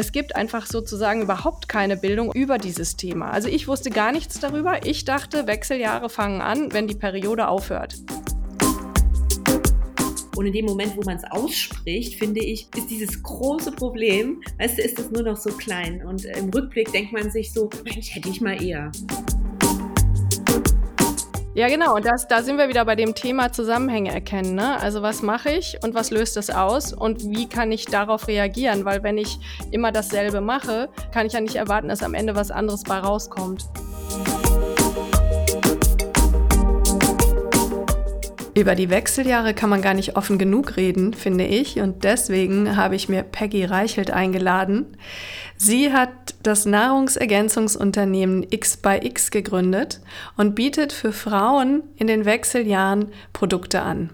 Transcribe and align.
Es 0.00 0.12
gibt 0.12 0.36
einfach 0.36 0.64
sozusagen 0.64 1.22
überhaupt 1.22 1.68
keine 1.68 1.96
Bildung 1.96 2.32
über 2.32 2.58
dieses 2.58 2.94
Thema. 2.94 3.32
Also 3.32 3.48
ich 3.48 3.66
wusste 3.66 3.90
gar 3.90 4.12
nichts 4.12 4.38
darüber. 4.38 4.86
Ich 4.86 5.04
dachte, 5.04 5.48
Wechseljahre 5.48 6.08
fangen 6.08 6.40
an, 6.40 6.72
wenn 6.72 6.86
die 6.86 6.94
Periode 6.94 7.48
aufhört. 7.48 7.96
Und 10.36 10.46
in 10.46 10.52
dem 10.52 10.66
Moment, 10.66 10.96
wo 10.96 11.02
man 11.02 11.16
es 11.16 11.24
ausspricht, 11.24 12.14
finde 12.14 12.38
ich, 12.38 12.68
ist 12.76 12.88
dieses 12.88 13.20
große 13.24 13.72
Problem, 13.72 14.40
weißt 14.60 14.78
du, 14.78 14.82
ist 14.82 15.00
das 15.00 15.10
nur 15.10 15.24
noch 15.24 15.36
so 15.36 15.50
klein. 15.50 16.06
Und 16.06 16.24
im 16.26 16.50
Rückblick 16.50 16.92
denkt 16.92 17.12
man 17.12 17.32
sich 17.32 17.52
so, 17.52 17.68
Mensch, 17.82 18.14
hätte 18.14 18.28
ich 18.28 18.40
mal 18.40 18.62
eher. 18.62 18.92
Ja, 21.58 21.66
genau. 21.66 21.96
Und 21.96 22.06
das, 22.06 22.28
da 22.28 22.44
sind 22.44 22.56
wir 22.56 22.68
wieder 22.68 22.84
bei 22.84 22.94
dem 22.94 23.16
Thema 23.16 23.50
Zusammenhänge 23.50 24.14
erkennen. 24.14 24.54
Ne? 24.54 24.78
Also 24.80 25.02
was 25.02 25.22
mache 25.22 25.50
ich 25.50 25.76
und 25.82 25.92
was 25.92 26.12
löst 26.12 26.36
das 26.36 26.50
aus 26.50 26.92
und 26.92 27.30
wie 27.30 27.48
kann 27.48 27.72
ich 27.72 27.86
darauf 27.86 28.28
reagieren? 28.28 28.84
Weil 28.84 29.02
wenn 29.02 29.18
ich 29.18 29.40
immer 29.72 29.90
dasselbe 29.90 30.40
mache, 30.40 30.88
kann 31.12 31.26
ich 31.26 31.32
ja 31.32 31.40
nicht 31.40 31.56
erwarten, 31.56 31.88
dass 31.88 32.04
am 32.04 32.14
Ende 32.14 32.36
was 32.36 32.52
anderes 32.52 32.84
bei 32.84 32.98
rauskommt. 32.98 33.64
Über 38.58 38.74
die 38.74 38.90
Wechseljahre 38.90 39.54
kann 39.54 39.70
man 39.70 39.82
gar 39.82 39.94
nicht 39.94 40.16
offen 40.16 40.36
genug 40.36 40.76
reden, 40.76 41.14
finde 41.14 41.44
ich. 41.44 41.78
Und 41.78 42.02
deswegen 42.02 42.76
habe 42.76 42.96
ich 42.96 43.08
mir 43.08 43.22
Peggy 43.22 43.64
Reichelt 43.64 44.10
eingeladen. 44.10 44.96
Sie 45.56 45.92
hat 45.92 46.10
das 46.42 46.66
Nahrungsergänzungsunternehmen 46.66 48.44
X 48.50 48.76
by 48.76 48.98
X 49.00 49.30
gegründet 49.30 50.00
und 50.36 50.56
bietet 50.56 50.92
für 50.92 51.12
Frauen 51.12 51.84
in 51.98 52.08
den 52.08 52.24
Wechseljahren 52.24 53.12
Produkte 53.32 53.82
an. 53.82 54.10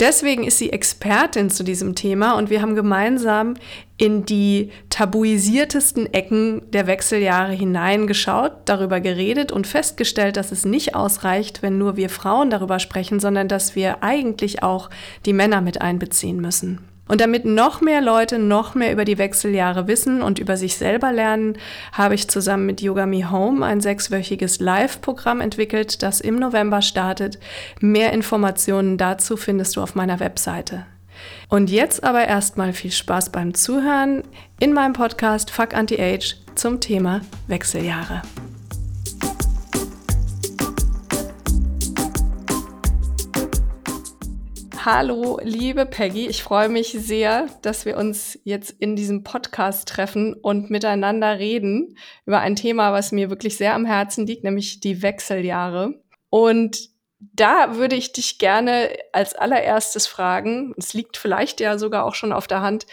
Deswegen 0.00 0.44
ist 0.44 0.58
sie 0.58 0.72
Expertin 0.72 1.50
zu 1.50 1.64
diesem 1.64 1.96
Thema 1.96 2.38
und 2.38 2.50
wir 2.50 2.62
haben 2.62 2.76
gemeinsam 2.76 3.54
in 3.96 4.24
die 4.24 4.70
tabuisiertesten 4.90 6.12
Ecken 6.14 6.62
der 6.70 6.86
Wechseljahre 6.86 7.52
hineingeschaut, 7.52 8.52
darüber 8.64 9.00
geredet 9.00 9.50
und 9.50 9.66
festgestellt, 9.66 10.36
dass 10.36 10.52
es 10.52 10.64
nicht 10.64 10.94
ausreicht, 10.94 11.62
wenn 11.62 11.78
nur 11.78 11.96
wir 11.96 12.10
Frauen 12.10 12.48
darüber 12.48 12.78
sprechen, 12.78 13.18
sondern 13.18 13.48
dass 13.48 13.74
wir 13.74 14.04
eigentlich 14.04 14.62
auch 14.62 14.88
die 15.26 15.32
Männer 15.32 15.60
mit 15.60 15.82
einbeziehen 15.82 16.40
müssen. 16.40 16.87
Und 17.08 17.20
damit 17.20 17.44
noch 17.44 17.80
mehr 17.80 18.00
Leute 18.00 18.38
noch 18.38 18.74
mehr 18.74 18.92
über 18.92 19.04
die 19.04 19.18
Wechseljahre 19.18 19.88
wissen 19.88 20.22
und 20.22 20.38
über 20.38 20.56
sich 20.56 20.76
selber 20.76 21.10
lernen, 21.10 21.56
habe 21.92 22.14
ich 22.14 22.28
zusammen 22.28 22.66
mit 22.66 22.82
Yoga 22.82 23.06
Me 23.06 23.30
Home 23.30 23.64
ein 23.64 23.80
sechswöchiges 23.80 24.60
Live-Programm 24.60 25.40
entwickelt, 25.40 26.02
das 26.02 26.20
im 26.20 26.38
November 26.38 26.82
startet. 26.82 27.38
Mehr 27.80 28.12
Informationen 28.12 28.98
dazu 28.98 29.36
findest 29.36 29.76
du 29.76 29.82
auf 29.82 29.94
meiner 29.94 30.20
Webseite. 30.20 30.86
Und 31.48 31.70
jetzt 31.70 32.04
aber 32.04 32.26
erstmal 32.26 32.72
viel 32.72 32.92
Spaß 32.92 33.30
beim 33.30 33.54
Zuhören 33.54 34.22
in 34.60 34.72
meinem 34.72 34.92
Podcast 34.92 35.50
Fuck 35.50 35.74
Anti-Age 35.74 36.36
zum 36.54 36.80
Thema 36.80 37.22
Wechseljahre. 37.46 38.22
Hallo, 44.84 45.40
liebe 45.42 45.86
Peggy. 45.86 46.28
Ich 46.28 46.44
freue 46.44 46.68
mich 46.68 46.92
sehr, 46.92 47.48
dass 47.62 47.84
wir 47.84 47.96
uns 47.96 48.38
jetzt 48.44 48.70
in 48.70 48.94
diesem 48.94 49.24
Podcast 49.24 49.88
treffen 49.88 50.34
und 50.34 50.70
miteinander 50.70 51.40
reden 51.40 51.96
über 52.26 52.38
ein 52.38 52.54
Thema, 52.54 52.92
was 52.92 53.10
mir 53.10 53.28
wirklich 53.28 53.56
sehr 53.56 53.74
am 53.74 53.84
Herzen 53.84 54.24
liegt, 54.24 54.44
nämlich 54.44 54.78
die 54.78 55.02
Wechseljahre. 55.02 56.00
Und 56.30 56.90
da 57.18 57.74
würde 57.74 57.96
ich 57.96 58.12
dich 58.12 58.38
gerne 58.38 58.90
als 59.12 59.34
allererstes 59.34 60.06
fragen, 60.06 60.74
es 60.76 60.94
liegt 60.94 61.16
vielleicht 61.16 61.58
ja 61.60 61.76
sogar 61.76 62.04
auch 62.04 62.14
schon 62.14 62.32
auf 62.32 62.46
der 62.46 62.60
Hand, 62.60 62.86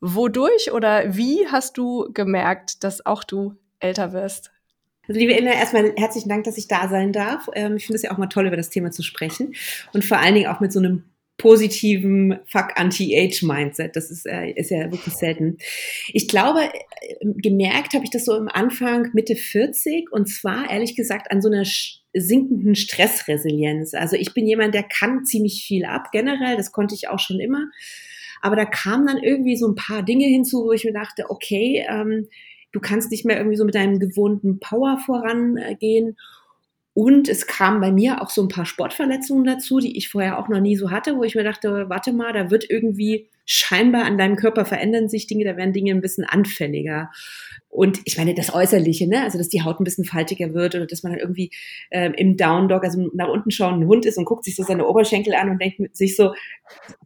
wodurch 0.00 0.70
oder 0.72 1.16
wie 1.16 1.48
hast 1.48 1.78
du 1.78 2.10
gemerkt, 2.12 2.84
dass 2.84 3.06
auch 3.06 3.24
du 3.24 3.54
älter 3.80 4.12
wirst? 4.12 4.53
Also 5.08 5.20
liebe 5.20 5.32
Inna, 5.32 5.52
erstmal 5.52 5.92
herzlichen 5.96 6.28
Dank, 6.28 6.44
dass 6.44 6.56
ich 6.56 6.68
da 6.68 6.88
sein 6.88 7.12
darf. 7.12 7.48
Ähm, 7.54 7.76
ich 7.76 7.86
finde 7.86 7.96
es 7.96 8.02
ja 8.02 8.12
auch 8.12 8.18
mal 8.18 8.26
toll, 8.26 8.46
über 8.46 8.56
das 8.56 8.70
Thema 8.70 8.90
zu 8.90 9.02
sprechen 9.02 9.54
und 9.92 10.04
vor 10.04 10.18
allen 10.18 10.34
Dingen 10.34 10.46
auch 10.48 10.60
mit 10.60 10.72
so 10.72 10.78
einem 10.78 11.04
positiven 11.36 12.38
Fuck 12.46 12.72
Anti-Age-Mindset. 12.76 13.96
Das 13.96 14.10
ist, 14.10 14.26
äh, 14.26 14.52
ist 14.52 14.70
ja 14.70 14.90
wirklich 14.90 15.14
selten. 15.14 15.58
Ich 16.08 16.28
glaube, 16.28 16.60
äh, 16.62 16.70
gemerkt 17.36 17.94
habe 17.94 18.04
ich 18.04 18.10
das 18.10 18.24
so 18.24 18.36
im 18.36 18.48
Anfang 18.48 19.10
Mitte 19.12 19.36
40 19.36 20.12
und 20.12 20.26
zwar 20.26 20.70
ehrlich 20.70 20.94
gesagt 20.96 21.30
an 21.30 21.42
so 21.42 21.48
einer 21.48 21.64
sinkenden 22.14 22.76
Stressresilienz. 22.76 23.94
Also 23.94 24.16
ich 24.16 24.32
bin 24.32 24.46
jemand, 24.46 24.74
der 24.74 24.84
kann 24.84 25.24
ziemlich 25.24 25.64
viel 25.66 25.84
ab 25.84 26.12
generell. 26.12 26.56
Das 26.56 26.72
konnte 26.72 26.94
ich 26.94 27.08
auch 27.08 27.18
schon 27.18 27.40
immer. 27.40 27.68
Aber 28.40 28.56
da 28.56 28.64
kamen 28.64 29.06
dann 29.06 29.18
irgendwie 29.18 29.56
so 29.56 29.66
ein 29.66 29.74
paar 29.74 30.02
Dinge 30.02 30.26
hinzu, 30.26 30.64
wo 30.64 30.72
ich 30.72 30.84
mir 30.84 30.92
dachte, 30.92 31.30
okay, 31.30 31.84
ähm, 31.88 32.28
du 32.74 32.80
kannst 32.80 33.10
nicht 33.10 33.24
mehr 33.24 33.38
irgendwie 33.38 33.56
so 33.56 33.64
mit 33.64 33.74
deinem 33.74 34.00
gewohnten 34.00 34.58
Power 34.58 34.98
vorangehen. 34.98 36.16
Und 36.92 37.28
es 37.28 37.46
kamen 37.46 37.80
bei 37.80 37.90
mir 37.90 38.20
auch 38.20 38.30
so 38.30 38.42
ein 38.42 38.48
paar 38.48 38.66
Sportverletzungen 38.66 39.44
dazu, 39.44 39.80
die 39.80 39.96
ich 39.96 40.08
vorher 40.08 40.38
auch 40.38 40.48
noch 40.48 40.60
nie 40.60 40.76
so 40.76 40.90
hatte, 40.90 41.16
wo 41.16 41.24
ich 41.24 41.34
mir 41.34 41.42
dachte, 41.42 41.88
warte 41.88 42.12
mal, 42.12 42.32
da 42.32 42.50
wird 42.50 42.68
irgendwie 42.68 43.28
scheinbar 43.46 44.04
an 44.04 44.16
deinem 44.16 44.36
Körper 44.36 44.64
verändern 44.64 45.08
sich 45.08 45.26
Dinge, 45.26 45.44
da 45.44 45.56
werden 45.56 45.72
Dinge 45.72 45.92
ein 45.92 46.00
bisschen 46.00 46.24
anfälliger. 46.24 47.10
Und 47.68 48.00
ich 48.04 48.16
meine, 48.16 48.34
das 48.34 48.54
Äußerliche, 48.54 49.08
ne? 49.08 49.22
also 49.22 49.38
dass 49.38 49.48
die 49.48 49.62
Haut 49.62 49.80
ein 49.80 49.84
bisschen 49.84 50.04
faltiger 50.04 50.54
wird 50.54 50.76
oder 50.76 50.86
dass 50.86 51.02
man 51.02 51.12
dann 51.12 51.20
irgendwie 51.20 51.50
ähm, 51.90 52.14
im 52.14 52.36
Down 52.36 52.68
Dog, 52.68 52.84
also 52.84 53.10
nach 53.14 53.28
unten 53.28 53.50
schauen, 53.50 53.80
ein 53.80 53.88
Hund 53.88 54.06
ist 54.06 54.16
und 54.16 54.24
guckt 54.24 54.44
sich 54.44 54.54
so 54.54 54.62
seine 54.62 54.86
Oberschenkel 54.86 55.34
an 55.34 55.50
und 55.50 55.60
denkt 55.60 55.96
sich 55.96 56.14
so, 56.16 56.32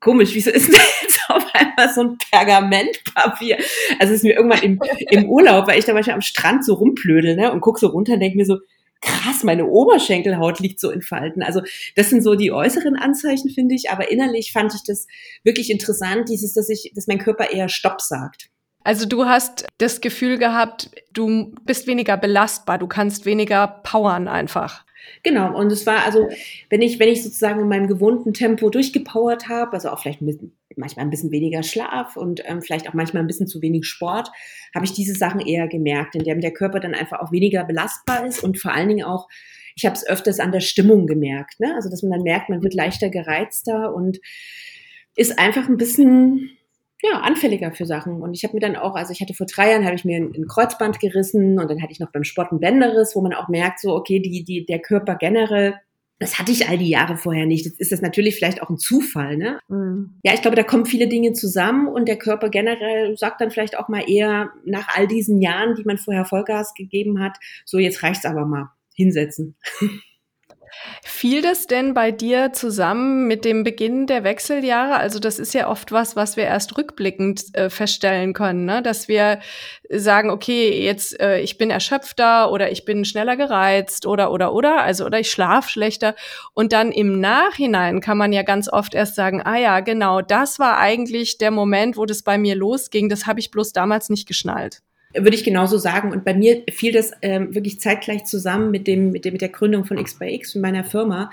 komisch, 0.00 0.34
wieso 0.34 0.50
ist 0.50 0.68
denn 0.68 0.80
auf 1.34 1.46
einmal 1.54 1.92
so 1.94 2.02
ein 2.02 2.18
Pergamentpapier? 2.30 3.58
Also 3.98 4.12
es 4.12 4.20
ist 4.20 4.24
mir 4.24 4.36
irgendwann 4.36 4.62
im, 4.62 4.80
im 5.10 5.28
Urlaub, 5.28 5.68
weil 5.68 5.78
ich 5.78 5.84
da 5.84 5.92
manchmal 5.92 6.14
am 6.14 6.22
Strand 6.22 6.64
so 6.64 6.74
rumplödel 6.74 7.36
ne? 7.36 7.52
und 7.52 7.60
guck 7.60 7.78
so 7.78 7.88
runter 7.88 8.14
und 8.14 8.20
denke 8.20 8.36
mir 8.36 8.46
so, 8.46 8.58
krass, 9.00 9.44
meine 9.44 9.66
Oberschenkelhaut 9.66 10.60
liegt 10.60 10.80
so 10.80 10.90
in 10.90 11.02
Falten. 11.02 11.42
Also 11.42 11.62
das 11.96 12.10
sind 12.10 12.22
so 12.22 12.34
die 12.34 12.52
äußeren 12.52 12.96
Anzeichen, 12.96 13.50
finde 13.50 13.74
ich, 13.74 13.90
aber 13.90 14.10
innerlich 14.10 14.52
fand 14.52 14.74
ich 14.74 14.82
das 14.84 15.06
wirklich 15.44 15.70
interessant, 15.70 16.28
dieses, 16.28 16.54
dass 16.54 16.68
ich, 16.68 16.92
dass 16.94 17.06
mein 17.06 17.18
Körper 17.18 17.50
eher 17.52 17.68
Stopp 17.68 18.00
sagt. 18.00 18.50
Also 18.84 19.06
du 19.06 19.26
hast 19.26 19.66
das 19.78 20.00
Gefühl 20.00 20.38
gehabt, 20.38 20.90
du 21.12 21.52
bist 21.64 21.86
weniger 21.86 22.16
belastbar, 22.16 22.78
du 22.78 22.86
kannst 22.86 23.26
weniger 23.26 23.66
powern 23.82 24.28
einfach. 24.28 24.84
Genau, 25.22 25.56
und 25.56 25.72
es 25.72 25.86
war 25.86 26.04
also, 26.04 26.28
wenn 26.70 26.82
ich, 26.82 26.98
wenn 26.98 27.08
ich 27.08 27.22
sozusagen 27.22 27.60
in 27.60 27.68
meinem 27.68 27.86
gewohnten 27.86 28.32
Tempo 28.32 28.70
durchgepowert 28.70 29.48
habe, 29.48 29.72
also 29.72 29.90
auch 29.90 30.00
vielleicht 30.00 30.20
bisschen, 30.20 30.57
manchmal 30.78 31.04
ein 31.04 31.10
bisschen 31.10 31.30
weniger 31.30 31.62
Schlaf 31.62 32.16
und 32.16 32.42
ähm, 32.46 32.62
vielleicht 32.62 32.88
auch 32.88 32.94
manchmal 32.94 33.22
ein 33.22 33.26
bisschen 33.26 33.46
zu 33.46 33.60
wenig 33.62 33.86
Sport, 33.86 34.30
habe 34.74 34.84
ich 34.84 34.92
diese 34.92 35.14
Sachen 35.14 35.40
eher 35.40 35.68
gemerkt, 35.68 36.14
in 36.14 36.24
dem 36.24 36.40
der 36.40 36.52
Körper 36.52 36.80
dann 36.80 36.94
einfach 36.94 37.20
auch 37.20 37.32
weniger 37.32 37.64
belastbar 37.64 38.26
ist 38.26 38.42
und 38.42 38.58
vor 38.58 38.72
allen 38.72 38.88
Dingen 38.88 39.04
auch, 39.04 39.28
ich 39.76 39.84
habe 39.84 39.94
es 39.94 40.06
öfters 40.06 40.40
an 40.40 40.52
der 40.52 40.60
Stimmung 40.60 41.06
gemerkt, 41.06 41.60
ne? 41.60 41.74
also 41.74 41.90
dass 41.90 42.02
man 42.02 42.12
dann 42.12 42.22
merkt, 42.22 42.48
man 42.48 42.62
wird 42.62 42.74
leichter 42.74 43.10
gereizter 43.10 43.94
und 43.94 44.18
ist 45.14 45.38
einfach 45.38 45.68
ein 45.68 45.76
bisschen 45.76 46.50
ja, 47.02 47.20
anfälliger 47.20 47.72
für 47.72 47.86
Sachen. 47.86 48.22
Und 48.22 48.34
ich 48.34 48.42
habe 48.44 48.54
mir 48.54 48.60
dann 48.60 48.76
auch, 48.76 48.94
also 48.96 49.12
ich 49.12 49.20
hatte 49.20 49.34
vor 49.34 49.46
drei 49.46 49.70
Jahren, 49.70 49.84
habe 49.84 49.94
ich 49.94 50.04
mir 50.04 50.16
ein, 50.16 50.32
ein, 50.34 50.46
Kreuzband 50.48 50.98
gerissen 50.98 51.58
und 51.58 51.70
dann 51.70 51.80
hatte 51.80 51.92
ich 51.92 52.00
noch 52.00 52.10
beim 52.10 52.24
Sport 52.24 52.52
ein 52.52 52.60
Bänderriss, 52.60 53.14
wo 53.14 53.20
man 53.20 53.34
auch 53.34 53.48
merkt, 53.48 53.80
so, 53.80 53.94
okay, 53.94 54.20
die, 54.20 54.42
die, 54.44 54.66
der 54.66 54.80
Körper 54.80 55.14
generell, 55.14 55.74
das 56.18 56.38
hatte 56.38 56.50
ich 56.50 56.68
all 56.68 56.78
die 56.78 56.88
Jahre 56.88 57.16
vorher 57.16 57.46
nicht. 57.46 57.64
Jetzt 57.64 57.80
ist 57.80 57.92
das 57.92 58.02
natürlich 58.02 58.34
vielleicht 58.34 58.60
auch 58.62 58.70
ein 58.70 58.78
Zufall, 58.78 59.36
ne? 59.36 59.60
Mhm. 59.68 60.18
Ja, 60.24 60.34
ich 60.34 60.42
glaube, 60.42 60.56
da 60.56 60.64
kommen 60.64 60.86
viele 60.86 61.08
Dinge 61.08 61.32
zusammen 61.32 61.86
und 61.86 62.08
der 62.08 62.18
Körper 62.18 62.48
generell 62.48 63.16
sagt 63.16 63.40
dann 63.40 63.50
vielleicht 63.50 63.78
auch 63.78 63.88
mal 63.88 64.08
eher 64.08 64.50
nach 64.64 64.88
all 64.96 65.06
diesen 65.06 65.40
Jahren, 65.40 65.76
die 65.76 65.84
man 65.84 65.98
vorher 65.98 66.24
Vollgas 66.24 66.74
gegeben 66.74 67.20
hat, 67.20 67.36
so 67.64 67.78
jetzt 67.78 68.02
reicht's 68.02 68.24
aber 68.24 68.46
mal. 68.46 68.70
Hinsetzen. 68.94 69.54
Fiel 71.02 71.42
das 71.42 71.66
denn 71.66 71.94
bei 71.94 72.10
dir 72.10 72.52
zusammen 72.52 73.26
mit 73.26 73.44
dem 73.44 73.64
Beginn 73.64 74.06
der 74.06 74.24
Wechseljahre? 74.24 74.96
Also 74.96 75.18
das 75.18 75.38
ist 75.38 75.54
ja 75.54 75.68
oft 75.68 75.92
was, 75.92 76.16
was 76.16 76.36
wir 76.36 76.44
erst 76.44 76.76
rückblickend 76.76 77.54
äh, 77.54 77.70
feststellen 77.70 78.32
können, 78.32 78.64
ne? 78.64 78.82
dass 78.82 79.08
wir 79.08 79.40
sagen, 79.90 80.30
okay, 80.30 80.82
jetzt 80.84 81.18
äh, 81.20 81.40
ich 81.40 81.58
bin 81.58 81.70
erschöpfter 81.70 82.50
oder 82.50 82.70
ich 82.70 82.84
bin 82.84 83.04
schneller 83.04 83.36
gereizt 83.36 84.06
oder 84.06 84.32
oder 84.32 84.52
oder, 84.52 84.82
also 84.82 85.06
oder 85.06 85.20
ich 85.20 85.30
schlaf 85.30 85.68
schlechter 85.68 86.14
und 86.54 86.72
dann 86.72 86.92
im 86.92 87.20
Nachhinein 87.20 88.00
kann 88.00 88.18
man 88.18 88.32
ja 88.32 88.42
ganz 88.42 88.70
oft 88.70 88.94
erst 88.94 89.14
sagen, 89.14 89.42
ah 89.42 89.56
ja, 89.56 89.80
genau, 89.80 90.20
das 90.20 90.58
war 90.58 90.78
eigentlich 90.78 91.38
der 91.38 91.50
Moment, 91.50 91.96
wo 91.96 92.04
das 92.04 92.22
bei 92.22 92.38
mir 92.38 92.54
losging, 92.54 93.08
das 93.08 93.26
habe 93.26 93.40
ich 93.40 93.50
bloß 93.50 93.72
damals 93.72 94.10
nicht 94.10 94.26
geschnallt. 94.26 94.82
Würde 95.14 95.34
ich 95.34 95.44
genauso 95.44 95.78
sagen. 95.78 96.12
Und 96.12 96.24
bei 96.24 96.34
mir 96.34 96.62
fiel 96.70 96.92
das 96.92 97.12
ähm, 97.22 97.54
wirklich 97.54 97.80
zeitgleich 97.80 98.24
zusammen 98.24 98.70
mit, 98.70 98.86
dem, 98.86 99.10
mit, 99.10 99.24
dem, 99.24 99.32
mit 99.32 99.40
der 99.40 99.48
Gründung 99.48 99.86
von 99.86 99.96
X 99.96 100.18
by 100.18 100.26
X, 100.34 100.54
meiner 100.54 100.84
Firma, 100.84 101.30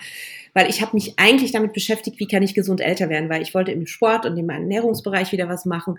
weil 0.54 0.69
ich 0.69 0.81
habe 0.81 0.95
mich 0.95 1.16
eigentlich 1.18 1.51
damit 1.51 1.74
beschäftigt, 1.74 2.18
wie 2.19 2.27
kann 2.27 2.42
ich 2.42 2.54
gesund 2.54 2.80
älter 2.80 3.10
werden, 3.10 3.30
weil 3.30 3.42
ich 3.42 3.54
wollte 3.54 3.74
im 3.74 3.86
Sport 3.86 4.25
und 4.25 4.38
im 4.38 4.50
Ernährungsbereich 4.50 5.33
wieder 5.33 5.50
was 5.50 5.66
machen 5.66 5.98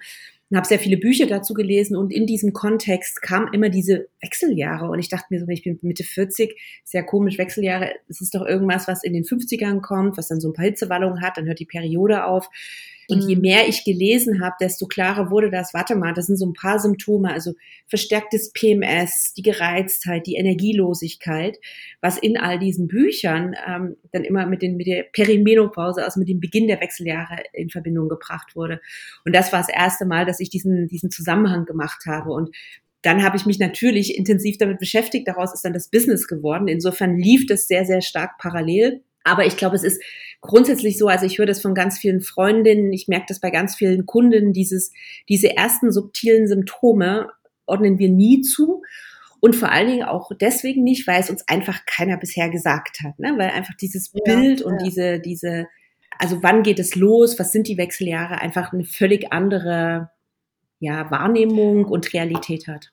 und 0.48 0.56
habe 0.56 0.66
sehr 0.66 0.78
viele 0.78 0.96
Bücher 0.96 1.26
dazu 1.26 1.52
gelesen. 1.52 1.96
Und 1.96 2.12
in 2.12 2.26
diesem 2.26 2.52
Kontext 2.52 3.20
kamen 3.20 3.52
immer 3.52 3.68
diese 3.68 4.08
Wechseljahre. 4.22 4.88
Und 4.88 4.98
ich 4.98 5.08
dachte 5.08 5.26
mir 5.30 5.40
so, 5.40 5.48
ich 5.48 5.62
bin 5.62 5.78
Mitte 5.82 6.04
40, 6.04 6.58
sehr 6.84 7.02
komisch, 7.02 7.36
Wechseljahre, 7.36 7.90
es 8.08 8.20
ist 8.20 8.34
doch 8.34 8.46
irgendwas, 8.46 8.88
was 8.88 9.02
in 9.02 9.12
den 9.12 9.24
50ern 9.24 9.80
kommt, 9.80 10.16
was 10.16 10.28
dann 10.28 10.40
so 10.40 10.48
ein 10.48 10.54
paar 10.54 10.64
Hitzewallungen 10.64 11.20
hat, 11.20 11.36
dann 11.36 11.46
hört 11.46 11.58
die 11.58 11.66
Periode 11.66 12.24
auf 12.24 12.48
Und 13.08 13.24
mhm. 13.24 13.28
je 13.28 13.36
mehr 13.36 13.68
ich 13.68 13.84
gelesen 13.84 14.40
habe, 14.42 14.56
desto 14.60 14.86
klarer 14.86 15.30
wurde 15.30 15.50
das, 15.50 15.74
warte 15.74 15.94
mal, 15.96 16.12
das 16.12 16.26
sind 16.26 16.36
so 16.36 16.46
ein 16.46 16.52
paar 16.52 16.78
Symptome, 16.78 17.32
also 17.32 17.54
verstärktes 17.86 18.52
PMS, 18.52 19.34
die 19.34 19.42
Gereiztheit, 19.42 20.26
die 20.26 20.36
Energielosigkeit, 20.36 21.58
was 22.00 22.18
in 22.18 22.36
all 22.36 22.58
diesen 22.58 22.88
Büchern 22.88 23.54
ähm, 23.66 23.96
dann 24.12 24.24
immer 24.24 24.46
mit, 24.46 24.62
den, 24.62 24.76
mit 24.76 24.86
der 24.86 25.04
Perimenopause, 25.04 26.04
also 26.04 26.18
mit 26.18 26.28
dem 26.28 26.40
Beginn 26.40 26.66
der 26.66 26.80
Wechseljahre 26.80 27.42
in 27.52 27.70
Verbindung 27.70 28.08
gebracht 28.08 28.56
wurde. 28.56 28.80
Und 29.24 29.34
das 29.34 29.52
war 29.52 29.60
das 29.60 29.68
erste 29.68 30.06
Mal, 30.06 30.26
dass 30.26 30.40
ich 30.40 30.50
diesen, 30.50 30.88
diesen 30.88 31.10
Zusammenhang 31.10 31.64
gemacht 31.64 32.06
habe. 32.06 32.30
Und 32.30 32.50
dann 33.02 33.22
habe 33.22 33.36
ich 33.36 33.46
mich 33.46 33.60
natürlich 33.60 34.18
intensiv 34.18 34.58
damit 34.58 34.80
beschäftigt. 34.80 35.28
Daraus 35.28 35.54
ist 35.54 35.64
dann 35.64 35.72
das 35.72 35.88
Business 35.88 36.26
geworden. 36.26 36.66
Insofern 36.66 37.16
lief 37.16 37.46
das 37.46 37.68
sehr, 37.68 37.84
sehr 37.84 38.00
stark 38.00 38.38
parallel. 38.38 39.02
Aber 39.26 39.44
ich 39.44 39.56
glaube, 39.56 39.74
es 39.74 39.82
ist 39.82 40.00
grundsätzlich 40.40 40.98
so, 40.98 41.08
also 41.08 41.26
ich 41.26 41.38
höre 41.38 41.46
das 41.46 41.60
von 41.60 41.74
ganz 41.74 41.98
vielen 41.98 42.20
Freundinnen, 42.20 42.92
ich 42.92 43.08
merke 43.08 43.26
das 43.28 43.40
bei 43.40 43.50
ganz 43.50 43.74
vielen 43.74 44.06
Kunden, 44.06 44.52
dieses, 44.52 44.92
diese 45.28 45.56
ersten 45.56 45.90
subtilen 45.90 46.46
Symptome 46.46 47.28
ordnen 47.66 47.98
wir 47.98 48.08
nie 48.08 48.42
zu. 48.42 48.82
Und 49.40 49.56
vor 49.56 49.70
allen 49.70 49.88
Dingen 49.88 50.04
auch 50.04 50.30
deswegen 50.40 50.84
nicht, 50.84 51.06
weil 51.06 51.20
es 51.20 51.28
uns 51.28 51.46
einfach 51.48 51.84
keiner 51.86 52.16
bisher 52.16 52.48
gesagt 52.48 52.98
hat. 53.04 53.18
Ne? 53.18 53.34
Weil 53.36 53.50
einfach 53.50 53.74
dieses 53.74 54.12
ja, 54.12 54.20
Bild 54.24 54.62
und 54.62 54.78
ja. 54.78 54.84
diese, 54.84 55.20
diese, 55.20 55.66
also 56.18 56.42
wann 56.42 56.62
geht 56.62 56.78
es 56.78 56.94
los, 56.94 57.38
was 57.38 57.50
sind 57.50 57.66
die 57.66 57.76
Wechseljahre, 57.76 58.40
einfach 58.40 58.72
eine 58.72 58.84
völlig 58.84 59.32
andere 59.32 60.10
ja, 60.78 61.10
Wahrnehmung 61.10 61.84
und 61.84 62.12
Realität 62.12 62.68
hat. 62.68 62.92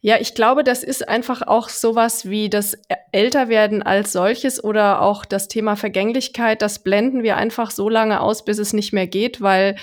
Ja, 0.00 0.16
ich 0.20 0.34
glaube, 0.34 0.64
das 0.64 0.82
ist 0.82 1.08
einfach 1.08 1.42
auch 1.42 1.68
sowas 1.68 2.28
wie 2.28 2.48
das 2.48 2.78
Älterwerden 3.12 3.82
als 3.82 4.12
solches 4.12 4.62
oder 4.62 5.02
auch 5.02 5.24
das 5.24 5.48
Thema 5.48 5.76
Vergänglichkeit. 5.76 6.62
Das 6.62 6.80
blenden 6.80 7.22
wir 7.22 7.36
einfach 7.36 7.70
so 7.70 7.88
lange 7.88 8.20
aus, 8.20 8.44
bis 8.44 8.58
es 8.58 8.72
nicht 8.72 8.92
mehr 8.92 9.06
geht, 9.06 9.40
weil 9.40 9.76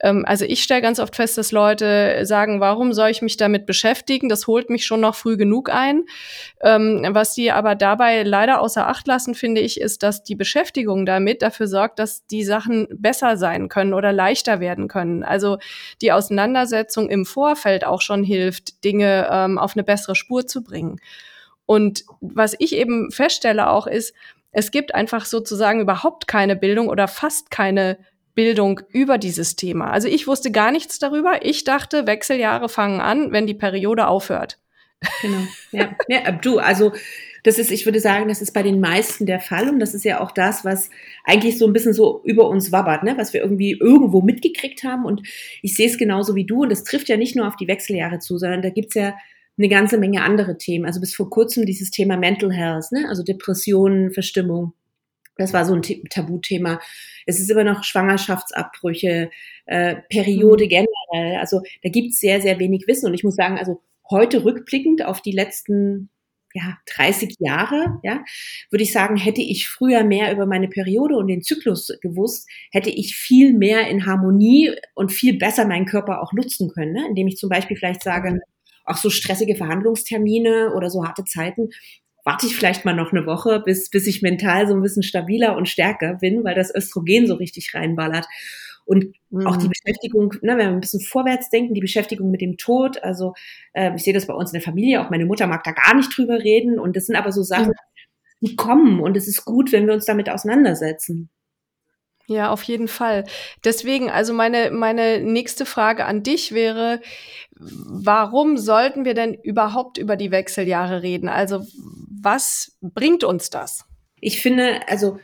ähm, 0.00 0.24
also 0.26 0.44
ich 0.44 0.62
stelle 0.62 0.82
ganz 0.82 0.98
oft 0.98 1.16
fest, 1.16 1.38
dass 1.38 1.52
Leute 1.52 2.24
sagen, 2.24 2.60
warum 2.60 2.92
soll 2.92 3.10
ich 3.10 3.22
mich 3.22 3.36
damit 3.36 3.66
beschäftigen? 3.66 4.28
Das 4.28 4.46
holt 4.46 4.70
mich 4.70 4.84
schon 4.86 5.00
noch 5.00 5.14
früh 5.14 5.36
genug 5.36 5.70
ein. 5.70 6.04
Ähm, 6.62 7.06
was 7.10 7.34
sie 7.34 7.50
aber 7.50 7.74
dabei 7.74 8.22
leider 8.22 8.60
außer 8.60 8.88
Acht 8.88 9.06
lassen, 9.06 9.34
finde 9.34 9.60
ich, 9.60 9.80
ist, 9.80 10.02
dass 10.02 10.22
die 10.22 10.36
Beschäftigung 10.36 11.06
damit 11.06 11.42
dafür 11.42 11.66
sorgt, 11.66 11.98
dass 11.98 12.26
die 12.26 12.44
Sachen 12.44 12.88
besser 12.90 13.36
sein 13.36 13.68
können 13.68 13.94
oder 13.94 14.12
leichter 14.12 14.60
werden 14.60 14.88
können. 14.88 15.22
Also 15.22 15.58
die 16.00 16.12
Auseinandersetzung 16.12 17.08
im 17.10 17.26
Vorfeld 17.26 17.84
auch 17.84 18.00
schon 18.00 18.24
hilft, 18.24 18.84
Dinge 18.84 19.28
ähm, 19.30 19.58
auf 19.58 19.76
eine 19.76 19.84
bessere 19.84 20.16
Spur 20.16 20.46
zu 20.46 20.62
bringen. 20.62 21.00
Und 21.66 22.04
was 22.20 22.56
ich 22.58 22.74
eben 22.74 23.12
feststelle 23.12 23.70
auch 23.70 23.86
ist, 23.86 24.14
es 24.52 24.72
gibt 24.72 24.94
einfach 24.94 25.26
sozusagen 25.26 25.80
überhaupt 25.80 26.26
keine 26.26 26.56
Bildung 26.56 26.88
oder 26.88 27.06
fast 27.06 27.52
keine 27.52 27.98
Bildung 28.40 28.80
über 28.88 29.18
dieses 29.18 29.54
Thema. 29.54 29.90
Also 29.90 30.08
ich 30.08 30.26
wusste 30.26 30.50
gar 30.50 30.72
nichts 30.72 30.98
darüber. 30.98 31.44
Ich 31.44 31.64
dachte, 31.64 32.06
Wechseljahre 32.06 32.70
fangen 32.70 32.98
an, 32.98 33.32
wenn 33.32 33.46
die 33.46 33.52
Periode 33.52 34.06
aufhört. 34.06 34.58
Genau. 35.20 35.42
Ja, 35.72 35.94
ja 36.08 36.32
du, 36.32 36.58
also 36.58 36.92
das 37.42 37.58
ist, 37.58 37.70
ich 37.70 37.84
würde 37.84 38.00
sagen, 38.00 38.28
das 38.28 38.40
ist 38.40 38.54
bei 38.54 38.62
den 38.62 38.80
meisten 38.80 39.26
der 39.26 39.40
Fall 39.40 39.68
und 39.68 39.78
das 39.78 39.92
ist 39.92 40.06
ja 40.06 40.22
auch 40.22 40.30
das, 40.30 40.64
was 40.64 40.88
eigentlich 41.24 41.58
so 41.58 41.66
ein 41.66 41.74
bisschen 41.74 41.92
so 41.92 42.22
über 42.24 42.48
uns 42.48 42.72
wabbert, 42.72 43.02
ne? 43.02 43.18
was 43.18 43.34
wir 43.34 43.42
irgendwie 43.42 43.72
irgendwo 43.78 44.22
mitgekriegt 44.22 44.84
haben 44.84 45.04
und 45.04 45.20
ich 45.60 45.74
sehe 45.74 45.88
es 45.88 45.98
genauso 45.98 46.34
wie 46.34 46.46
du 46.46 46.62
und 46.62 46.72
das 46.72 46.84
trifft 46.84 47.10
ja 47.10 47.18
nicht 47.18 47.36
nur 47.36 47.46
auf 47.46 47.56
die 47.56 47.68
Wechseljahre 47.68 48.20
zu, 48.20 48.38
sondern 48.38 48.62
da 48.62 48.70
gibt's 48.70 48.94
ja 48.94 49.14
eine 49.58 49.68
ganze 49.68 49.98
Menge 49.98 50.22
andere 50.22 50.56
Themen. 50.56 50.86
Also 50.86 50.98
bis 50.98 51.14
vor 51.14 51.28
kurzem 51.28 51.66
dieses 51.66 51.90
Thema 51.90 52.16
Mental 52.16 52.50
Health, 52.50 52.90
ne? 52.90 53.04
also 53.06 53.22
Depressionen, 53.22 54.12
Verstimmung, 54.12 54.72
das 55.40 55.52
war 55.52 55.64
so 55.64 55.74
ein 55.74 55.82
Tabuthema. 55.82 56.80
Es 57.26 57.40
ist 57.40 57.50
immer 57.50 57.64
noch 57.64 57.82
Schwangerschaftsabbrüche, 57.84 59.30
äh, 59.66 59.96
Periode 60.08 60.64
mhm. 60.64 60.68
generell. 60.68 61.40
Also 61.40 61.62
da 61.82 61.88
gibt 61.88 62.10
es 62.10 62.20
sehr, 62.20 62.40
sehr 62.40 62.58
wenig 62.58 62.86
Wissen. 62.86 63.06
Und 63.06 63.14
ich 63.14 63.24
muss 63.24 63.36
sagen, 63.36 63.58
also 63.58 63.82
heute 64.10 64.44
rückblickend 64.44 65.04
auf 65.04 65.22
die 65.22 65.32
letzten 65.32 66.10
ja, 66.52 66.78
30 66.96 67.36
Jahre, 67.38 68.00
ja, 68.02 68.24
würde 68.70 68.82
ich 68.82 68.92
sagen, 68.92 69.16
hätte 69.16 69.40
ich 69.40 69.68
früher 69.68 70.02
mehr 70.02 70.32
über 70.32 70.46
meine 70.46 70.68
Periode 70.68 71.16
und 71.16 71.28
den 71.28 71.42
Zyklus 71.42 71.92
gewusst, 72.00 72.48
hätte 72.72 72.90
ich 72.90 73.14
viel 73.14 73.52
mehr 73.52 73.86
in 73.88 74.04
Harmonie 74.04 74.72
und 74.94 75.12
viel 75.12 75.38
besser 75.38 75.64
meinen 75.64 75.86
Körper 75.86 76.20
auch 76.20 76.32
nutzen 76.32 76.68
können, 76.70 76.92
ne? 76.92 77.06
indem 77.08 77.28
ich 77.28 77.36
zum 77.36 77.50
Beispiel 77.50 77.76
vielleicht 77.76 78.02
sage, 78.02 78.40
auch 78.84 78.96
so 78.96 79.10
stressige 79.10 79.54
Verhandlungstermine 79.54 80.72
oder 80.74 80.90
so 80.90 81.04
harte 81.04 81.24
Zeiten, 81.24 81.68
warte 82.24 82.46
ich 82.46 82.56
vielleicht 82.56 82.84
mal 82.84 82.94
noch 82.94 83.12
eine 83.12 83.26
Woche, 83.26 83.60
bis, 83.60 83.90
bis 83.90 84.06
ich 84.06 84.22
mental 84.22 84.68
so 84.68 84.74
ein 84.74 84.82
bisschen 84.82 85.02
stabiler 85.02 85.56
und 85.56 85.68
stärker 85.68 86.14
bin, 86.14 86.44
weil 86.44 86.54
das 86.54 86.74
Östrogen 86.74 87.26
so 87.26 87.34
richtig 87.34 87.74
reinballert. 87.74 88.26
Und 88.84 89.14
mhm. 89.30 89.46
auch 89.46 89.56
die. 89.56 89.68
Beschäftigung, 89.68 90.34
ne, 90.42 90.52
wenn 90.52 90.58
wir 90.58 90.68
ein 90.68 90.80
bisschen 90.80 91.00
vorwärts 91.00 91.48
denken, 91.50 91.74
die 91.74 91.80
Beschäftigung 91.80 92.30
mit 92.30 92.40
dem 92.40 92.56
Tod. 92.56 93.02
Also 93.02 93.34
äh, 93.72 93.94
ich 93.94 94.02
sehe 94.02 94.14
das 94.14 94.26
bei 94.26 94.34
uns 94.34 94.50
in 94.50 94.54
der 94.54 94.62
Familie, 94.62 95.00
auch 95.00 95.10
meine 95.10 95.26
Mutter 95.26 95.46
mag 95.46 95.62
da 95.64 95.72
gar 95.72 95.94
nicht 95.94 96.16
drüber 96.16 96.38
reden. 96.38 96.78
Und 96.78 96.96
das 96.96 97.06
sind 97.06 97.16
aber 97.16 97.30
so 97.30 97.42
Sachen, 97.42 97.68
mhm. 97.68 98.46
die 98.46 98.56
kommen. 98.56 99.00
Und 99.00 99.16
es 99.16 99.28
ist 99.28 99.44
gut, 99.44 99.70
wenn 99.72 99.86
wir 99.86 99.94
uns 99.94 100.06
damit 100.06 100.28
auseinandersetzen. 100.28 101.30
Ja, 102.30 102.52
auf 102.52 102.62
jeden 102.62 102.86
Fall. 102.86 103.24
Deswegen, 103.64 104.08
also 104.08 104.32
meine, 104.32 104.70
meine 104.70 105.18
nächste 105.18 105.66
Frage 105.66 106.04
an 106.04 106.22
dich 106.22 106.52
wäre, 106.52 107.00
warum 107.58 108.56
sollten 108.56 109.04
wir 109.04 109.14
denn 109.14 109.34
überhaupt 109.34 109.98
über 109.98 110.14
die 110.14 110.30
Wechseljahre 110.30 111.02
reden? 111.02 111.28
Also 111.28 111.66
was 112.22 112.78
bringt 112.82 113.24
uns 113.24 113.50
das? 113.50 113.84
Ich 114.20 114.40
finde, 114.40 114.82
also 114.86 115.18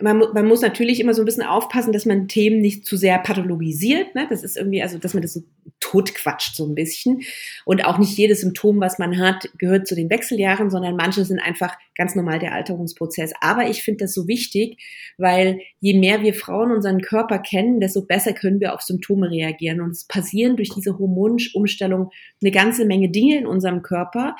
man, 0.00 0.18
man 0.32 0.46
muss 0.46 0.62
natürlich 0.62 1.00
immer 1.00 1.12
so 1.12 1.22
ein 1.22 1.26
bisschen 1.26 1.42
aufpassen, 1.42 1.92
dass 1.92 2.06
man 2.06 2.26
Themen 2.26 2.60
nicht 2.60 2.86
zu 2.86 2.96
sehr 2.96 3.18
pathologisiert. 3.18 4.14
Ne? 4.14 4.26
Das 4.30 4.42
ist 4.42 4.56
irgendwie, 4.56 4.82
also 4.82 4.98
dass 4.98 5.12
man 5.12 5.22
das 5.22 5.34
so 5.34 5.42
totquatscht 5.80 6.56
so 6.56 6.66
ein 6.66 6.74
bisschen. 6.74 7.22
Und 7.66 7.84
auch 7.84 7.98
nicht 7.98 8.16
jedes 8.16 8.40
Symptom, 8.40 8.80
was 8.80 8.98
man 8.98 9.18
hat, 9.18 9.50
gehört 9.58 9.86
zu 9.86 9.94
den 9.94 10.08
Wechseljahren, 10.08 10.70
sondern 10.70 10.96
manche 10.96 11.24
sind 11.24 11.40
einfach 11.40 11.76
ganz 11.94 12.14
normal 12.14 12.38
der 12.38 12.54
Alterungsprozess. 12.54 13.32
Aber 13.40 13.68
ich 13.68 13.82
finde 13.82 14.04
das 14.04 14.14
so 14.14 14.26
wichtig, 14.26 14.78
weil 15.18 15.60
je 15.80 15.98
mehr 15.98 16.22
wir 16.22 16.32
Frauen 16.32 16.72
unseren 16.72 17.02
Körper 17.02 17.38
kennen, 17.38 17.78
desto 17.78 18.02
besser 18.02 18.32
können 18.32 18.60
wir 18.60 18.74
auf 18.74 18.80
Symptome 18.80 19.30
reagieren. 19.30 19.82
Und 19.82 19.90
es 19.90 20.04
passieren 20.04 20.56
durch 20.56 20.70
diese 20.70 20.98
Hormonumstellung 20.98 22.10
eine 22.40 22.50
ganze 22.50 22.86
Menge 22.86 23.10
Dinge 23.10 23.36
in 23.36 23.46
unserem 23.46 23.82
Körper, 23.82 24.36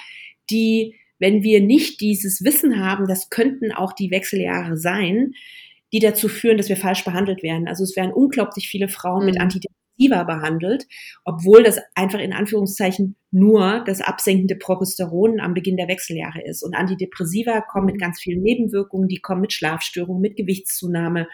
die 0.51 0.95
wenn 1.23 1.45
wir 1.45 1.61
nicht 1.61 2.01
dieses 2.01 2.43
Wissen 2.43 2.85
haben, 2.85 3.07
das 3.07 3.31
könnten 3.31 3.71
auch 3.71 3.93
die 3.93 4.11
Wechseljahre 4.11 4.77
sein, 4.77 5.35
die 5.93 6.01
dazu 6.01 6.29
führen, 6.29 6.57
dass 6.57 6.69
wir 6.69 6.77
falsch 6.77 7.05
behandelt 7.05 7.45
werden. 7.45 7.69
Also 7.69 7.85
es 7.85 7.95
werden 7.95 8.13
unglaublich 8.13 8.69
viele 8.69 8.89
Frauen 8.89 9.21
mhm. 9.21 9.27
mit 9.27 9.41
Antidepressiva 9.41 10.25
behandelt, 10.25 10.89
obwohl 11.25 11.63
das 11.63 11.79
einfach 11.95 12.19
in 12.19 12.33
Anführungszeichen 12.33 13.15
nur 13.31 13.85
das 13.87 14.01
absenkende 14.01 14.57
Progesteron 14.57 15.39
am 15.39 15.55
Beginn 15.55 15.77
der 15.77 15.87
Wechseljahre 15.87 16.43
ist. 16.43 16.65
Und 16.65 16.75
Antidepressiva 16.75 17.61
kommen 17.61 17.87
mit 17.87 18.01
ganz 18.01 18.21
vielen 18.21 18.43
Nebenwirkungen, 18.43 19.07
die 19.07 19.21
kommen 19.21 19.43
mit 19.43 19.53
Schlafstörungen, 19.53 20.21
mit 20.21 20.37
Gewichtszunahme. 20.37 21.29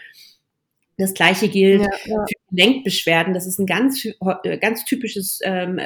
Das 0.97 1.15
gleiche 1.15 1.49
gilt 1.49 1.81
ja, 1.81 1.89
ja. 2.05 2.25
für 2.27 2.55
Gelenkbeschwerden. 2.55 3.33
Das 3.33 3.47
ist 3.47 3.57
ein 3.57 3.65
ganz, 3.65 4.07
ganz 4.61 4.85
typisches 4.85 5.39
ähm, 5.43 5.79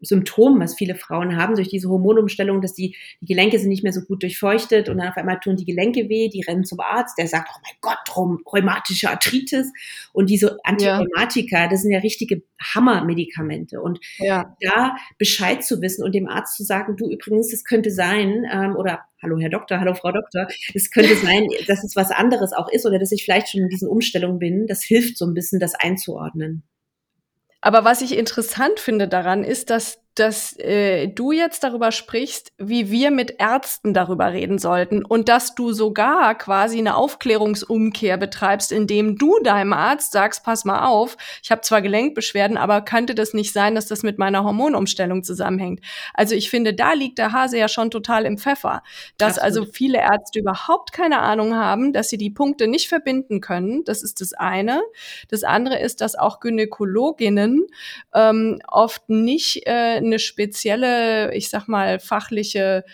Symptom, 0.00 0.60
was 0.60 0.74
viele 0.74 0.94
Frauen 0.94 1.36
haben 1.36 1.56
durch 1.56 1.68
diese 1.68 1.88
Hormonumstellung, 1.88 2.60
dass 2.60 2.74
die, 2.74 2.96
die 3.20 3.26
Gelenke 3.26 3.58
sind 3.58 3.68
nicht 3.68 3.82
mehr 3.82 3.92
so 3.92 4.02
gut 4.02 4.22
durchfeuchtet 4.22 4.88
und 4.88 4.98
dann 4.98 5.08
auf 5.08 5.16
einmal 5.16 5.40
tun 5.40 5.56
die 5.56 5.64
Gelenke 5.64 6.08
weh, 6.08 6.28
die 6.28 6.42
rennen 6.42 6.64
zum 6.64 6.80
Arzt, 6.80 7.18
der 7.18 7.26
sagt, 7.26 7.48
oh 7.52 7.60
mein 7.62 7.76
Gott, 7.80 8.42
rheumatische 8.52 9.10
Arthritis 9.10 9.72
und 10.12 10.30
diese 10.30 10.58
Antirheumatika, 10.64 11.64
ja. 11.64 11.68
das 11.68 11.82
sind 11.82 11.92
ja 11.92 12.00
richtige 12.00 12.42
Hammermedikamente 12.74 13.80
und 13.80 13.98
ja. 14.18 14.56
da 14.60 14.96
Bescheid 15.18 15.64
zu 15.64 15.80
wissen 15.80 16.04
und 16.04 16.14
dem 16.14 16.28
Arzt 16.28 16.56
zu 16.56 16.64
sagen, 16.64 16.96
du 16.96 17.10
übrigens, 17.10 17.50
das 17.50 17.64
könnte 17.64 17.90
sein 17.90 18.44
ähm, 18.52 18.76
oder 18.76 19.00
hallo 19.20 19.38
Herr 19.38 19.50
Doktor, 19.50 19.80
hallo 19.80 19.94
Frau 19.94 20.12
Doktor, 20.12 20.48
es 20.74 20.90
könnte 20.90 21.16
sein, 21.22 21.46
dass 21.66 21.84
es 21.84 21.96
was 21.96 22.10
anderes 22.10 22.52
auch 22.52 22.70
ist 22.70 22.86
oder 22.86 22.98
dass 22.98 23.12
ich 23.12 23.24
vielleicht 23.24 23.48
schon 23.48 23.62
in 23.62 23.68
diesen 23.68 23.88
Umstellungen 23.88 24.38
bin, 24.38 24.66
das 24.66 24.82
hilft 24.82 25.18
so 25.18 25.26
ein 25.26 25.34
bisschen, 25.34 25.60
das 25.60 25.74
einzuordnen. 25.74 26.62
Aber 27.60 27.84
was 27.84 28.02
ich 28.02 28.16
interessant 28.16 28.80
finde 28.80 29.08
daran 29.08 29.44
ist, 29.44 29.70
dass 29.70 30.00
dass 30.18 30.58
äh, 30.58 31.08
du 31.08 31.32
jetzt 31.32 31.62
darüber 31.62 31.92
sprichst, 31.92 32.52
wie 32.58 32.90
wir 32.90 33.10
mit 33.10 33.36
Ärzten 33.38 33.94
darüber 33.94 34.32
reden 34.32 34.58
sollten 34.58 35.04
und 35.04 35.28
dass 35.28 35.54
du 35.54 35.72
sogar 35.72 36.36
quasi 36.36 36.78
eine 36.78 36.96
Aufklärungsumkehr 36.96 38.16
betreibst, 38.16 38.72
indem 38.72 39.16
du 39.16 39.38
deinem 39.42 39.72
Arzt 39.72 40.12
sagst, 40.12 40.44
pass 40.44 40.64
mal 40.64 40.86
auf, 40.86 41.16
ich 41.42 41.50
habe 41.50 41.60
zwar 41.60 41.82
Gelenkbeschwerden, 41.82 42.56
aber 42.56 42.80
könnte 42.82 43.14
das 43.14 43.34
nicht 43.34 43.52
sein, 43.52 43.74
dass 43.74 43.86
das 43.86 44.02
mit 44.02 44.18
meiner 44.18 44.44
Hormonumstellung 44.44 45.22
zusammenhängt. 45.22 45.80
Also 46.14 46.34
ich 46.34 46.50
finde, 46.50 46.74
da 46.74 46.92
liegt 46.94 47.18
der 47.18 47.32
Hase 47.32 47.58
ja 47.58 47.68
schon 47.68 47.90
total 47.90 48.24
im 48.24 48.38
Pfeffer, 48.38 48.82
dass 49.18 49.38
Absolut. 49.38 49.44
also 49.44 49.72
viele 49.72 49.98
Ärzte 49.98 50.40
überhaupt 50.40 50.92
keine 50.92 51.20
Ahnung 51.20 51.54
haben, 51.54 51.92
dass 51.92 52.08
sie 52.08 52.18
die 52.18 52.30
Punkte 52.30 52.66
nicht 52.66 52.88
verbinden 52.88 53.40
können. 53.40 53.84
Das 53.84 54.02
ist 54.02 54.20
das 54.20 54.32
eine. 54.32 54.82
Das 55.28 55.44
andere 55.44 55.78
ist, 55.78 56.00
dass 56.00 56.16
auch 56.16 56.40
Gynäkologinnen 56.40 57.66
ähm, 58.14 58.60
oft 58.66 59.08
nicht 59.08 59.66
äh, 59.66 60.00
eine 60.08 60.18
spezielle, 60.18 61.34
ich 61.34 61.48
sag 61.50 61.68
mal, 61.68 62.00
fachliche 62.00 62.84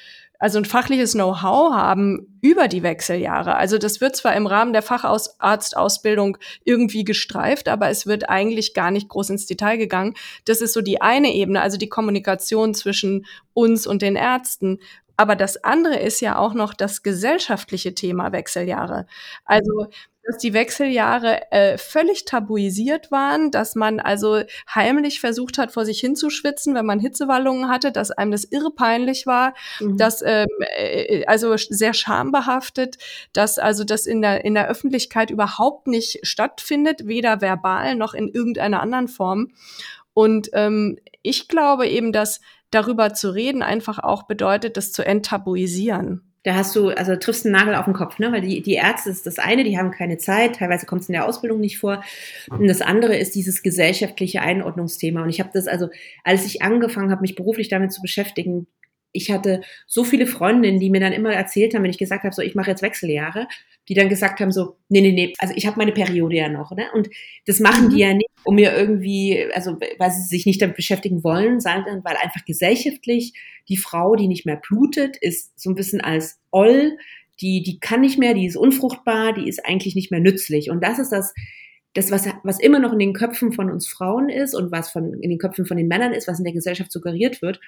also 0.44 0.58
ein 0.58 0.66
fachliches 0.66 1.12
Know-how 1.12 1.72
haben 1.72 2.38
über 2.42 2.68
die 2.68 2.82
Wechseljahre. 2.82 3.56
Also 3.56 3.78
das 3.78 4.02
wird 4.02 4.14
zwar 4.14 4.36
im 4.36 4.46
Rahmen 4.46 4.74
der 4.74 4.82
Facharztausbildung 4.82 6.36
irgendwie 6.64 7.04
gestreift, 7.04 7.66
aber 7.66 7.88
es 7.88 8.06
wird 8.06 8.28
eigentlich 8.28 8.74
gar 8.74 8.90
nicht 8.90 9.08
groß 9.08 9.30
ins 9.30 9.46
Detail 9.46 9.78
gegangen. 9.78 10.12
Das 10.44 10.60
ist 10.60 10.74
so 10.74 10.82
die 10.82 11.00
eine 11.00 11.32
Ebene, 11.32 11.62
also 11.62 11.78
die 11.78 11.88
Kommunikation 11.88 12.74
zwischen 12.74 13.24
uns 13.54 13.86
und 13.86 14.02
den 14.02 14.16
Ärzten. 14.16 14.80
Aber 15.16 15.34
das 15.34 15.64
andere 15.64 15.98
ist 15.98 16.20
ja 16.20 16.36
auch 16.36 16.52
noch 16.52 16.74
das 16.74 17.02
gesellschaftliche 17.02 17.94
Thema 17.94 18.32
Wechseljahre. 18.32 19.06
Also 19.46 19.86
dass 20.26 20.38
die 20.38 20.54
Wechseljahre 20.54 21.50
äh, 21.52 21.78
völlig 21.78 22.24
tabuisiert 22.24 23.10
waren, 23.10 23.50
dass 23.50 23.74
man 23.74 24.00
also 24.00 24.42
heimlich 24.72 25.20
versucht 25.20 25.58
hat, 25.58 25.72
vor 25.72 25.84
sich 25.84 26.00
hinzuschwitzen, 26.00 26.74
wenn 26.74 26.86
man 26.86 27.00
Hitzewallungen 27.00 27.68
hatte, 27.68 27.92
dass 27.92 28.10
einem 28.10 28.30
das 28.30 28.44
irre 28.44 28.70
peinlich 28.70 29.26
war, 29.26 29.54
mhm. 29.80 29.96
dass 29.98 30.22
ähm, 30.22 30.46
äh, 30.76 31.24
also 31.26 31.56
sehr 31.56 31.94
schambehaftet, 31.94 32.96
dass 33.32 33.58
also 33.58 33.84
das 33.84 34.06
in 34.06 34.22
der 34.22 34.44
in 34.44 34.54
der 34.54 34.68
Öffentlichkeit 34.68 35.30
überhaupt 35.30 35.86
nicht 35.86 36.20
stattfindet, 36.22 37.06
weder 37.06 37.40
verbal 37.40 37.94
noch 37.94 38.14
in 38.14 38.28
irgendeiner 38.28 38.80
anderen 38.80 39.08
Form. 39.08 39.52
Und 40.14 40.50
ähm, 40.52 40.98
ich 41.22 41.48
glaube 41.48 41.88
eben, 41.88 42.12
dass 42.12 42.40
darüber 42.70 43.14
zu 43.14 43.34
reden 43.34 43.62
einfach 43.62 43.98
auch 43.98 44.24
bedeutet, 44.24 44.76
das 44.76 44.92
zu 44.92 45.04
enttabuisieren 45.04 46.33
da 46.44 46.54
hast 46.54 46.76
du, 46.76 46.90
also 46.90 47.16
triffst 47.16 47.46
einen 47.46 47.52
Nagel 47.52 47.74
auf 47.74 47.86
den 47.86 47.94
Kopf, 47.94 48.18
ne? 48.18 48.30
Weil 48.30 48.42
die, 48.42 48.60
die 48.62 48.74
Ärzte 48.74 49.08
ist 49.08 49.26
das 49.26 49.38
eine, 49.38 49.64
die 49.64 49.78
haben 49.78 49.90
keine 49.90 50.18
Zeit, 50.18 50.56
teilweise 50.56 50.84
kommt 50.84 51.00
es 51.00 51.08
in 51.08 51.14
der 51.14 51.26
Ausbildung 51.26 51.58
nicht 51.58 51.78
vor. 51.78 52.04
Und 52.50 52.68
das 52.68 52.82
andere 52.82 53.16
ist 53.16 53.34
dieses 53.34 53.62
gesellschaftliche 53.62 54.42
Einordnungsthema. 54.42 55.22
Und 55.22 55.30
ich 55.30 55.40
habe 55.40 55.50
das 55.54 55.66
also, 55.66 55.88
als 56.22 56.44
ich 56.44 56.62
angefangen 56.62 57.10
habe, 57.10 57.22
mich 57.22 57.34
beruflich 57.34 57.68
damit 57.68 57.92
zu 57.92 58.02
beschäftigen, 58.02 58.66
ich 59.14 59.30
hatte 59.30 59.62
so 59.86 60.04
viele 60.04 60.26
Freundinnen, 60.26 60.80
die 60.80 60.90
mir 60.90 61.00
dann 61.00 61.12
immer 61.12 61.32
erzählt 61.32 61.72
haben, 61.74 61.84
wenn 61.84 61.90
ich 61.90 61.98
gesagt 61.98 62.24
habe, 62.24 62.34
so 62.34 62.42
ich 62.42 62.54
mache 62.54 62.70
jetzt 62.70 62.82
Wechseljahre, 62.82 63.46
die 63.88 63.94
dann 63.94 64.08
gesagt 64.08 64.40
haben 64.40 64.52
so, 64.52 64.76
nee, 64.88 65.00
nee, 65.00 65.12
nee, 65.12 65.32
also 65.38 65.54
ich 65.56 65.66
habe 65.66 65.78
meine 65.78 65.92
Periode 65.92 66.36
ja 66.36 66.48
noch, 66.48 66.72
ne? 66.72 66.86
Und 66.92 67.08
das 67.46 67.60
machen 67.60 67.88
die 67.90 67.96
mhm. 67.96 68.00
ja 68.00 68.14
nicht, 68.14 68.30
um 68.42 68.56
mir 68.56 68.76
irgendwie, 68.76 69.46
also 69.54 69.78
weil 69.98 70.10
sie 70.10 70.22
sich 70.22 70.46
nicht 70.46 70.60
damit 70.60 70.76
beschäftigen 70.76 71.22
wollen, 71.22 71.60
sondern 71.60 72.04
weil 72.04 72.16
einfach 72.16 72.44
gesellschaftlich 72.44 73.32
die 73.68 73.76
Frau, 73.76 74.16
die 74.16 74.28
nicht 74.28 74.46
mehr 74.46 74.56
blutet, 74.56 75.16
ist 75.16 75.58
so 75.58 75.70
ein 75.70 75.76
bisschen 75.76 76.00
als 76.00 76.40
Oll, 76.50 76.96
die, 77.40 77.62
die 77.62 77.78
kann 77.78 78.00
nicht 78.00 78.18
mehr, 78.18 78.34
die 78.34 78.46
ist 78.46 78.56
unfruchtbar, 78.56 79.32
die 79.32 79.48
ist 79.48 79.64
eigentlich 79.64 79.94
nicht 79.94 80.10
mehr 80.10 80.20
nützlich. 80.20 80.70
Und 80.70 80.82
das 80.82 80.98
ist 80.98 81.10
das, 81.10 81.34
das, 81.94 82.10
was, 82.10 82.28
was 82.42 82.60
immer 82.60 82.80
noch 82.80 82.92
in 82.92 82.98
den 82.98 83.12
Köpfen 83.12 83.52
von 83.52 83.70
uns 83.70 83.86
Frauen 83.86 84.28
ist 84.28 84.54
und 84.54 84.72
was 84.72 84.90
von, 84.90 85.14
in 85.22 85.30
den 85.30 85.38
Köpfen 85.38 85.66
von 85.66 85.76
den 85.76 85.88
Männern 85.88 86.12
ist, 86.12 86.26
was 86.26 86.38
in 86.38 86.44
der 86.44 86.52
Gesellschaft 86.52 86.90
suggeriert 86.90 87.40
wird. 87.40 87.60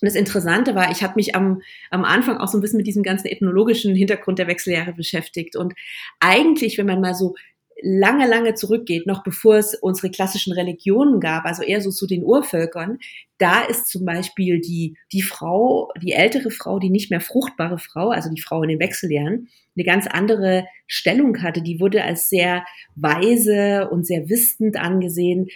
Und 0.00 0.06
das 0.06 0.14
Interessante 0.14 0.74
war, 0.74 0.90
ich 0.90 1.02
habe 1.02 1.14
mich 1.16 1.34
am, 1.34 1.62
am 1.90 2.04
Anfang 2.04 2.38
auch 2.38 2.48
so 2.48 2.58
ein 2.58 2.60
bisschen 2.60 2.78
mit 2.78 2.86
diesem 2.86 3.02
ganzen 3.02 3.26
ethnologischen 3.26 3.94
Hintergrund 3.94 4.38
der 4.38 4.46
Wechseljahre 4.46 4.92
beschäftigt. 4.92 5.56
Und 5.56 5.74
eigentlich, 6.20 6.78
wenn 6.78 6.86
man 6.86 7.00
mal 7.00 7.14
so 7.14 7.34
lange, 7.82 8.28
lange 8.28 8.54
zurückgeht, 8.54 9.06
noch 9.06 9.22
bevor 9.22 9.56
es 9.56 9.74
unsere 9.74 10.10
klassischen 10.10 10.52
Religionen 10.52 11.20
gab, 11.20 11.44
also 11.44 11.62
eher 11.62 11.80
so 11.80 11.90
zu 11.90 12.06
den 12.06 12.24
Urvölkern, 12.24 12.98
da 13.40 13.62
ist 13.62 13.88
zum 13.88 14.04
Beispiel 14.04 14.60
die, 14.60 14.96
die 15.12 15.22
Frau, 15.22 15.88
die 16.00 16.12
ältere 16.12 16.50
Frau, 16.50 16.78
die 16.78 16.90
nicht 16.90 17.10
mehr 17.10 17.20
fruchtbare 17.20 17.78
Frau, 17.78 18.10
also 18.10 18.30
die 18.30 18.42
Frau 18.42 18.62
in 18.62 18.68
den 18.68 18.80
Wechseljahren, 18.80 19.48
eine 19.76 19.84
ganz 19.84 20.06
andere 20.06 20.66
Stellung 20.86 21.40
hatte. 21.42 21.62
Die 21.62 21.80
wurde 21.80 22.02
als 22.02 22.28
sehr 22.28 22.64
weise 22.96 23.88
und 23.90 24.06
sehr 24.06 24.28
wissend 24.28 24.76
angesehen. 24.76 25.46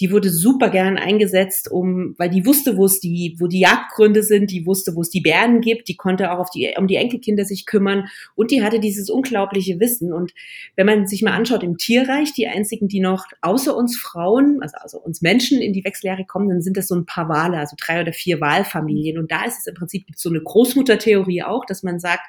Die 0.00 0.12
wurde 0.12 0.30
super 0.30 0.68
gern 0.68 0.98
eingesetzt, 0.98 1.70
um, 1.70 2.14
weil 2.18 2.28
die 2.28 2.44
wusste, 2.44 2.76
wo 2.76 2.84
es 2.84 3.00
die, 3.00 3.34
wo 3.40 3.46
die 3.46 3.60
Jagdgründe 3.60 4.22
sind, 4.22 4.50
die 4.50 4.66
wusste, 4.66 4.94
wo 4.94 5.00
es 5.00 5.10
die 5.10 5.22
Bären 5.22 5.62
gibt, 5.62 5.88
die 5.88 5.96
konnte 5.96 6.30
auch 6.30 6.38
auf 6.38 6.50
die, 6.50 6.74
um 6.76 6.86
die 6.86 6.96
Enkelkinder 6.96 7.44
sich 7.44 7.64
kümmern 7.64 8.04
und 8.34 8.50
die 8.50 8.62
hatte 8.62 8.80
dieses 8.80 9.08
unglaubliche 9.08 9.80
Wissen. 9.80 10.12
Und 10.12 10.32
wenn 10.76 10.86
man 10.86 11.06
sich 11.06 11.22
mal 11.22 11.32
anschaut 11.32 11.62
im 11.62 11.78
Tierreich, 11.78 12.34
die 12.34 12.46
einzigen, 12.46 12.86
die 12.86 13.00
noch 13.00 13.24
außer 13.40 13.74
uns 13.74 13.96
Frauen, 13.96 14.58
also, 14.60 14.76
also 14.78 14.98
uns 14.98 15.22
Menschen 15.22 15.60
in 15.60 15.72
die 15.72 15.84
Wechseljahre 15.84 16.26
kommen, 16.26 16.50
dann 16.50 16.62
sind 16.62 16.76
das 16.76 16.88
so 16.88 16.94
ein 16.94 17.06
paar 17.06 17.28
Wale, 17.32 17.58
also 17.58 17.74
drei 17.80 18.02
oder 18.02 18.12
vier 18.12 18.40
Walfamilien. 18.40 19.18
Und 19.18 19.32
da 19.32 19.44
ist 19.44 19.58
es 19.58 19.66
im 19.66 19.74
Prinzip 19.74 20.06
so 20.14 20.28
eine 20.28 20.40
Großmuttertheorie 20.40 21.42
auch, 21.42 21.64
dass 21.64 21.82
man 21.82 21.98
sagt, 21.98 22.22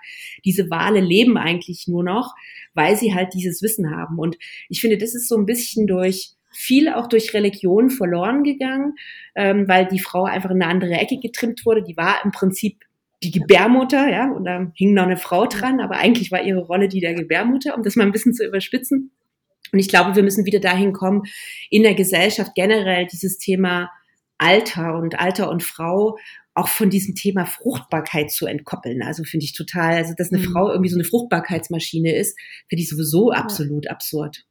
diese 0.46 0.70
Wale 0.70 1.02
leben 1.02 1.38
eigentlich 1.38 1.88
nur 1.88 2.04
noch, 2.04 2.34
weil 2.74 2.96
sie 2.96 3.14
halt 3.14 3.34
dieses 3.34 3.62
Wissen 3.62 3.92
haben. 3.96 4.18
Und 4.18 4.38
ich 4.70 4.82
finde, 4.82 4.98
das 4.98 5.14
ist 5.14 5.28
so 5.28 5.38
ein 5.38 5.46
bisschen 5.46 5.86
durch 5.86 6.32
viel 6.56 6.90
auch 6.90 7.08
durch 7.08 7.34
Religion 7.34 7.90
verloren 7.90 8.44
gegangen, 8.44 8.94
ähm, 9.36 9.68
weil 9.68 9.88
die 9.88 10.00
Frau 10.00 10.24
einfach 10.24 10.52
in 10.52 10.62
eine 10.62 10.72
andere 10.72 10.94
Ecke 10.94 11.20
getrimmt 11.20 11.66
wurde. 11.66 11.84
Die 11.84 11.98
war 11.98 12.24
im 12.24 12.32
Prinzip 12.32 12.84
die 13.24 13.32
Gebärmutter, 13.32 14.10
ja, 14.10 14.32
und 14.32 14.46
da 14.46 14.72
hing 14.76 14.94
noch 14.94 15.04
eine 15.04 15.18
Frau 15.18 15.46
dran, 15.46 15.80
aber 15.80 15.96
eigentlich 15.96 16.32
war 16.32 16.44
ihre 16.44 16.62
Rolle 16.62 16.90
die 16.90 17.00
der 17.00 17.14
Gebärmutter, 17.14 17.76
um 17.76 17.84
das 17.84 17.96
mal 17.96 18.06
ein 18.06 18.12
bisschen 18.12 18.34
zu 18.34 18.46
überspitzen. 18.46 19.12
Und 19.72 19.80
ich 19.80 19.88
glaube, 19.88 20.16
wir 20.16 20.24
müssen 20.24 20.46
wieder 20.46 20.60
dahin 20.60 20.94
kommen, 20.94 21.24
in 21.70 21.84
der 21.84 21.96
Gesellschaft 21.96 22.54
generell 22.54 23.08
dieses 23.08 23.40
Thema 23.40 23.90
Alter 24.44 24.96
und 24.98 25.20
Alter 25.20 25.50
und 25.50 25.64
Frau 25.64 26.18
auch 26.54 26.68
von 26.68 26.90
diesem 26.90 27.16
Thema 27.16 27.46
Fruchtbarkeit 27.46 28.30
zu 28.30 28.46
entkoppeln. 28.46 29.02
Also 29.02 29.24
finde 29.24 29.46
ich 29.46 29.54
total, 29.54 29.96
also 29.96 30.14
dass 30.16 30.32
eine 30.32 30.42
mhm. 30.42 30.52
Frau 30.52 30.70
irgendwie 30.70 30.90
so 30.90 30.98
eine 30.98 31.06
Fruchtbarkeitsmaschine 31.06 32.16
ist, 32.16 32.38
finde 32.70 32.84
ich 32.84 32.90
sowieso 32.90 33.32
absolut 33.32 33.86
ja. 33.86 33.92
absurd. 33.92 34.46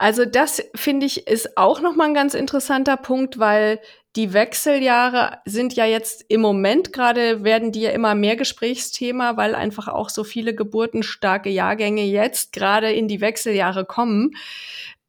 Also 0.00 0.24
das 0.24 0.62
finde 0.76 1.06
ich 1.06 1.26
ist 1.26 1.58
auch 1.58 1.80
noch 1.80 1.96
mal 1.96 2.04
ein 2.04 2.14
ganz 2.14 2.34
interessanter 2.34 2.96
Punkt, 2.96 3.40
weil 3.40 3.80
die 4.14 4.32
Wechseljahre 4.32 5.38
sind 5.44 5.74
ja 5.74 5.86
jetzt 5.86 6.24
im 6.28 6.40
Moment 6.40 6.92
gerade 6.92 7.42
werden 7.42 7.72
die 7.72 7.80
ja 7.80 7.90
immer 7.90 8.14
mehr 8.14 8.36
Gesprächsthema, 8.36 9.36
weil 9.36 9.56
einfach 9.56 9.88
auch 9.88 10.08
so 10.10 10.22
viele 10.22 10.54
geburtenstarke 10.54 11.50
Jahrgänge 11.50 12.04
jetzt 12.04 12.52
gerade 12.52 12.92
in 12.92 13.08
die 13.08 13.20
Wechseljahre 13.20 13.84
kommen. 13.84 14.30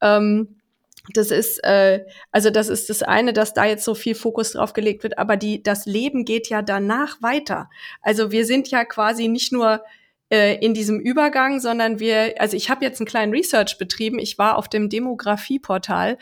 Ähm, 0.02 0.59
das 1.14 1.30
ist 1.30 1.58
äh, 1.64 2.04
also 2.30 2.50
das 2.50 2.68
ist 2.68 2.90
das 2.90 3.02
eine, 3.02 3.32
dass 3.32 3.54
da 3.54 3.64
jetzt 3.64 3.84
so 3.84 3.94
viel 3.94 4.14
Fokus 4.14 4.52
drauf 4.52 4.72
gelegt 4.72 5.02
wird, 5.02 5.18
aber 5.18 5.36
die 5.36 5.62
das 5.62 5.86
Leben 5.86 6.24
geht 6.24 6.48
ja 6.48 6.62
danach 6.62 7.20
weiter. 7.22 7.70
Also 8.02 8.30
wir 8.30 8.44
sind 8.44 8.68
ja 8.68 8.84
quasi 8.84 9.28
nicht 9.28 9.52
nur 9.52 9.82
äh, 10.30 10.56
in 10.64 10.74
diesem 10.74 11.00
Übergang, 11.00 11.58
sondern 11.58 11.98
wir, 11.98 12.34
also 12.38 12.56
ich 12.56 12.70
habe 12.70 12.84
jetzt 12.84 13.00
einen 13.00 13.08
kleinen 13.08 13.32
Research 13.32 13.78
betrieben. 13.78 14.18
Ich 14.18 14.38
war 14.38 14.56
auf 14.56 14.68
dem 14.68 14.88
Demografieportal 14.88 16.18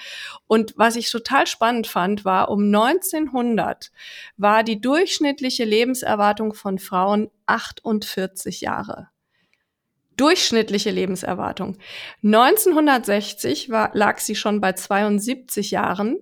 und 0.47 0.75
was 0.77 0.97
ich 0.97 1.11
total 1.11 1.47
spannend 1.47 1.87
fand, 1.87 2.25
war 2.25 2.51
um 2.51 2.75
1900 2.75 3.91
war 4.37 4.65
die 4.65 4.81
durchschnittliche 4.81 5.65
Lebenserwartung 5.65 6.55
von 6.55 6.79
Frauen 6.79 7.31
48 7.47 8.61
Jahre 8.63 9.09
durchschnittliche 10.19 10.91
Lebenserwartung. 10.91 11.79
1960 12.23 13.71
war, 13.71 13.91
lag 13.95 14.19
sie 14.19 14.35
schon 14.35 14.61
bei 14.61 14.73
72 14.73 15.71
Jahren 15.71 16.19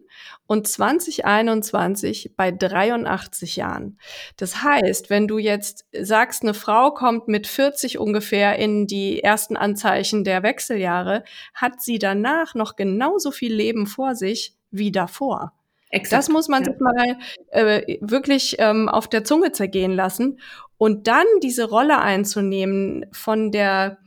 und 0.46 0.68
2021 0.68 2.34
bei 2.36 2.52
83 2.52 3.56
Jahren. 3.56 3.98
Das 4.36 4.62
heißt, 4.62 5.10
wenn 5.10 5.26
du 5.26 5.38
jetzt 5.38 5.86
sagst, 5.92 6.42
eine 6.42 6.54
Frau 6.54 6.92
kommt 6.92 7.26
mit 7.28 7.46
40 7.46 7.98
ungefähr 7.98 8.58
in 8.58 8.86
die 8.86 9.22
ersten 9.22 9.56
Anzeichen 9.56 10.24
der 10.24 10.42
Wechseljahre, 10.42 11.24
hat 11.54 11.82
sie 11.82 11.98
danach 11.98 12.54
noch 12.54 12.76
genauso 12.76 13.30
viel 13.30 13.52
Leben 13.52 13.86
vor 13.86 14.14
sich 14.14 14.54
wie 14.70 14.92
davor. 14.92 15.55
Exakt. 15.90 16.18
Das 16.18 16.28
muss 16.28 16.48
man 16.48 16.64
sich 16.64 16.74
mal 16.80 17.16
äh, 17.50 17.98
wirklich 18.00 18.56
ähm, 18.58 18.88
auf 18.88 19.08
der 19.08 19.24
Zunge 19.24 19.52
zergehen 19.52 19.92
lassen. 19.92 20.40
Und 20.78 21.06
dann 21.06 21.26
diese 21.42 21.68
Rolle 21.68 22.00
einzunehmen 22.00 23.06
von 23.12 23.50
der 23.50 23.98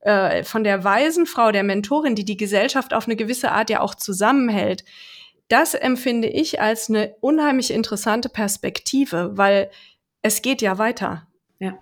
äh, 0.00 0.44
von 0.44 0.64
der 0.64 0.84
weisen 0.84 1.26
Frau, 1.26 1.52
der 1.52 1.62
Mentorin, 1.62 2.14
die 2.14 2.24
die 2.24 2.36
Gesellschaft 2.36 2.92
auf 2.94 3.06
eine 3.06 3.16
gewisse 3.16 3.52
Art 3.52 3.70
ja 3.70 3.80
auch 3.80 3.94
zusammenhält, 3.94 4.84
das 5.48 5.74
empfinde 5.74 6.28
ich 6.28 6.60
als 6.60 6.90
eine 6.90 7.14
unheimlich 7.20 7.70
interessante 7.70 8.28
Perspektive, 8.28 9.36
weil 9.36 9.70
es 10.22 10.42
geht 10.42 10.60
ja 10.60 10.78
weiter. 10.78 11.27
Ja, 11.60 11.76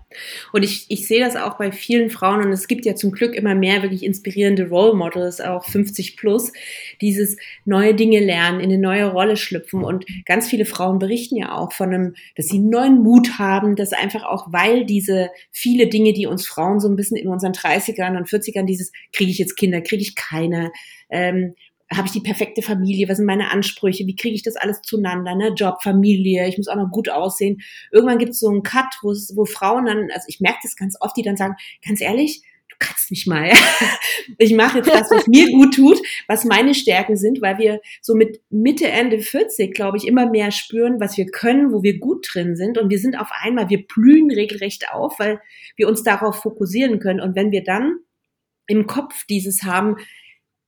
und 0.53 0.63
ich, 0.63 0.87
ich 0.89 1.07
sehe 1.07 1.19
das 1.19 1.35
auch 1.35 1.59
bei 1.59 1.71
vielen 1.71 2.09
Frauen 2.09 2.43
und 2.43 2.51
es 2.51 2.67
gibt 2.67 2.83
ja 2.85 2.95
zum 2.95 3.11
Glück 3.11 3.35
immer 3.35 3.53
mehr 3.53 3.83
wirklich 3.83 4.03
inspirierende 4.03 4.69
Role 4.69 4.95
Models, 4.95 5.39
auch 5.39 5.65
50 5.65 6.17
plus, 6.17 6.51
dieses 6.99 7.37
neue 7.63 7.93
Dinge 7.93 8.19
lernen, 8.19 8.59
in 8.59 8.71
eine 8.71 8.79
neue 8.79 9.05
Rolle 9.05 9.37
schlüpfen. 9.37 9.83
Und 9.83 10.07
ganz 10.25 10.49
viele 10.49 10.65
Frauen 10.65 10.97
berichten 10.97 11.35
ja 11.35 11.55
auch 11.55 11.73
von 11.73 11.93
einem, 11.93 12.15
dass 12.35 12.47
sie 12.47 12.57
neuen 12.57 13.03
Mut 13.03 13.37
haben, 13.37 13.75
dass 13.75 13.93
einfach 13.93 14.23
auch, 14.23 14.51
weil 14.51 14.83
diese 14.83 15.29
viele 15.51 15.85
Dinge, 15.85 16.13
die 16.13 16.25
uns 16.25 16.47
Frauen 16.47 16.79
so 16.79 16.89
ein 16.89 16.95
bisschen 16.95 17.17
in 17.17 17.27
unseren 17.27 17.51
30ern 17.51 18.17
und 18.17 18.27
40ern, 18.27 18.65
dieses, 18.65 18.91
kriege 19.13 19.29
ich 19.29 19.37
jetzt 19.37 19.57
Kinder, 19.57 19.81
kriege 19.81 20.01
ich 20.01 20.15
keine, 20.15 20.71
ähm, 21.11 21.53
habe 21.95 22.07
ich 22.07 22.11
die 22.13 22.21
perfekte 22.21 22.61
Familie, 22.61 23.07
was 23.07 23.17
sind 23.17 23.25
meine 23.25 23.51
Ansprüche, 23.51 24.05
wie 24.07 24.15
kriege 24.15 24.35
ich 24.35 24.43
das 24.43 24.57
alles 24.57 24.81
zueinander, 24.81 25.35
ne? 25.35 25.53
Job, 25.55 25.81
Familie, 25.81 26.47
ich 26.47 26.57
muss 26.57 26.67
auch 26.67 26.75
noch 26.75 26.91
gut 26.91 27.09
aussehen. 27.09 27.61
Irgendwann 27.91 28.17
gibt 28.17 28.31
es 28.31 28.39
so 28.39 28.49
einen 28.49 28.63
Cut, 28.63 28.93
wo, 29.01 29.11
wo 29.35 29.45
Frauen 29.45 29.85
dann, 29.85 30.09
also 30.13 30.25
ich 30.27 30.41
merke 30.41 30.59
das 30.63 30.75
ganz 30.75 30.97
oft, 30.99 31.15
die 31.15 31.21
dann 31.21 31.37
sagen, 31.37 31.55
ganz 31.85 32.01
ehrlich, 32.01 32.41
du 32.69 32.75
kratz 32.79 33.09
mich 33.09 33.25
mal. 33.25 33.51
ich 34.37 34.53
mache 34.53 34.79
jetzt 34.79 34.89
das, 34.89 35.09
was 35.11 35.27
mir 35.27 35.47
gut 35.51 35.75
tut, 35.75 36.01
was 36.27 36.43
meine 36.43 36.73
Stärken 36.73 37.15
sind, 37.15 37.41
weil 37.41 37.57
wir 37.57 37.79
so 38.01 38.15
mit 38.15 38.41
Mitte, 38.49 38.89
Ende 38.89 39.19
40, 39.19 39.73
glaube 39.73 39.95
ich, 39.95 40.07
immer 40.07 40.29
mehr 40.29 40.51
spüren, 40.51 40.99
was 40.99 41.17
wir 41.17 41.27
können, 41.27 41.71
wo 41.71 41.83
wir 41.83 41.99
gut 41.99 42.27
drin 42.33 42.57
sind. 42.57 42.77
Und 42.77 42.89
wir 42.89 42.99
sind 42.99 43.17
auf 43.17 43.29
einmal, 43.41 43.69
wir 43.69 43.87
blühen 43.87 44.29
regelrecht 44.29 44.91
auf, 44.91 45.19
weil 45.19 45.39
wir 45.77 45.87
uns 45.87 46.03
darauf 46.03 46.41
fokussieren 46.41 46.99
können. 46.99 47.21
Und 47.21 47.35
wenn 47.37 47.51
wir 47.51 47.63
dann 47.63 47.99
im 48.67 48.87
Kopf 48.87 49.25
dieses 49.27 49.63
haben, 49.63 49.95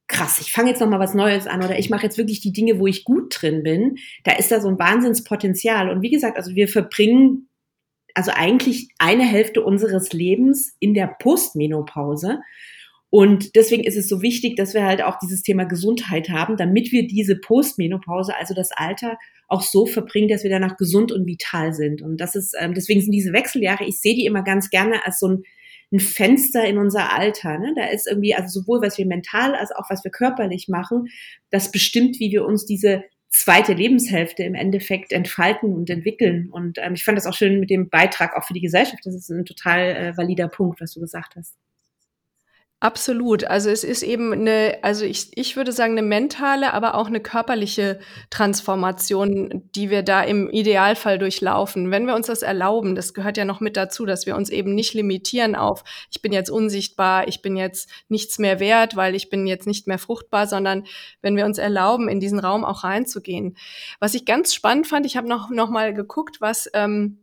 krass, 0.09 0.39
ich 0.41 0.51
fange 0.51 0.71
jetzt 0.71 0.81
noch 0.81 0.89
mal 0.89 0.99
was 0.99 1.13
Neues 1.13 1.47
an 1.47 1.63
oder 1.63 1.79
ich 1.79 1.89
mache 1.89 2.03
jetzt 2.03 2.17
wirklich 2.17 2.41
die 2.41 2.51
Dinge, 2.51 2.79
wo 2.79 2.87
ich 2.87 3.05
gut 3.05 3.33
drin 3.39 3.63
bin, 3.63 3.97
da 4.23 4.33
ist 4.33 4.51
da 4.51 4.59
so 4.59 4.67
ein 4.67 4.79
Wahnsinnspotenzial. 4.79 5.89
Und 5.89 6.01
wie 6.01 6.09
gesagt, 6.09 6.35
also 6.35 6.55
wir 6.55 6.67
verbringen 6.67 7.47
also 8.15 8.31
eigentlich 8.33 8.89
eine 8.97 9.23
Hälfte 9.23 9.63
unseres 9.63 10.11
Lebens 10.11 10.75
in 10.79 10.93
der 10.93 11.07
Postmenopause. 11.07 12.39
Und 13.11 13.55
deswegen 13.55 13.83
ist 13.83 13.97
es 13.97 14.09
so 14.09 14.21
wichtig, 14.21 14.55
dass 14.55 14.73
wir 14.73 14.85
halt 14.85 15.03
auch 15.03 15.17
dieses 15.19 15.41
Thema 15.41 15.63
Gesundheit 15.63 16.29
haben, 16.29 16.57
damit 16.57 16.91
wir 16.91 17.07
diese 17.07 17.35
Postmenopause, 17.35 18.35
also 18.35 18.53
das 18.53 18.71
Alter, 18.71 19.17
auch 19.47 19.61
so 19.61 19.85
verbringen, 19.85 20.27
dass 20.27 20.43
wir 20.43 20.49
danach 20.49 20.77
gesund 20.77 21.11
und 21.11 21.25
vital 21.25 21.73
sind. 21.73 22.01
Und 22.01 22.17
das 22.17 22.35
ist, 22.35 22.55
ähm, 22.59 22.73
deswegen 22.73 23.01
sind 23.01 23.11
diese 23.11 23.33
Wechseljahre, 23.33 23.85
ich 23.85 23.99
sehe 23.99 24.15
die 24.15 24.25
immer 24.25 24.43
ganz 24.43 24.69
gerne 24.69 25.05
als 25.05 25.19
so 25.19 25.27
ein, 25.27 25.43
ein 25.91 25.99
Fenster 25.99 26.65
in 26.65 26.77
unser 26.77 27.13
Alter. 27.13 27.57
Ne? 27.57 27.73
Da 27.75 27.85
ist 27.85 28.07
irgendwie, 28.07 28.35
also 28.35 28.61
sowohl 28.61 28.81
was 28.81 28.97
wir 28.97 29.05
mental 29.05 29.55
als 29.55 29.71
auch 29.71 29.89
was 29.89 30.03
wir 30.03 30.11
körperlich 30.11 30.67
machen, 30.67 31.07
das 31.49 31.71
bestimmt, 31.71 32.19
wie 32.19 32.31
wir 32.31 32.45
uns 32.45 32.65
diese 32.65 33.03
zweite 33.29 33.73
Lebenshälfte 33.73 34.43
im 34.43 34.55
Endeffekt 34.55 35.11
entfalten 35.11 35.73
und 35.73 35.89
entwickeln. 35.89 36.49
Und 36.51 36.77
ähm, 36.79 36.93
ich 36.93 37.03
fand 37.03 37.17
das 37.17 37.27
auch 37.27 37.33
schön 37.33 37.59
mit 37.59 37.69
dem 37.69 37.89
Beitrag 37.89 38.35
auch 38.35 38.43
für 38.43 38.53
die 38.53 38.61
Gesellschaft. 38.61 39.05
Das 39.05 39.13
ist 39.13 39.29
ein 39.29 39.45
total 39.45 39.79
äh, 39.79 40.17
valider 40.17 40.47
Punkt, 40.47 40.81
was 40.81 40.93
du 40.93 40.99
gesagt 40.99 41.35
hast. 41.35 41.55
Absolut. 42.81 43.43
Also 43.43 43.69
es 43.69 43.83
ist 43.83 44.03
eben 44.03 44.31
eine, 44.31 44.77
also 44.83 45.03
ich, 45.03 45.37
ich 45.37 45.57
würde 45.57 45.73
sagen, 45.73 45.97
eine 45.97 46.01
mentale, 46.01 46.73
aber 46.73 46.95
auch 46.95 47.07
eine 47.07 47.19
körperliche 47.19 47.99
Transformation, 48.29 49.63
die 49.75 49.89
wir 49.89 50.01
da 50.01 50.21
im 50.21 50.49
Idealfall 50.49 51.19
durchlaufen. 51.19 51.91
Wenn 51.91 52.07
wir 52.07 52.15
uns 52.15 52.27
das 52.27 52.41
erlauben, 52.41 52.95
das 52.95 53.13
gehört 53.13 53.35
ja 53.35 53.43
noch 53.43 53.59
mit 53.59 53.75
dazu, 53.75 54.05
dass 54.05 54.25
wir 54.25 54.37
uns 54.37 54.49
eben 54.49 54.75
nicht 54.75 54.93
limitieren 54.93 55.55
auf, 55.55 55.83
ich 56.09 56.21
bin 56.21 56.31
jetzt 56.31 56.49
unsichtbar, 56.49 57.27
ich 57.27 57.41
bin 57.41 57.57
jetzt 57.57 57.89
nichts 58.07 58.39
mehr 58.39 58.61
wert, 58.61 58.95
weil 58.95 59.13
ich 59.13 59.29
bin 59.29 59.45
jetzt 59.45 59.67
nicht 59.67 59.85
mehr 59.85 59.99
fruchtbar, 59.99 60.47
sondern 60.47 60.85
wenn 61.21 61.35
wir 61.35 61.45
uns 61.45 61.57
erlauben, 61.57 62.07
in 62.07 62.21
diesen 62.21 62.39
Raum 62.39 62.63
auch 62.63 62.85
reinzugehen. 62.85 63.57
Was 63.99 64.13
ich 64.13 64.23
ganz 64.23 64.53
spannend 64.53 64.87
fand, 64.87 65.05
ich 65.05 65.17
habe 65.17 65.27
noch, 65.27 65.49
noch 65.49 65.69
mal 65.69 65.93
geguckt, 65.93 66.39
was 66.39 66.69
ähm, 66.73 67.17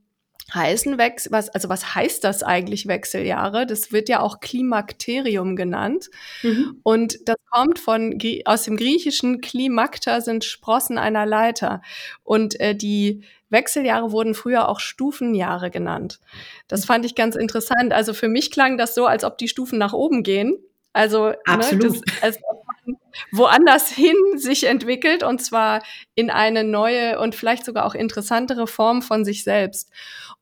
heißen 0.54 0.98
Wechsel, 0.98 1.32
was, 1.32 1.48
also 1.48 1.68
was 1.68 1.94
heißt 1.94 2.22
das 2.22 2.42
eigentlich 2.42 2.86
Wechseljahre? 2.86 3.66
Das 3.66 3.92
wird 3.92 4.08
ja 4.08 4.20
auch 4.20 4.40
Klimakterium 4.40 5.56
genannt. 5.56 6.08
Mhm. 6.42 6.80
Und 6.82 7.28
das 7.28 7.36
kommt 7.50 7.78
von, 7.78 8.18
aus 8.44 8.64
dem 8.64 8.76
griechischen 8.76 9.40
Klimakter 9.40 10.20
sind 10.20 10.44
Sprossen 10.44 10.98
einer 10.98 11.26
Leiter. 11.26 11.82
Und 12.22 12.60
äh, 12.60 12.74
die 12.74 13.24
Wechseljahre 13.48 14.12
wurden 14.12 14.34
früher 14.34 14.68
auch 14.68 14.80
Stufenjahre 14.80 15.70
genannt. 15.70 16.20
Das 16.68 16.84
fand 16.84 17.04
ich 17.04 17.14
ganz 17.14 17.36
interessant. 17.36 17.92
Also 17.92 18.14
für 18.14 18.28
mich 18.28 18.50
klang 18.50 18.76
das 18.76 18.94
so, 18.94 19.06
als 19.06 19.24
ob 19.24 19.38
die 19.38 19.48
Stufen 19.48 19.78
nach 19.78 19.92
oben 19.92 20.22
gehen. 20.22 20.58
Also, 20.96 21.34
Absolut. 21.44 21.82
Ne, 21.82 22.00
das, 22.04 22.22
als 22.22 22.38
ob 22.48 22.64
man 22.66 22.96
woanders 23.30 23.90
hin 23.90 24.16
sich 24.36 24.64
entwickelt 24.64 25.22
und 25.22 25.42
zwar 25.42 25.82
in 26.14 26.30
eine 26.30 26.64
neue 26.64 27.18
und 27.20 27.34
vielleicht 27.34 27.66
sogar 27.66 27.84
auch 27.84 27.94
interessantere 27.94 28.66
Form 28.66 29.02
von 29.02 29.24
sich 29.24 29.44
selbst. 29.44 29.90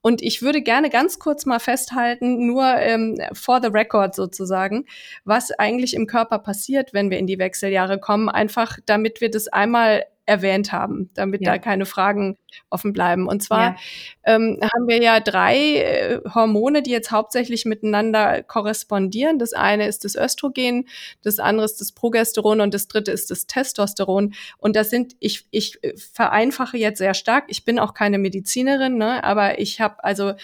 Und 0.01 0.23
ich 0.23 0.43
würde 0.43 0.63
gerne 0.63 0.91
ganz 0.91 1.19
kurz 1.19 1.45
mal 1.45 1.59
festhalten, 1.59 2.47
nur 2.47 2.65
ähm, 2.65 3.19
for 3.33 3.61
the 3.61 3.69
record 3.69 4.15
sozusagen, 4.15 4.87
was 5.25 5.51
eigentlich 5.51 5.95
im 5.95 6.07
Körper 6.07 6.39
passiert, 6.39 6.93
wenn 6.93 7.11
wir 7.11 7.19
in 7.19 7.27
die 7.27 7.39
Wechseljahre 7.39 7.99
kommen, 7.99 8.29
einfach 8.29 8.79
damit 8.87 9.21
wir 9.21 9.31
das 9.31 9.49
einmal 9.49 10.05
erwähnt 10.27 10.73
haben, 10.73 11.11
damit 11.15 11.43
ja. 11.43 11.53
da 11.53 11.59
keine 11.59 11.87
Fragen 11.87 12.39
offen 12.71 12.93
bleiben. 12.93 13.29
Und 13.29 13.43
zwar 13.43 13.61
ja. 13.61 13.77
ähm, 14.25 14.59
haben 14.63 14.89
wir 14.89 15.03
ja 15.03 15.21
drei 15.21 15.77
äh, 15.77 16.21
Hormone, 16.35 16.83
die 16.83 16.91
jetzt 16.91 17.11
hauptsächlich 17.11 17.65
miteinander 17.65 18.43
korrespondieren. 18.43 19.39
Das 19.39 19.53
eine 19.53 19.87
ist 19.87 20.05
das 20.05 20.15
Östrogen, 20.15 20.89
das 21.23 21.39
andere 21.39 21.65
ist 21.65 21.81
das 21.81 21.93
Progesteron 21.93 22.61
und 22.61 22.75
das 22.75 22.89
dritte 22.89 23.11
ist 23.11 23.31
das 23.31 23.47
Testosteron. 23.47 24.35
Und 24.59 24.77
das 24.77 24.91
sind, 24.91 25.15
ich, 25.21 25.47
ich 25.51 25.83
äh, 25.83 25.95
vereinfache 25.97 26.79
jetzt 26.79 26.99
sehr 26.99 27.15
stark, 27.15 27.45
ich 27.49 27.65
bin 27.65 27.79
auch 27.79 27.95
keine 27.95 28.19
Medizinerin, 28.19 28.97
ne, 28.97 29.23
aber 29.25 29.59
ich 29.59 29.81
habe 29.81 30.03
also 30.05 30.35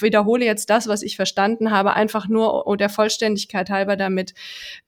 wiederhole 0.00 0.44
jetzt 0.44 0.70
das, 0.70 0.88
was 0.88 1.02
ich 1.02 1.16
verstanden 1.16 1.70
habe, 1.70 1.94
einfach 1.94 2.28
nur 2.28 2.76
der 2.76 2.88
Vollständigkeit 2.88 3.70
halber, 3.70 3.96
damit 3.96 4.34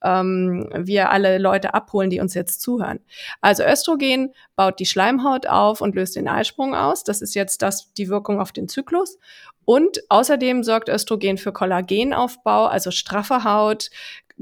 ähm, 0.03 0.69
wir 0.77 1.11
alle 1.11 1.39
Leute 1.39 1.75
abholen, 1.75 2.11
die 2.11 2.21
uns 2.21 2.35
jetzt 2.35 2.61
zuhören. 2.61 3.01
Also 3.41 3.65
Östrogen 3.65 4.33
baut 4.57 4.79
die 4.81 4.87
Schleimhaut 4.87 5.47
auf 5.47 5.81
und 5.81 5.95
löst 5.95 6.17
den 6.17 6.29
Eisprung 6.29 6.75
aus. 6.75 7.05
Das 7.05 7.23
ist 7.23 7.35
jetzt 7.35 7.63
das, 7.63 7.93
die 7.95 8.09
Wirkung 8.09 8.41
auf 8.41 8.53
den 8.53 8.69
Zyklus. 8.69 9.19
Und 9.65 10.01
außerdem 10.09 10.63
sorgt 10.63 10.89
Östrogen 10.89 11.39
für 11.39 11.53
Kollagenaufbau, 11.53 12.67
also 12.67 12.93
straffe 12.93 13.43
Haut, 13.43 13.91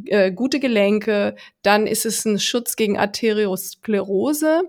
äh, 0.06 0.30
gute 0.32 0.60
Gelenke. 0.60 1.34
Dann 1.62 1.86
ist 1.86 2.04
es 2.04 2.24
ein 2.24 2.38
Schutz 2.38 2.76
gegen 2.76 2.98
Arteriosklerose. 2.98 4.62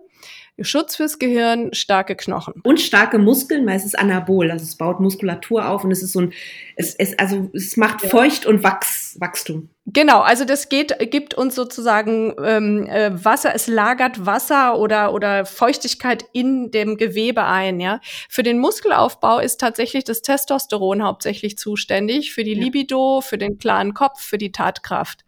Schutz 0.61 0.95
fürs 0.95 1.19
Gehirn, 1.19 1.73
starke 1.73 2.15
Knochen. 2.15 2.61
Und 2.63 2.79
starke 2.79 3.17
Muskeln, 3.17 3.65
weil 3.65 3.75
es 3.75 3.85
ist 3.85 3.97
anabol, 3.97 4.51
also 4.51 4.63
es 4.63 4.75
baut 4.75 4.99
Muskulatur 4.99 5.67
auf 5.67 5.83
und 5.83 5.91
es 5.91 6.01
ist 6.01 6.13
so 6.13 6.21
ein, 6.21 6.33
es, 6.77 6.95
es, 6.95 7.17
also 7.19 7.49
es 7.53 7.75
macht 7.75 8.03
ja. 8.03 8.09
Feucht 8.09 8.45
und 8.45 8.63
Wachs, 8.63 9.17
Wachstum. 9.19 9.69
Genau, 9.87 10.21
also 10.21 10.45
das 10.45 10.69
geht, 10.69 10.95
gibt 11.11 11.35
uns 11.35 11.53
sozusagen 11.53 12.33
ähm, 12.43 12.87
äh, 12.87 13.11
Wasser, 13.23 13.53
es 13.53 13.67
lagert 13.67 14.25
Wasser 14.25 14.79
oder, 14.79 15.13
oder 15.13 15.45
Feuchtigkeit 15.45 16.25
in 16.33 16.71
dem 16.71 16.97
Gewebe 16.97 17.43
ein, 17.43 17.79
ja. 17.79 17.99
Für 18.29 18.41
den 18.41 18.57
Muskelaufbau 18.57 19.39
ist 19.39 19.59
tatsächlich 19.59 20.05
das 20.05 20.21
Testosteron 20.21 21.03
hauptsächlich 21.03 21.57
zuständig, 21.57 22.33
für 22.33 22.43
die 22.43 22.53
ja. 22.53 22.63
Libido, 22.63 23.21
für 23.21 23.37
den 23.37 23.57
klaren 23.57 23.93
Kopf, 23.93 24.21
für 24.21 24.37
die 24.37 24.51
Tatkraft. 24.51 25.25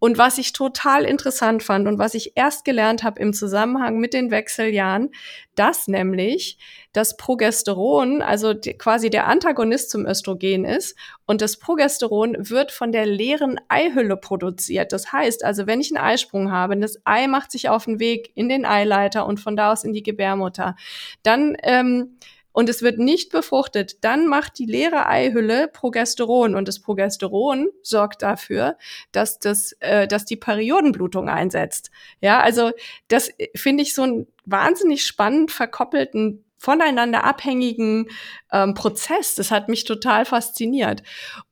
Und 0.00 0.18
was 0.18 0.38
ich 0.38 0.52
total 0.52 1.04
interessant 1.04 1.62
fand 1.62 1.86
und 1.86 1.98
was 1.98 2.14
ich 2.14 2.32
erst 2.34 2.64
gelernt 2.64 3.04
habe 3.04 3.20
im 3.20 3.32
Zusammenhang 3.32 3.98
mit 3.98 4.14
den 4.14 4.30
Wechseljahren, 4.30 5.10
dass 5.54 5.88
nämlich 5.88 6.58
das 6.92 7.16
Progesteron, 7.18 8.22
also 8.22 8.54
die, 8.54 8.72
quasi 8.72 9.10
der 9.10 9.28
Antagonist 9.28 9.90
zum 9.90 10.06
Östrogen 10.06 10.64
ist 10.64 10.96
und 11.26 11.42
das 11.42 11.58
Progesteron 11.58 12.48
wird 12.48 12.72
von 12.72 12.92
der 12.92 13.04
leeren 13.04 13.60
Eihülle 13.68 14.16
produziert. 14.16 14.92
Das 14.92 15.12
heißt 15.12 15.44
also, 15.44 15.66
wenn 15.66 15.80
ich 15.80 15.94
einen 15.94 16.04
Eisprung 16.04 16.50
habe, 16.50 16.76
das 16.78 16.98
Ei 17.04 17.26
macht 17.26 17.52
sich 17.52 17.68
auf 17.68 17.84
den 17.84 18.00
Weg 18.00 18.32
in 18.34 18.48
den 18.48 18.64
Eileiter 18.64 19.26
und 19.26 19.38
von 19.38 19.54
da 19.54 19.70
aus 19.70 19.84
in 19.84 19.92
die 19.92 20.02
Gebärmutter, 20.02 20.76
dann 21.22 21.56
ähm, 21.62 22.16
und 22.52 22.68
es 22.68 22.82
wird 22.82 22.98
nicht 22.98 23.30
befruchtet, 23.30 24.02
dann 24.04 24.26
macht 24.26 24.58
die 24.58 24.66
leere 24.66 25.06
Eihülle 25.06 25.68
Progesteron 25.68 26.54
und 26.54 26.68
das 26.68 26.80
Progesteron 26.80 27.68
sorgt 27.82 28.22
dafür, 28.22 28.76
dass 29.12 29.38
das, 29.38 29.72
äh, 29.80 30.06
dass 30.06 30.24
die 30.24 30.36
Periodenblutung 30.36 31.28
einsetzt. 31.28 31.90
Ja, 32.20 32.40
also 32.40 32.72
das 33.08 33.28
äh, 33.38 33.48
finde 33.56 33.82
ich 33.82 33.94
so 33.94 34.02
einen 34.02 34.26
wahnsinnig 34.44 35.04
spannend 35.04 35.50
verkoppelten 35.50 36.44
voneinander 36.60 37.24
abhängigen 37.24 38.06
ähm, 38.52 38.74
Prozess. 38.74 39.34
Das 39.34 39.50
hat 39.50 39.70
mich 39.70 39.84
total 39.84 40.26
fasziniert. 40.26 41.02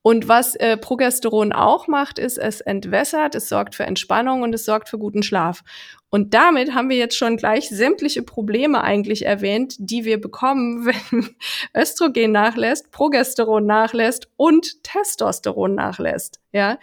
Und 0.02 0.28
was 0.28 0.54
äh, 0.54 0.76
Progesteron 0.76 1.54
auch 1.54 1.88
macht, 1.88 2.18
ist, 2.18 2.36
es 2.36 2.60
entwässert, 2.60 3.34
es 3.34 3.48
sorgt 3.48 3.74
für 3.74 3.84
Entspannung 3.84 4.42
und 4.42 4.54
es 4.54 4.66
sorgt 4.66 4.90
für 4.90 4.98
guten 4.98 5.22
Schlaf. 5.22 5.62
Und 6.10 6.32
damit 6.32 6.74
haben 6.74 6.88
wir 6.88 6.96
jetzt 6.96 7.16
schon 7.16 7.36
gleich 7.36 7.68
sämtliche 7.68 8.22
Probleme 8.22 8.82
eigentlich 8.82 9.26
erwähnt, 9.26 9.76
die 9.78 10.04
wir 10.04 10.20
bekommen, 10.20 10.86
wenn 11.10 11.36
Östrogen 11.76 12.32
nachlässt, 12.32 12.90
Progesteron 12.90 13.66
nachlässt 13.66 14.28
und 14.36 14.82
Testosteron 14.82 15.74
nachlässt. 15.74 16.40
Ja. 16.52 16.78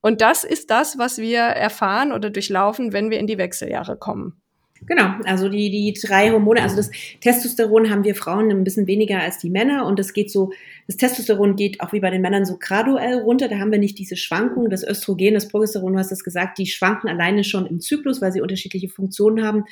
Und 0.00 0.20
das 0.20 0.44
ist 0.44 0.70
das, 0.70 0.98
was 0.98 1.18
wir 1.18 1.40
erfahren 1.40 2.12
oder 2.12 2.30
durchlaufen, 2.30 2.92
wenn 2.92 3.10
wir 3.10 3.18
in 3.18 3.26
die 3.26 3.38
Wechseljahre 3.38 3.96
kommen. 3.96 4.40
Genau, 4.86 5.14
also 5.24 5.48
die, 5.48 5.70
die 5.70 5.94
drei 5.94 6.30
Hormone, 6.30 6.62
also 6.62 6.76
das 6.76 6.90
Testosteron 7.20 7.90
haben 7.90 8.04
wir 8.04 8.14
Frauen 8.14 8.50
ein 8.50 8.64
bisschen 8.64 8.86
weniger 8.86 9.20
als 9.20 9.38
die 9.38 9.48
Männer 9.48 9.86
und 9.86 9.98
das 9.98 10.12
geht 10.12 10.30
so, 10.30 10.52
das 10.86 10.98
Testosteron 10.98 11.56
geht 11.56 11.80
auch 11.80 11.92
wie 11.92 12.00
bei 12.00 12.10
den 12.10 12.20
Männern 12.20 12.44
so 12.44 12.58
graduell 12.58 13.20
runter, 13.20 13.48
da 13.48 13.58
haben 13.58 13.72
wir 13.72 13.78
nicht 13.78 13.98
diese 13.98 14.16
Schwankungen, 14.16 14.70
das 14.70 14.86
Östrogen, 14.86 15.34
das 15.34 15.48
Progesteron, 15.48 15.94
du 15.94 15.98
hast 15.98 16.12
das 16.12 16.22
gesagt, 16.22 16.58
die 16.58 16.66
schwanken 16.66 17.08
alleine 17.08 17.44
schon 17.44 17.66
im 17.66 17.80
Zyklus, 17.80 18.20
weil 18.20 18.32
sie 18.32 18.42
unterschiedliche 18.42 18.88
Funktionen 18.88 19.44
haben. 19.44 19.64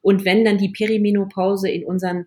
Und 0.00 0.24
wenn 0.24 0.44
dann 0.44 0.58
die 0.58 0.70
Perimenopause 0.70 1.68
in 1.68 1.84
unseren 1.84 2.26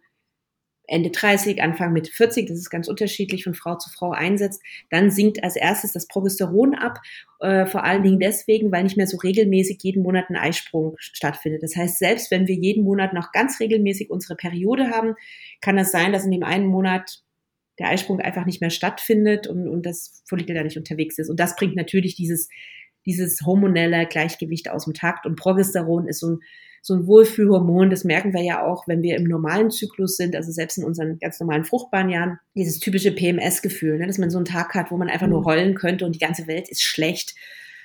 Ende 0.90 1.12
30, 1.12 1.62
Anfang 1.62 1.94
Mitte 1.94 2.12
40, 2.12 2.48
das 2.48 2.58
ist 2.58 2.70
ganz 2.70 2.88
unterschiedlich 2.88 3.44
von 3.44 3.54
Frau 3.54 3.76
zu 3.78 3.90
Frau 3.90 4.12
einsetzt, 4.12 4.62
dann 4.90 5.12
sinkt 5.12 5.44
als 5.44 5.56
erstes 5.56 5.94
das 5.94 6.08
Progesteron 6.08 6.76
ab, 6.76 7.00
äh, 7.40 7.66
vor 7.66 7.84
allen 7.84 8.04
Dingen 8.04 8.20
deswegen, 8.20 8.72
weil 8.72 8.84
nicht 8.84 8.98
mehr 8.98 9.08
so 9.08 9.18
regelmäßig 9.18 9.80
jeden 9.82 10.04
Monat 10.04 10.30
ein 10.30 10.36
Eisprung 10.36 10.96
stattfindet. 10.98 11.64
Das 11.64 11.76
heißt, 11.76 12.00
selbst 12.00 12.32
wenn 12.32 12.48
wir 12.48 12.56
jeden 12.56 12.84
Monat 12.84 13.14
noch 13.14 13.32
ganz 13.32 13.60
regelmäßig 13.60 14.10
unsere 14.10 14.36
Periode 14.36 14.90
haben, 14.90 15.16
kann 15.62 15.78
es 15.78 15.92
sein, 15.92 16.12
dass 16.12 16.26
in 16.26 16.32
dem 16.32 16.44
einen 16.44 16.68
Monat 16.68 17.24
der 17.80 17.90
Eisprung 17.90 18.20
einfach 18.20 18.46
nicht 18.46 18.62
mehr 18.62 18.70
stattfindet 18.70 19.48
und, 19.48 19.68
und 19.68 19.86
das 19.86 20.22
Follikel 20.28 20.56
da 20.56 20.64
nicht 20.64 20.78
unterwegs 20.78 21.18
ist. 21.18 21.30
Und 21.30 21.40
das 21.40 21.56
bringt 21.56 21.76
natürlich 21.76 22.16
dieses, 22.16 22.50
dieses 23.06 23.42
hormonelle 23.46 24.06
Gleichgewicht 24.06 24.70
aus 24.70 24.84
dem 24.84 24.94
Takt. 24.94 25.26
Und 25.26 25.38
Progesteron 25.38 26.08
ist 26.08 26.20
so 26.20 26.32
ein, 26.32 26.40
so 26.82 26.94
ein 26.94 27.08
Wohlfühlhormon, 27.08 27.90
das 27.90 28.04
merken 28.04 28.34
wir 28.34 28.44
ja 28.44 28.64
auch, 28.64 28.88
wenn 28.88 29.02
wir 29.02 29.18
im 29.18 29.26
normalen 29.26 29.72
Zyklus 29.72 30.18
sind, 30.18 30.36
also 30.36 30.52
selbst 30.52 30.78
in 30.78 30.84
unseren 30.84 31.20
ganz 31.20 31.40
normalen 31.40 31.66
fruchtbaren 31.66 32.10
Jahren, 32.10 32.40
dieses 32.56 32.80
typische 32.80 33.12
PMS-Gefühl, 33.12 33.98
ne, 33.98 34.08
dass 34.08 34.18
man 34.18 34.30
so 34.30 34.38
einen 34.38 34.46
Tag 34.46 34.74
hat, 34.76 34.92
wo 34.92 34.98
man 34.98 35.10
einfach 35.10 35.28
nur 35.28 35.42
mhm. 35.42 35.46
heulen 35.46 35.76
könnte 35.76 36.06
und 36.06 36.14
die 36.14 36.20
ganze 36.20 36.48
Welt 36.48 36.70
ist 36.70 36.84
schlecht. 36.84 37.36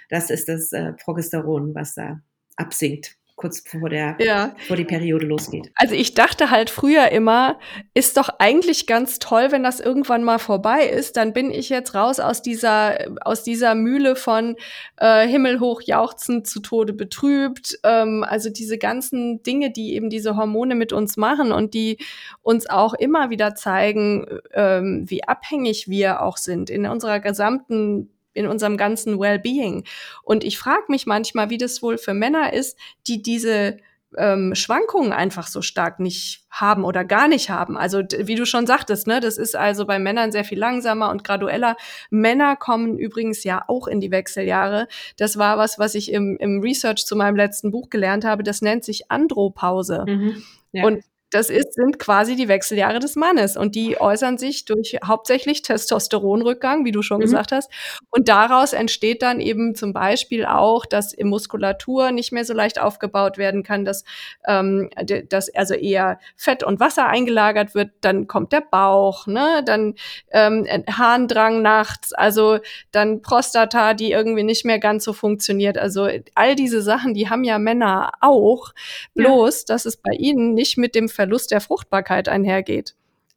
Das 0.09 0.31
ist 0.31 0.49
das 0.49 0.73
äh, 0.73 0.93
Progesteron, 0.93 1.75
was 1.75 1.95
da 1.95 2.21
absinkt 2.57 3.17
kurz 3.37 3.63
bevor 3.63 3.89
der 3.89 4.17
ja. 4.21 4.55
vor 4.67 4.77
die 4.77 4.85
Periode 4.85 5.27
losgeht. 5.27 5.73
Also 5.75 5.95
ich 5.95 6.15
dachte 6.15 6.51
halt 6.51 6.71
früher 6.71 7.11
immer, 7.11 7.59
ist 7.93 8.17
doch 8.17 8.29
eigentlich 8.39 8.87
ganz 8.87 9.19
toll, 9.19 9.49
wenn 9.51 9.65
das 9.65 9.81
irgendwann 9.81 10.23
mal 10.23 10.39
vorbei 10.39 10.87
ist, 10.87 11.17
dann 11.17 11.33
bin 11.33 11.51
ich 11.51 11.69
jetzt 11.69 11.95
raus 11.95 12.21
aus 12.21 12.43
dieser 12.43 12.97
aus 13.23 13.43
dieser 13.43 13.75
Mühle 13.75 14.15
von 14.15 14.57
äh, 14.99 15.27
himmelhoch 15.27 15.83
jauchzend 15.83 16.47
zu 16.47 16.61
Tode 16.61 16.93
betrübt. 16.93 17.79
Ähm, 17.83 18.25
also 18.27 18.51
diese 18.51 18.79
ganzen 18.79 19.43
Dinge, 19.43 19.73
die 19.73 19.95
eben 19.95 20.11
diese 20.11 20.37
Hormone 20.37 20.77
mit 20.77 20.93
uns 20.93 21.17
machen 21.17 21.51
und 21.51 21.75
die 21.75 21.99
uns 22.43 22.69
auch 22.71 22.95
immer 22.95 23.31
wieder 23.31 23.57
zeigen, 23.57 24.27
ähm, 24.53 25.05
wie 25.09 25.25
abhängig 25.25 25.89
wir 25.89 26.23
auch 26.23 26.37
sind 26.37 26.71
in 26.71 26.87
unserer 26.87 27.19
gesamten 27.19 28.14
in 28.35 28.47
unserem 28.47 28.77
ganzen 28.77 29.19
Wellbeing. 29.19 29.85
Und 30.23 30.45
ich 30.45 30.59
frage 30.59 30.85
mich 30.89 31.07
manchmal, 31.07 31.51
wie 31.51 31.59
das 31.59 31.83
wohl 31.83 31.99
für 31.99 32.15
Männer 32.15 32.53
ist, 32.53 32.79
die 33.07 33.23
diese 33.23 33.79
ähm, 34.17 34.55
Schwankungen 34.55 35.13
einfach 35.13 35.47
so 35.47 35.63
stark 35.63 36.01
nicht 36.01 36.45
haben 36.51 36.85
oder 36.85 37.05
gar 37.05 37.29
nicht 37.29 37.51
haben. 37.51 37.77
Also 37.77 37.99
wie 38.01 38.35
du 38.35 38.47
schon 38.47 38.67
sagtest, 38.67 39.07
ne, 39.07 39.21
das 39.21 39.39
ist 39.39 39.57
also 39.57 39.87
bei 39.87 39.99
Männern 39.99 40.33
sehr 40.33 40.45
viel 40.45 40.59
langsamer 40.59 41.11
und 41.11 41.25
gradueller. 41.25 41.77
Männer 42.11 42.57
kommen 42.57 42.99
übrigens 42.99 43.45
ja 43.45 43.65
auch 43.67 43.89
in 43.89 44.01
die 44.01 44.11
Wechseljahre. 44.11 44.89
Das 45.17 45.39
war 45.39 45.59
was, 45.59 45.79
was 45.79 45.95
ich 45.95 46.13
im, 46.13 46.37
im 46.39 46.61
Research 46.61 47.07
zu 47.07 47.17
meinem 47.17 47.37
letzten 47.37 47.71
Buch 47.71 47.91
gelernt 47.91 48.25
habe. 48.25 48.43
Das 48.43 48.63
nennt 48.63 48.85
sich 48.85 49.11
Andropause. 49.11 50.05
Mhm, 50.07 50.43
ja. 50.73 50.85
Und 50.85 51.05
das 51.35 51.51
ist, 51.51 51.75
sind 51.75 51.99
quasi 51.99 52.37
die 52.37 52.47
Wechseljahre 52.47 53.01
des 53.01 53.17
Mannes 53.17 53.57
und 53.57 53.75
die 53.75 54.01
äußern 54.01 54.39
sich 54.39 54.67
durch 54.67 54.99
hauptsächlich 55.05 55.63
Testosteronrückgang, 55.63 56.85
wie 56.85 56.93
du 56.93 57.03
schon 57.03 57.19
mhm. 57.19 57.23
gesagt 57.23 57.51
hast. 57.51 57.73
Und 58.11 58.29
daraus 58.29 58.73
entsteht 58.73 59.21
dann 59.21 59.41
eben 59.41 59.75
zum 59.75 59.93
Beispiel 59.93 60.45
auch, 60.45 60.87
dass 60.87 61.17
Muskulatur 61.21 62.13
nicht 62.13 62.31
mehr 62.31 62.45
so 62.45 62.55
leicht 62.55 62.81
aufgebaut 62.81 63.37
werden 63.37 63.65
kann, 63.65 63.85
dass, 63.85 64.05
ähm, 64.47 64.91
dass 65.29 65.53
also 65.53 65.75
eher 65.75 66.21
Fett 66.37 66.63
und 66.63 66.79
Wasser 66.79 67.09
eingelagert 67.09 67.75
wird. 67.75 67.91
Dann 68.01 68.29
kommt 68.29 68.53
der 68.53 68.63
Bauch, 68.71 69.27
ne? 69.27 69.63
dann 69.67 69.95
ähm, 70.31 70.69
Harndrang 70.89 71.63
nachts, 71.63 72.13
also 72.13 72.61
dann 72.93 73.23
Prostata, 73.23 73.95
die 73.95 74.13
irgendwie 74.13 74.45
nicht 74.45 74.65
mehr 74.65 74.79
ganz 74.79 75.03
so 75.03 75.13
funktioniert. 75.13 75.79
Also 75.79 76.09
all 76.37 76.55
diese 76.55 76.81
Sachen, 76.81 77.13
die 77.13 77.29
haben 77.29 77.43
ja 77.43 77.59
Männer 77.59 78.13
auch, 78.21 78.73
bloß, 79.15 79.63
ja. 79.63 79.75
dass 79.75 79.85
es 79.85 79.97
bei 79.97 80.13
ihnen 80.13 80.55
nicht 80.55 80.79
mit 80.79 80.95
dem 80.95 81.09
Ver 81.09 81.24
Verlust 81.25 81.51
der 81.51 81.63
Fruchtbarkeit 81.63 82.29
einhergeht. 82.29 82.95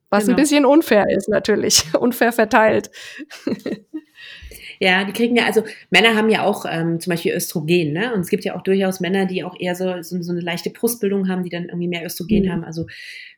Was 0.09 0.25
genau. 0.25 0.35
ein 0.35 0.41
bisschen 0.41 0.65
unfair 0.65 1.05
ist, 1.09 1.29
natürlich. 1.29 1.85
unfair 1.99 2.33
verteilt. 2.33 2.91
Ja, 4.79 5.05
die 5.05 5.13
kriegen 5.13 5.35
ja, 5.35 5.45
also 5.45 5.63
Männer 5.89 6.15
haben 6.15 6.29
ja 6.29 6.43
auch 6.43 6.65
ähm, 6.69 6.99
zum 6.99 7.11
Beispiel 7.11 7.33
Östrogen, 7.33 7.93
ne? 7.93 8.13
Und 8.13 8.19
es 8.19 8.29
gibt 8.29 8.45
ja 8.45 8.55
auch 8.55 8.61
durchaus 8.61 8.99
Männer, 8.99 9.25
die 9.25 9.43
auch 9.43 9.55
eher 9.59 9.73
so, 9.73 10.03
so, 10.03 10.21
so 10.21 10.31
eine 10.31 10.41
leichte 10.41 10.69
Brustbildung 10.69 11.29
haben, 11.29 11.43
die 11.43 11.49
dann 11.49 11.65
irgendwie 11.65 11.87
mehr 11.87 12.05
Östrogen 12.05 12.45
mhm. 12.45 12.51
haben. 12.51 12.63
Also 12.63 12.85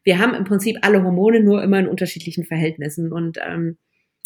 wir 0.04 0.20
haben 0.20 0.34
im 0.34 0.44
Prinzip 0.44 0.80
alle 0.82 1.02
Hormone 1.02 1.40
nur 1.40 1.64
immer 1.64 1.80
in 1.80 1.88
unterschiedlichen 1.88 2.44
Verhältnissen. 2.44 3.14
Und 3.14 3.38
ähm, 3.48 3.78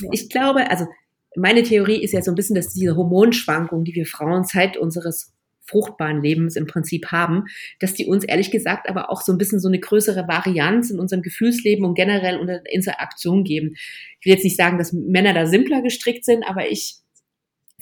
ja. 0.02 0.10
ich 0.12 0.30
glaube, 0.30 0.72
also 0.72 0.88
meine 1.36 1.64
Theorie 1.64 2.02
ist 2.02 2.14
ja 2.14 2.22
so 2.22 2.32
ein 2.32 2.36
bisschen, 2.36 2.56
dass 2.56 2.74
diese 2.74 2.96
Hormonschwankungen, 2.96 3.86
die 3.86 3.94
wir 3.94 4.06
Frauen 4.06 4.46
seit 4.46 4.78
unseres 4.78 5.33
fruchtbaren 5.66 6.22
Lebens 6.22 6.56
im 6.56 6.68
Prinzip 6.68 7.08
haben, 7.12 7.46
dass 7.80 7.94
die 7.94 8.06
uns 8.06 8.24
ehrlich 8.24 8.52
gesagt 8.52 8.90
aber 8.90 9.10
auch 9.10 9.22
so 9.22 9.32
ein 9.32 9.38
bisschen 9.38 9.60
so 9.60 9.68
eine 9.68 9.80
größere 9.80 10.28
Varianz 10.28 10.90
in 10.90 11.00
unserem 11.00 11.22
Gefühlsleben 11.22 11.86
und 11.86 11.96
generell 11.96 12.38
unter 12.38 12.62
Interaktion 12.70 13.44
geben. 13.44 13.76
Ich 14.20 14.26
will 14.26 14.34
jetzt 14.34 14.44
nicht 14.44 14.58
sagen, 14.58 14.78
dass 14.78 14.94
Männer 14.94 15.34
da 15.34 15.46
simpler 15.46 15.82
gestrickt 15.82 16.26
sind, 16.26 16.44
aber 16.44 16.70
ich 16.70 16.98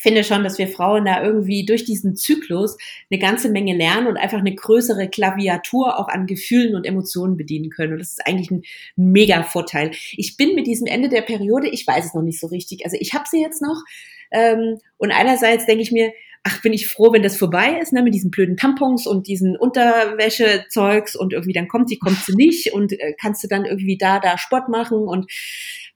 finde 0.02 0.24
schon, 0.24 0.44
dass 0.44 0.58
wir 0.58 0.68
Frauen 0.68 1.06
da 1.06 1.24
irgendwie 1.24 1.64
durch 1.66 1.86
diesen 1.86 2.16
Zyklus 2.16 2.78
eine 3.12 3.20
ganze 3.20 3.50
Menge 3.50 3.76
lernen 3.76 4.08
und 4.08 4.18
einfach 4.18 4.40
eine 4.40 4.56
größere 4.56 5.10
Klaviatur 5.10 6.00
auch 6.00 6.08
an 6.08 6.26
Gefühlen 6.26 6.76
und 6.76 6.88
Emotionen 6.88 7.38
bedienen 7.38 7.70
können. 7.70 7.94
Und 7.94 8.00
das 8.00 8.14
ist 8.14 8.26
eigentlich 8.26 8.50
ein 8.50 8.64
mega 8.96 9.44
Vorteil. 9.44 9.92
Ich 10.14 10.38
bin 10.38 10.56
mit 10.56 10.66
diesem 10.66 10.88
Ende 10.88 11.10
der 11.10 11.22
Periode, 11.22 11.70
ich 11.70 11.86
weiß 11.86 12.06
es 12.06 12.14
noch 12.16 12.24
nicht 12.24 12.40
so 12.40 12.48
richtig. 12.48 12.84
Also 12.84 12.98
ich 13.00 13.14
habe 13.14 13.26
sie 13.30 13.42
jetzt 13.42 13.62
noch. 13.62 13.84
Ähm, 14.32 14.80
und 14.98 15.12
einerseits 15.12 15.68
denke 15.68 15.84
ich 15.84 15.92
mir, 15.92 16.12
ach, 16.44 16.62
bin 16.62 16.74
ich 16.74 16.88
froh, 16.88 17.14
wenn 17.14 17.24
das 17.24 17.38
vorbei 17.38 17.80
ist, 17.82 17.94
ne, 17.94 18.02
mit 18.02 18.14
diesen 18.14 18.32
blöden 18.32 18.58
Tampons 18.58 19.06
und 19.06 19.28
diesen 19.28 19.56
Unterwäschezeugs 19.56 21.16
und 21.16 21.34
irgendwie 21.34 21.54
dann 21.54 21.68
kommt 21.68 21.90
sie, 21.90 22.00
kommt 22.00 22.18
sie 22.18 22.36
nicht 22.36 22.74
und 22.74 22.94
äh, 22.94 23.14
kannst 23.20 23.44
du 23.44 23.48
dann 23.48 23.66
irgendwie 23.66 23.98
da, 23.98 24.20
da 24.20 24.38
Sport 24.38 24.70
machen 24.70 24.98
und 24.98 25.32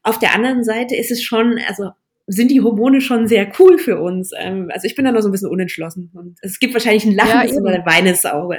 auf 0.03 0.19
der 0.19 0.35
anderen 0.35 0.63
Seite 0.63 0.95
ist 0.95 1.11
es 1.11 1.23
schon, 1.23 1.59
also 1.67 1.89
sind 2.27 2.51
die 2.51 2.61
Hormone 2.61 3.01
schon 3.01 3.27
sehr 3.27 3.51
cool 3.59 3.77
für 3.77 3.99
uns. 3.99 4.31
Ähm, 4.37 4.69
also 4.71 4.87
ich 4.87 4.95
bin 4.95 5.05
da 5.05 5.11
noch 5.11 5.21
so 5.21 5.29
ein 5.29 5.31
bisschen 5.31 5.49
unentschlossen 5.49 6.11
und 6.13 6.37
es 6.41 6.59
gibt 6.59 6.73
wahrscheinlich 6.73 7.05
ein 7.05 7.15
lachendes 7.15 7.55
ja, 7.55 7.61
oder 7.61 7.75
ein 7.75 7.85
weinendes 7.85 8.25
Auge. 8.25 8.57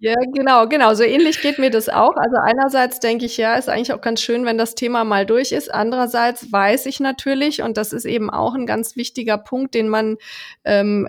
Ja, 0.00 0.14
genau, 0.32 0.68
genau. 0.68 0.94
So 0.94 1.02
ähnlich 1.02 1.40
geht 1.40 1.58
mir 1.58 1.70
das 1.70 1.88
auch. 1.88 2.14
Also 2.14 2.36
einerseits 2.40 3.00
denke 3.00 3.24
ich, 3.24 3.36
ja, 3.36 3.56
ist 3.56 3.68
eigentlich 3.68 3.92
auch 3.92 4.00
ganz 4.00 4.20
schön, 4.20 4.44
wenn 4.44 4.56
das 4.56 4.76
Thema 4.76 5.02
mal 5.02 5.26
durch 5.26 5.50
ist. 5.50 5.74
Andererseits 5.74 6.52
weiß 6.52 6.86
ich 6.86 7.00
natürlich, 7.00 7.62
und 7.62 7.76
das 7.76 7.92
ist 7.92 8.04
eben 8.04 8.30
auch 8.30 8.54
ein 8.54 8.64
ganz 8.64 8.94
wichtiger 8.94 9.38
Punkt, 9.38 9.74
den 9.74 9.88
man 9.88 10.16
ähm, 10.64 11.08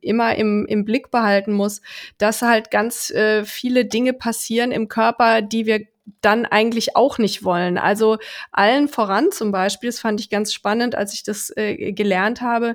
immer 0.00 0.34
im, 0.36 0.64
im 0.66 0.86
Blick 0.86 1.10
behalten 1.10 1.52
muss, 1.52 1.82
dass 2.16 2.40
halt 2.40 2.70
ganz 2.70 3.10
äh, 3.10 3.44
viele 3.44 3.84
Dinge 3.84 4.14
passieren 4.14 4.72
im 4.72 4.88
Körper, 4.88 5.42
die 5.42 5.66
wir 5.66 5.80
dann 6.20 6.46
eigentlich 6.46 6.96
auch 6.96 7.18
nicht 7.18 7.44
wollen. 7.44 7.78
Also 7.78 8.18
allen 8.50 8.88
voran 8.88 9.30
zum 9.30 9.52
Beispiel, 9.52 9.88
das 9.88 10.00
fand 10.00 10.20
ich 10.20 10.30
ganz 10.30 10.52
spannend, 10.52 10.94
als 10.94 11.14
ich 11.14 11.22
das 11.22 11.52
äh, 11.56 11.92
gelernt 11.92 12.40
habe, 12.40 12.74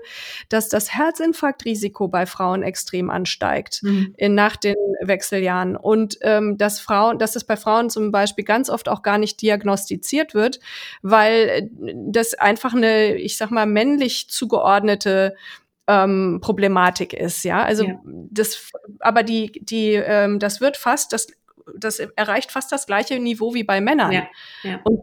dass 0.50 0.70
das 0.70 0.94
Herzinfarktrisiko 0.94 2.08
bei 2.08 2.26
Frauen 2.26 2.64
extrem 2.64 3.10
ansteigt 3.10 3.84
mhm. 3.84 4.14
in, 4.18 4.36
nach 4.36 4.56
den 4.56 4.76
Wechseljahren 5.02 5.76
und 5.76 6.18
ähm, 6.22 6.58
dass 6.58 6.80
Frauen, 6.80 7.20
dass 7.20 7.34
das 7.34 7.44
bei 7.44 7.58
Frauen 7.58 7.90
zum 7.90 8.12
Beispiel 8.12 8.46
ganz 8.46 8.70
oft 8.70 8.88
auch 8.88 9.02
gar 9.02 9.18
nicht 9.18 9.42
diagnostiziert 9.42 10.34
wird, 10.34 10.60
weil 11.02 11.34
äh, 11.34 11.94
das 11.96 12.34
einfach 12.34 12.74
eine, 12.74 13.16
ich 13.16 13.38
sag 13.38 13.52
mal, 13.52 13.66
männlich 13.66 14.30
zugeordnete 14.30 15.36
ähm, 15.88 16.40
Problematik 16.42 17.14
ist, 17.14 17.44
ja. 17.44 17.64
Also 17.64 17.86
ja. 17.86 18.00
das, 18.04 18.72
aber 19.00 19.24
die, 19.24 19.52
die, 19.62 19.94
ähm, 19.94 20.40
das 20.40 20.60
wird 20.60 20.76
fast, 20.76 21.14
das 21.14 21.28
das 21.76 22.00
erreicht 22.00 22.52
fast 22.52 22.72
das 22.72 22.86
gleiche 22.86 23.20
Niveau 23.20 23.54
wie 23.54 23.64
bei 23.64 23.82
Männern. 23.82 24.12
Ja, 24.12 24.28
ja. 24.64 24.80
Und 24.84 25.02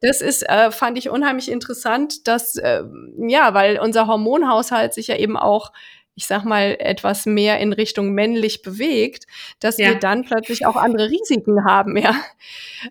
das 0.00 0.20
ist, 0.20 0.42
äh, 0.48 0.70
fand 0.70 0.98
ich 0.98 1.08
unheimlich 1.08 1.50
interessant, 1.50 2.26
dass, 2.28 2.56
äh, 2.56 2.82
ja, 3.18 3.54
weil 3.54 3.78
unser 3.78 4.06
Hormonhaushalt 4.06 4.92
sich 4.94 5.06
ja 5.06 5.16
eben 5.16 5.36
auch 5.36 5.72
ich 6.14 6.26
sag 6.26 6.44
mal, 6.44 6.76
etwas 6.78 7.24
mehr 7.24 7.58
in 7.58 7.72
Richtung 7.72 8.12
männlich 8.12 8.60
bewegt, 8.62 9.26
dass 9.60 9.78
ja. 9.78 9.88
wir 9.88 9.94
dann 9.94 10.24
plötzlich 10.24 10.66
auch 10.66 10.76
andere 10.76 11.10
Risiken 11.10 11.64
haben, 11.64 11.96
ja. 11.96 12.14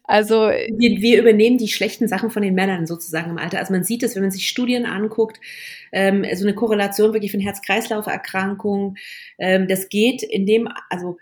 Also 0.05 0.47
wir, 0.47 1.01
wir, 1.01 1.19
übernehmen 1.19 1.57
die 1.57 1.67
schlechten 1.67 2.07
Sachen 2.07 2.31
von 2.31 2.41
den 2.41 2.55
Männern 2.55 2.87
sozusagen 2.87 3.29
im 3.29 3.37
Alter. 3.37 3.59
Also 3.59 3.73
man 3.73 3.83
sieht 3.83 4.01
es, 4.03 4.15
wenn 4.15 4.23
man 4.23 4.31
sich 4.31 4.47
Studien 4.47 4.85
anguckt, 4.85 5.39
ähm, 5.91 6.25
so 6.33 6.45
eine 6.45 6.55
Korrelation 6.55 7.13
wirklich 7.13 7.31
von 7.31 7.41
Herz-Kreislauf-Erkrankungen. 7.41 8.97
Ähm, 9.37 9.67
das 9.67 9.89
geht 9.89 10.23
in 10.23 10.45
dem, 10.45 10.67
also 10.89 11.17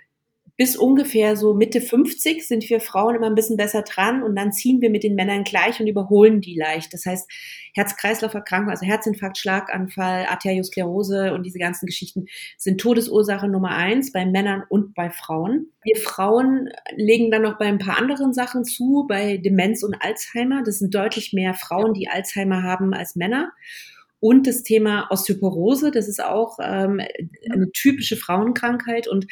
bis 0.60 0.76
ungefähr 0.76 1.38
so 1.38 1.54
Mitte 1.54 1.80
50 1.80 2.46
sind 2.46 2.70
wir 2.70 2.82
Frauen 2.82 3.16
immer 3.16 3.28
ein 3.28 3.36
bisschen 3.36 3.56
besser 3.56 3.82
dran 3.82 4.22
und 4.24 4.36
dann 4.36 4.52
ziehen 4.52 4.82
wir 4.82 4.90
mit 4.90 5.04
den 5.04 5.16
Männern 5.16 5.46
gleich 5.46 5.80
und 5.80 5.88
überholen 5.88 6.42
die 6.42 6.58
leicht. 6.58 6.94
Das 6.94 7.06
heißt, 7.06 7.32
Herz-Kreislauf-Erkrankung, 7.76 8.70
also 8.70 8.86
Herzinfarkt, 8.86 9.38
Schlaganfall, 9.38 10.26
Arteriosklerose 10.26 11.34
und 11.34 11.46
diese 11.46 11.60
ganzen 11.60 11.86
Geschichten 11.86 12.26
sind 12.58 12.82
Todesursache 12.82 13.48
Nummer 13.48 13.70
eins 13.70 14.12
bei 14.12 14.26
Männern 14.26 14.64
und 14.68 14.96
bei 14.96 15.10
Frauen. 15.10 15.72
Wir 15.84 15.96
Frauen 15.96 16.68
legen 16.94 17.32
dann 17.32 17.44
noch 17.44 17.58
bei 17.58 17.68
ein 17.68 17.80
paar 17.80 17.98
anderen 17.98 18.34
Sachen 18.34 18.66
zu, 18.66 19.06
bei 19.08 19.38
Demenz 19.38 19.82
und 19.82 19.96
Alzheimer. 20.02 20.62
Das 20.66 20.80
sind 20.80 20.94
deutlich 20.94 21.32
mehr 21.32 21.54
Frauen, 21.54 21.94
die 21.94 22.10
Alzheimer 22.10 22.64
haben 22.64 22.94
als 22.94 23.16
Männer. 23.16 23.54
Und 24.20 24.48
das 24.48 24.64
Thema 24.64 25.08
Osteoporose, 25.12 25.92
das 25.92 26.10
ist 26.10 26.22
auch 26.22 26.58
ähm, 26.62 27.02
eine 27.50 27.72
typische 27.72 28.18
Frauenkrankheit 28.18 29.08
und 29.08 29.28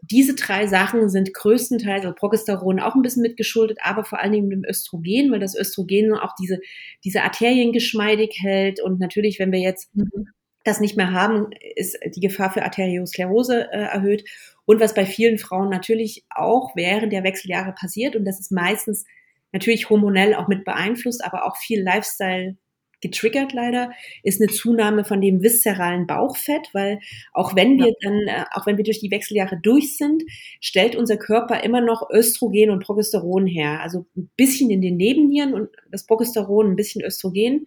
diese 0.00 0.34
drei 0.34 0.66
Sachen 0.66 1.08
sind 1.08 1.34
größtenteils, 1.34 2.04
also 2.04 2.14
Progesteron 2.14 2.80
auch 2.80 2.94
ein 2.94 3.02
bisschen 3.02 3.22
mitgeschuldet, 3.22 3.78
aber 3.82 4.04
vor 4.04 4.20
allen 4.20 4.32
Dingen 4.32 4.48
mit 4.48 4.58
dem 4.58 4.64
Östrogen, 4.68 5.32
weil 5.32 5.40
das 5.40 5.56
Östrogen 5.56 6.14
auch 6.14 6.34
diese, 6.40 6.60
diese 7.04 7.22
Arterien 7.22 7.72
geschmeidig 7.72 8.38
hält. 8.40 8.80
Und 8.80 9.00
natürlich, 9.00 9.38
wenn 9.38 9.52
wir 9.52 9.60
jetzt 9.60 9.94
mhm. 9.94 10.28
das 10.64 10.80
nicht 10.80 10.96
mehr 10.96 11.12
haben, 11.12 11.50
ist 11.74 11.98
die 12.14 12.20
Gefahr 12.20 12.52
für 12.52 12.62
Arteriosklerose 12.62 13.72
äh, 13.72 13.76
erhöht. 13.76 14.24
Und 14.64 14.80
was 14.80 14.94
bei 14.94 15.04
vielen 15.04 15.38
Frauen 15.38 15.68
natürlich 15.68 16.24
auch 16.30 16.76
während 16.76 17.12
der 17.12 17.24
Wechseljahre 17.24 17.72
passiert, 17.72 18.14
und 18.14 18.24
das 18.24 18.38
ist 18.38 18.52
meistens 18.52 19.04
natürlich 19.52 19.90
hormonell 19.90 20.34
auch 20.34 20.46
mit 20.46 20.64
beeinflusst, 20.64 21.24
aber 21.24 21.46
auch 21.46 21.56
viel 21.56 21.82
Lifestyle 21.82 22.56
getriggert 23.00 23.52
leider, 23.52 23.92
ist 24.22 24.40
eine 24.40 24.50
Zunahme 24.50 25.04
von 25.04 25.20
dem 25.20 25.42
viszeralen 25.42 26.06
Bauchfett, 26.06 26.68
weil 26.72 27.00
auch 27.32 27.54
wenn 27.54 27.78
wir 27.78 27.92
dann, 28.00 28.20
äh, 28.26 28.44
auch 28.52 28.66
wenn 28.66 28.76
wir 28.76 28.84
durch 28.84 29.00
die 29.00 29.10
Wechseljahre 29.10 29.58
durch 29.62 29.96
sind, 29.96 30.22
stellt 30.60 30.96
unser 30.96 31.16
Körper 31.16 31.62
immer 31.62 31.80
noch 31.80 32.10
Östrogen 32.10 32.70
und 32.70 32.82
Progesteron 32.82 33.46
her. 33.46 33.80
Also 33.82 34.06
ein 34.16 34.30
bisschen 34.36 34.70
in 34.70 34.80
den 34.80 34.96
Nebennieren 34.96 35.54
und 35.54 35.68
das 35.90 36.06
Progesteron, 36.06 36.70
ein 36.70 36.76
bisschen 36.76 37.04
Östrogen 37.04 37.64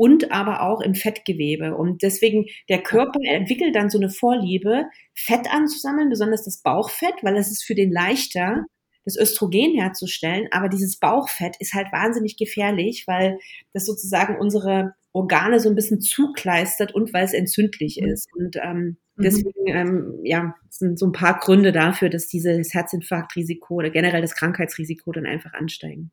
und 0.00 0.32
aber 0.32 0.62
auch 0.62 0.80
im 0.80 0.94
Fettgewebe. 0.94 1.76
Und 1.76 2.02
deswegen, 2.02 2.46
der 2.70 2.82
Körper 2.82 3.20
entwickelt 3.22 3.76
dann 3.76 3.90
so 3.90 3.98
eine 3.98 4.08
Vorliebe, 4.08 4.86
Fett 5.14 5.52
anzusammeln, 5.52 6.08
besonders 6.08 6.44
das 6.44 6.62
Bauchfett, 6.62 7.12
weil 7.22 7.36
es 7.36 7.50
ist 7.50 7.64
für 7.64 7.74
den 7.74 7.92
leichter, 7.92 8.64
das 9.04 9.16
Östrogen 9.16 9.74
herzustellen. 9.74 10.48
Aber 10.50 10.68
dieses 10.68 10.98
Bauchfett 10.98 11.56
ist 11.58 11.74
halt 11.74 11.92
wahnsinnig 11.92 12.36
gefährlich, 12.36 13.04
weil 13.06 13.38
das 13.72 13.86
sozusagen 13.86 14.38
unsere 14.38 14.94
Organe 15.12 15.58
so 15.60 15.68
ein 15.68 15.74
bisschen 15.74 16.00
zukleistert 16.00 16.94
und 16.94 17.12
weil 17.12 17.24
es 17.24 17.32
entzündlich 17.32 17.98
mhm. 18.00 18.08
ist. 18.08 18.28
Und 18.34 18.56
ähm, 18.56 18.96
mhm. 19.16 19.22
deswegen, 19.22 19.66
ähm, 19.66 20.20
ja, 20.24 20.54
sind 20.68 20.98
so 20.98 21.06
ein 21.06 21.12
paar 21.12 21.38
Gründe 21.38 21.72
dafür, 21.72 22.08
dass 22.08 22.28
dieses 22.28 22.72
Herzinfarktrisiko 22.72 23.74
oder 23.74 23.90
generell 23.90 24.22
das 24.22 24.34
Krankheitsrisiko 24.34 25.12
dann 25.12 25.26
einfach 25.26 25.52
ansteigen. 25.54 26.10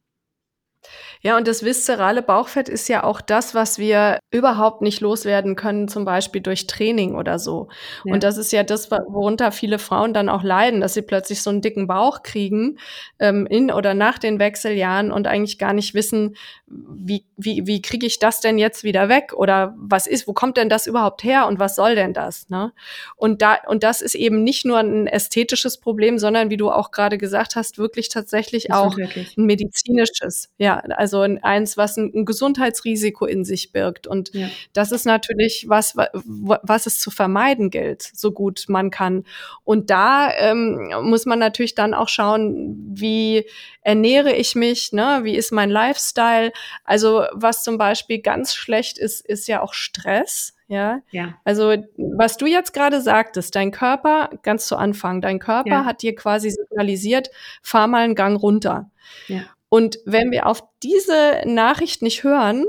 Ja, 1.22 1.38
und 1.38 1.48
das 1.48 1.64
viszerale 1.64 2.22
Bauchfett 2.22 2.70
ist 2.70 2.88
ja 2.90 3.04
auch 3.04 3.22
das, 3.22 3.56
was 3.56 3.80
wir 3.80 4.20
überhaupt 4.32 4.82
nicht 4.82 5.02
loswerden 5.02 5.56
können, 5.56 5.88
zum 5.88 6.06
Beispiel 6.06 6.42
durch 6.42 6.68
Training 6.68 7.16
oder 7.16 7.40
so. 7.40 7.70
Ja. 8.06 8.14
Und 8.14 8.24
das 8.24 8.38
ist 8.38 8.52
ja 8.52 8.64
das, 8.64 8.92
worunter 8.92 9.52
viele 9.52 9.80
Frauen 9.80 10.14
dann 10.14 10.30
auch 10.30 10.44
leiden, 10.44 10.82
dass 10.82 10.94
sie 10.94 11.02
plötzlich 11.02 11.42
so 11.42 11.50
einen 11.50 11.62
dicken 11.62 11.88
Bauch 11.88 12.24
kriegen 12.24 12.78
ähm, 13.20 13.48
in 13.48 13.72
oder 13.72 13.94
nach 13.94 14.18
den 14.18 14.40
Wechseljahren 14.40 15.12
und 15.12 15.28
eigentlich 15.28 15.58
gar 15.58 15.74
nicht 15.74 15.94
wissen, 15.94 16.36
wie, 16.68 17.26
wie, 17.38 17.66
wie 17.66 17.82
kriege 17.82 18.06
ich 18.06 18.20
das 18.20 18.42
denn 18.42 18.58
jetzt 18.58 18.84
wieder 18.84 19.10
weg? 19.10 19.34
Oder 19.34 19.74
was 19.78 20.08
ist, 20.08 20.28
wo 20.28 20.34
kommt 20.34 20.58
denn 20.58 20.70
das 20.70 20.88
überhaupt 20.88 21.24
her 21.24 21.48
und 21.48 21.60
was 21.60 21.76
soll 21.76 21.96
denn 21.96 22.14
das? 22.14 22.50
Ne? 22.50 22.74
Und 23.16 23.42
da, 23.42 23.58
und 23.68 23.84
das 23.84 24.02
ist 24.02 24.16
eben 24.16 24.44
nicht 24.44 24.66
nur 24.66 24.80
ein 24.80 25.08
ästhetisches 25.08 25.80
Problem, 25.80 26.20
sondern 26.20 26.50
wie 26.50 26.58
du 26.58 26.70
auch 26.70 26.92
gerade 26.92 27.18
gesagt 27.18 27.56
hast, 27.56 27.78
wirklich 27.78 28.10
tatsächlich 28.10 28.74
auch 28.74 28.98
wirklich. 28.98 29.38
ein 29.38 29.46
medizinisches. 29.46 30.50
Ja, 30.58 30.80
also 30.80 31.17
eins, 31.22 31.78
was 31.78 31.98
ein, 31.98 32.12
ein 32.14 32.26
Gesundheitsrisiko 32.26 33.26
in 33.26 33.46
sich 33.46 33.72
birgt. 33.72 34.08
Und 34.08 34.34
ja. 34.34 34.48
das 34.74 34.92
ist 34.92 35.06
natürlich 35.06 35.66
was, 35.68 35.96
was 35.96 36.86
es 36.86 37.00
zu 37.00 37.12
vermeiden 37.12 37.70
gilt, 37.70 38.02
so 38.02 38.32
gut 38.32 38.66
man 38.68 38.92
kann. 38.92 39.24
Und 39.64 39.90
da 39.90 40.32
ähm, 40.34 40.92
muss 41.04 41.26
man 41.26 41.40
natürlich 41.40 41.76
dann 41.76 41.94
auch 41.94 42.10
schauen, 42.10 42.76
wie 42.94 43.46
ernähre 43.82 44.34
ich 44.34 44.56
mich, 44.56 44.92
ne? 44.92 45.20
wie 45.24 45.36
ist 45.36 45.52
mein 45.52 45.70
Lifestyle. 45.70 46.52
Also 46.84 47.26
was 47.34 47.64
zum 47.64 47.78
Beispiel 47.78 48.22
ganz 48.22 48.54
schlecht 48.54 48.98
ist, 48.98 49.26
ist 49.26 49.48
ja 49.48 49.62
auch 49.62 49.74
Stress. 49.74 50.58
Ja? 50.68 51.00
ja. 51.12 51.36
Also 51.44 51.74
was 51.98 52.38
du 52.38 52.46
jetzt 52.46 52.74
gerade 52.74 53.02
sagtest, 53.02 53.56
dein 53.56 53.72
Körper, 53.72 54.30
ganz 54.44 54.68
zu 54.68 54.76
Anfang, 54.76 55.22
dein 55.22 55.40
Körper 55.40 55.70
ja. 55.70 55.86
hat 55.86 56.02
dir 56.02 56.16
quasi 56.16 56.50
signalisiert, 56.50 57.30
fahr 57.62 57.88
mal 57.88 58.04
einen 58.04 58.16
Gang 58.16 58.42
runter. 58.42 58.92
Ja. 59.28 59.42
Und 59.70 60.00
wenn 60.06 60.32
wir 60.32 60.48
auf 60.48 60.64
diese 60.82 61.42
Nachricht 61.46 62.02
nicht 62.02 62.24
hören, 62.24 62.66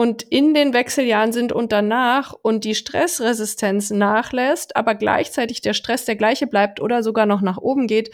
und 0.00 0.22
in 0.22 0.54
den 0.54 0.72
Wechseljahren 0.72 1.30
sind 1.30 1.52
und 1.52 1.72
danach 1.72 2.32
und 2.32 2.64
die 2.64 2.74
Stressresistenz 2.74 3.90
nachlässt, 3.90 4.74
aber 4.74 4.94
gleichzeitig 4.94 5.60
der 5.60 5.74
Stress 5.74 6.06
der 6.06 6.16
gleiche 6.16 6.46
bleibt 6.46 6.80
oder 6.80 7.02
sogar 7.02 7.26
noch 7.26 7.42
nach 7.42 7.58
oben 7.58 7.86
geht, 7.86 8.10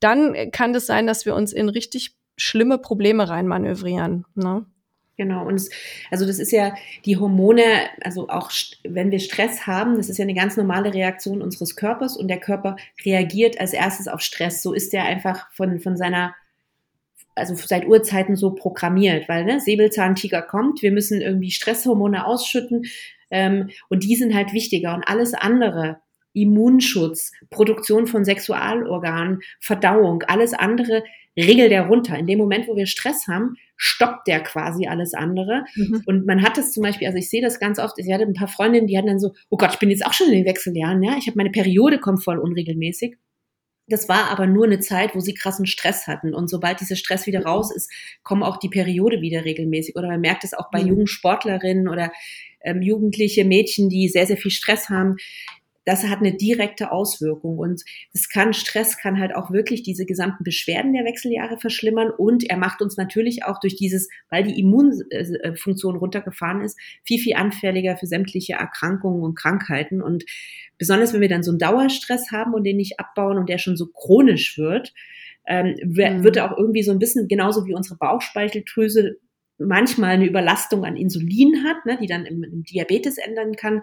dann 0.00 0.50
kann 0.50 0.74
es 0.74 0.86
sein, 0.86 1.06
dass 1.06 1.26
wir 1.26 1.36
uns 1.36 1.52
in 1.52 1.68
richtig 1.68 2.16
schlimme 2.36 2.78
Probleme 2.78 3.28
reinmanövrieren. 3.28 4.24
Ne? 4.34 4.66
Genau, 5.16 5.46
und 5.46 5.54
es, 5.54 5.70
also 6.10 6.26
das 6.26 6.40
ist 6.40 6.50
ja 6.50 6.74
die 7.04 7.18
Hormone, 7.18 7.62
also 8.00 8.28
auch 8.28 8.50
wenn 8.82 9.12
wir 9.12 9.20
Stress 9.20 9.64
haben, 9.64 9.96
das 9.96 10.08
ist 10.08 10.18
ja 10.18 10.24
eine 10.24 10.34
ganz 10.34 10.56
normale 10.56 10.92
Reaktion 10.92 11.40
unseres 11.40 11.76
Körpers 11.76 12.16
und 12.16 12.26
der 12.26 12.40
Körper 12.40 12.74
reagiert 13.04 13.60
als 13.60 13.74
erstes 13.74 14.08
auf 14.08 14.22
Stress. 14.22 14.60
So 14.60 14.72
ist 14.72 14.92
er 14.92 15.04
einfach 15.04 15.52
von, 15.52 15.78
von 15.78 15.96
seiner 15.96 16.34
also 17.38 17.54
seit 17.54 17.86
Urzeiten 17.86 18.36
so 18.36 18.54
programmiert, 18.54 19.28
weil 19.28 19.44
ne, 19.44 19.60
Säbelzahntiger 19.60 20.42
kommt, 20.42 20.82
wir 20.82 20.92
müssen 20.92 21.20
irgendwie 21.20 21.50
Stresshormone 21.50 22.26
ausschütten 22.26 22.84
ähm, 23.30 23.70
und 23.88 24.04
die 24.04 24.16
sind 24.16 24.34
halt 24.34 24.52
wichtiger 24.52 24.94
und 24.94 25.04
alles 25.06 25.34
andere, 25.34 26.00
Immunschutz, 26.34 27.32
Produktion 27.50 28.06
von 28.06 28.24
Sexualorganen, 28.24 29.40
Verdauung, 29.60 30.22
alles 30.24 30.54
andere 30.54 31.02
regelt 31.36 31.70
der 31.70 31.86
runter. 31.86 32.18
In 32.18 32.26
dem 32.26 32.38
Moment, 32.38 32.68
wo 32.68 32.76
wir 32.76 32.86
Stress 32.86 33.26
haben, 33.28 33.56
stoppt 33.76 34.26
der 34.26 34.40
quasi 34.40 34.86
alles 34.86 35.14
andere. 35.14 35.64
Mhm. 35.74 36.02
Und 36.06 36.26
man 36.26 36.42
hat 36.42 36.56
das 36.56 36.72
zum 36.72 36.82
Beispiel, 36.82 37.06
also 37.06 37.18
ich 37.18 37.30
sehe 37.30 37.42
das 37.42 37.60
ganz 37.60 37.78
oft, 37.78 37.98
ich 37.98 38.12
hatte 38.12 38.24
ein 38.24 38.34
paar 38.34 38.48
Freundinnen, 38.48 38.86
die 38.86 38.98
hatten 38.98 39.06
dann 39.06 39.20
so, 39.20 39.32
oh 39.50 39.56
Gott, 39.56 39.74
ich 39.74 39.78
bin 39.78 39.90
jetzt 39.90 40.04
auch 40.04 40.12
schon 40.12 40.28
in 40.28 40.34
den 40.34 40.46
Wechseljahren, 40.46 41.02
ja, 41.02 41.16
ich 41.18 41.26
habe 41.26 41.36
meine 41.36 41.50
Periode 41.50 41.98
kommt 41.98 42.22
voll 42.22 42.38
unregelmäßig. 42.38 43.16
Das 43.88 44.08
war 44.08 44.30
aber 44.30 44.46
nur 44.46 44.66
eine 44.66 44.80
Zeit, 44.80 45.14
wo 45.14 45.20
sie 45.20 45.34
krassen 45.34 45.66
Stress 45.66 46.06
hatten. 46.06 46.34
Und 46.34 46.48
sobald 46.48 46.80
dieser 46.80 46.96
Stress 46.96 47.26
wieder 47.26 47.44
raus 47.44 47.74
ist, 47.74 47.90
kommen 48.22 48.42
auch 48.42 48.58
die 48.58 48.68
Periode 48.68 49.20
wieder 49.20 49.44
regelmäßig. 49.44 49.96
Oder 49.96 50.08
man 50.08 50.20
merkt 50.20 50.44
es 50.44 50.54
auch 50.54 50.70
bei 50.70 50.82
mhm. 50.82 50.88
jungen 50.88 51.06
Sportlerinnen 51.06 51.88
oder 51.88 52.12
ähm, 52.62 52.82
jugendliche 52.82 53.44
Mädchen, 53.44 53.88
die 53.88 54.08
sehr, 54.08 54.26
sehr 54.26 54.36
viel 54.36 54.50
Stress 54.50 54.88
haben 54.88 55.16
das 55.88 56.04
hat 56.04 56.18
eine 56.18 56.36
direkte 56.36 56.92
Auswirkung 56.92 57.56
und 57.56 57.82
das 58.12 58.28
kann, 58.28 58.52
Stress 58.52 58.98
kann 58.98 59.18
halt 59.18 59.34
auch 59.34 59.50
wirklich 59.50 59.82
diese 59.82 60.04
gesamten 60.04 60.44
Beschwerden 60.44 60.92
der 60.92 61.06
Wechseljahre 61.06 61.56
verschlimmern 61.56 62.10
und 62.10 62.44
er 62.44 62.58
macht 62.58 62.82
uns 62.82 62.98
natürlich 62.98 63.46
auch 63.46 63.58
durch 63.58 63.74
dieses, 63.74 64.10
weil 64.28 64.44
die 64.44 64.60
Immunfunktion 64.60 65.96
runtergefahren 65.96 66.60
ist, 66.60 66.78
viel, 67.04 67.18
viel 67.18 67.36
anfälliger 67.36 67.96
für 67.96 68.06
sämtliche 68.06 68.52
Erkrankungen 68.52 69.22
und 69.22 69.34
Krankheiten 69.34 70.02
und 70.02 70.26
besonders 70.76 71.14
wenn 71.14 71.22
wir 71.22 71.30
dann 71.30 71.42
so 71.42 71.52
einen 71.52 71.58
Dauerstress 71.58 72.32
haben 72.32 72.52
und 72.52 72.64
den 72.64 72.76
nicht 72.76 73.00
abbauen 73.00 73.38
und 73.38 73.48
der 73.48 73.56
schon 73.56 73.78
so 73.78 73.86
chronisch 73.86 74.58
wird, 74.58 74.92
ähm, 75.46 75.74
wird 75.82 76.18
mhm. 76.18 76.38
er 76.38 76.52
auch 76.52 76.58
irgendwie 76.58 76.82
so 76.82 76.92
ein 76.92 76.98
bisschen 76.98 77.28
genauso 77.28 77.64
wie 77.64 77.74
unsere 77.74 77.96
Bauchspeicheldrüse 77.96 79.16
manchmal 79.58 80.10
eine 80.10 80.26
Überlastung 80.26 80.84
an 80.84 80.96
Insulin 80.96 81.64
hat, 81.64 81.84
ne, 81.84 81.98
die 82.00 82.06
dann 82.06 82.24
im, 82.26 82.44
im, 82.44 82.62
Diabetes 82.62 83.18
ändern 83.18 83.56
kann, 83.56 83.82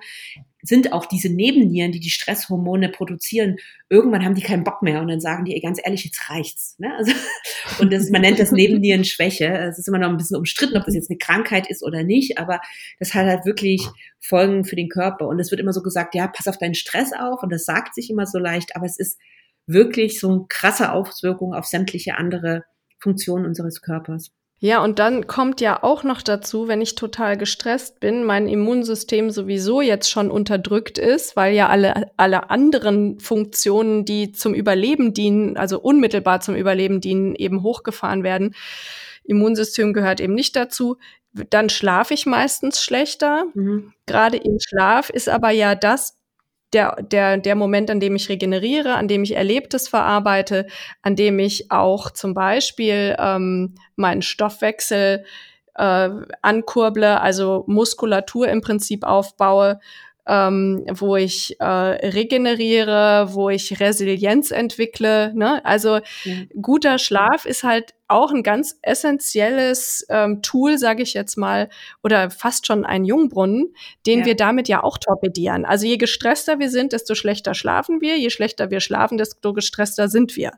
sind 0.65 0.93
auch 0.93 1.05
diese 1.05 1.29
Nebennieren, 1.29 1.91
die 1.91 1.99
die 1.99 2.09
Stresshormone 2.09 2.89
produzieren, 2.89 3.57
irgendwann 3.89 4.25
haben 4.25 4.35
die 4.35 4.41
keinen 4.41 4.63
Bock 4.63 4.81
mehr 4.81 5.01
und 5.01 5.07
dann 5.07 5.19
sagen 5.19 5.45
die, 5.45 5.53
ey, 5.53 5.61
ganz 5.61 5.79
ehrlich, 5.83 6.05
jetzt 6.05 6.29
reicht's. 6.29 6.75
Ne? 6.79 6.93
Also, 6.97 7.11
und 7.79 7.93
das, 7.93 8.09
man 8.09 8.21
nennt 8.21 8.39
das 8.39 8.51
Nebennierenschwäche. 8.51 9.45
Es 9.45 9.77
ist 9.77 9.87
immer 9.87 9.99
noch 9.99 10.09
ein 10.09 10.17
bisschen 10.17 10.37
umstritten, 10.37 10.77
ob 10.77 10.85
das 10.85 10.95
jetzt 10.95 11.09
eine 11.09 11.17
Krankheit 11.17 11.69
ist 11.69 11.83
oder 11.83 12.03
nicht, 12.03 12.39
aber 12.39 12.59
das 12.99 13.13
hat 13.13 13.25
halt 13.27 13.45
wirklich 13.45 13.87
Folgen 14.19 14.65
für 14.65 14.75
den 14.75 14.89
Körper. 14.89 15.27
Und 15.27 15.39
es 15.39 15.51
wird 15.51 15.61
immer 15.61 15.73
so 15.73 15.83
gesagt, 15.83 16.15
ja, 16.15 16.27
pass 16.27 16.47
auf 16.47 16.57
deinen 16.57 16.75
Stress 16.75 17.11
auf 17.13 17.43
und 17.43 17.51
das 17.51 17.65
sagt 17.65 17.93
sich 17.93 18.09
immer 18.09 18.25
so 18.25 18.39
leicht, 18.39 18.75
aber 18.75 18.85
es 18.85 18.97
ist 18.97 19.19
wirklich 19.67 20.19
so 20.19 20.29
eine 20.31 20.45
krasse 20.47 20.91
Auswirkung 20.91 21.53
auf 21.53 21.65
sämtliche 21.65 22.15
andere 22.15 22.63
Funktionen 22.99 23.45
unseres 23.45 23.81
Körpers. 23.81 24.31
Ja, 24.59 24.83
und 24.83 24.99
dann 24.99 25.27
kommt 25.27 25.59
ja 25.59 25.83
auch 25.83 26.03
noch 26.03 26.21
dazu, 26.21 26.67
wenn 26.67 26.81
ich 26.81 26.95
total 26.95 27.37
gestresst 27.37 27.99
bin, 27.99 28.23
mein 28.23 28.47
Immunsystem 28.47 29.29
sowieso 29.29 29.81
jetzt 29.81 30.09
schon 30.09 30.31
unterdrückt 30.31 30.97
ist, 30.97 31.35
weil 31.35 31.53
ja 31.53 31.67
alle, 31.67 32.11
alle 32.15 32.49
anderen 32.49 33.19
Funktionen, 33.19 34.05
die 34.05 34.31
zum 34.31 34.53
Überleben 34.53 35.13
dienen, 35.13 35.57
also 35.57 35.79
unmittelbar 35.79 36.39
zum 36.39 36.55
Überleben 36.55 37.01
dienen, 37.01 37.35
eben 37.35 37.63
hochgefahren 37.63 38.23
werden. 38.23 38.55
Immunsystem 39.25 39.93
gehört 39.93 40.21
eben 40.21 40.35
nicht 40.35 40.55
dazu. 40.55 40.97
Dann 41.49 41.69
schlafe 41.69 42.13
ich 42.13 42.25
meistens 42.25 42.81
schlechter. 42.81 43.45
Mhm. 43.55 43.93
Gerade 44.05 44.37
im 44.37 44.57
Schlaf 44.59 45.09
ist 45.09 45.27
aber 45.27 45.49
ja 45.49 45.75
das 45.75 46.14
der, 46.75 46.97
der, 47.01 47.37
der 47.37 47.55
Moment, 47.55 47.89
an 47.89 47.99
dem 47.99 48.15
ich 48.15 48.29
regeneriere, 48.29 48.95
an 48.95 49.07
dem 49.07 49.23
ich 49.23 49.35
Erlebtes 49.35 49.87
verarbeite, 49.87 50.67
an 51.01 51.15
dem 51.15 51.39
ich 51.39 51.71
auch 51.71 52.11
zum 52.11 52.33
Beispiel 52.33 53.15
ähm, 53.17 53.75
meinen 53.95 54.21
Stoffwechsel 54.21 55.23
äh, 55.75 56.09
ankurble, 56.41 57.21
also 57.21 57.63
Muskulatur 57.67 58.49
im 58.49 58.61
Prinzip 58.61 59.05
aufbaue, 59.05 59.79
ähm, 60.27 60.85
wo 60.91 61.15
ich 61.15 61.59
äh, 61.59 61.65
regeneriere, 61.65 63.29
wo 63.31 63.49
ich 63.49 63.79
Resilienz 63.79 64.51
entwickle. 64.51 65.33
Ne? 65.33 65.63
Also 65.63 65.99
ja. 66.23 66.33
guter 66.61 66.97
Schlaf 66.97 67.45
ist 67.45 67.63
halt 67.63 67.93
auch 68.07 68.31
ein 68.31 68.43
ganz 68.43 68.77
essentielles 68.81 70.05
ähm, 70.09 70.41
Tool, 70.41 70.77
sage 70.77 71.01
ich 71.01 71.13
jetzt 71.13 71.37
mal, 71.37 71.69
oder 72.03 72.29
fast 72.29 72.67
schon 72.67 72.85
ein 72.85 73.03
Jungbrunnen, 73.03 73.73
den 74.05 74.19
ja. 74.19 74.25
wir 74.25 74.35
damit 74.35 74.67
ja 74.67 74.83
auch 74.83 74.97
torpedieren. 74.97 75.65
Also 75.65 75.87
je 75.87 75.97
gestresster 75.97 76.59
wir 76.59 76.69
sind, 76.69 76.93
desto 76.93 77.15
schlechter 77.15 77.55
schlafen 77.55 78.01
wir. 78.01 78.17
Je 78.17 78.29
schlechter 78.29 78.69
wir 78.69 78.79
schlafen, 78.79 79.17
desto 79.17 79.53
gestresster 79.53 80.07
sind 80.07 80.35
wir. 80.35 80.51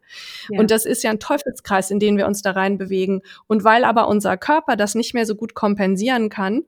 Ja. 0.49 0.59
Und 0.59 0.71
das 0.71 0.85
ist 0.85 1.03
ja 1.03 1.11
ein 1.11 1.19
Teufelskreis, 1.19 1.89
in 1.89 1.99
den 1.99 2.17
wir 2.17 2.27
uns 2.27 2.41
da 2.41 2.51
rein 2.51 2.77
bewegen. 2.77 3.21
Und 3.47 3.63
weil 3.63 3.85
aber 3.85 4.07
unser 4.07 4.35
Körper 4.35 4.75
das 4.75 4.95
nicht 4.95 5.13
mehr 5.13 5.25
so 5.25 5.35
gut 5.35 5.53
kompensieren 5.53 6.29
kann, 6.29 6.65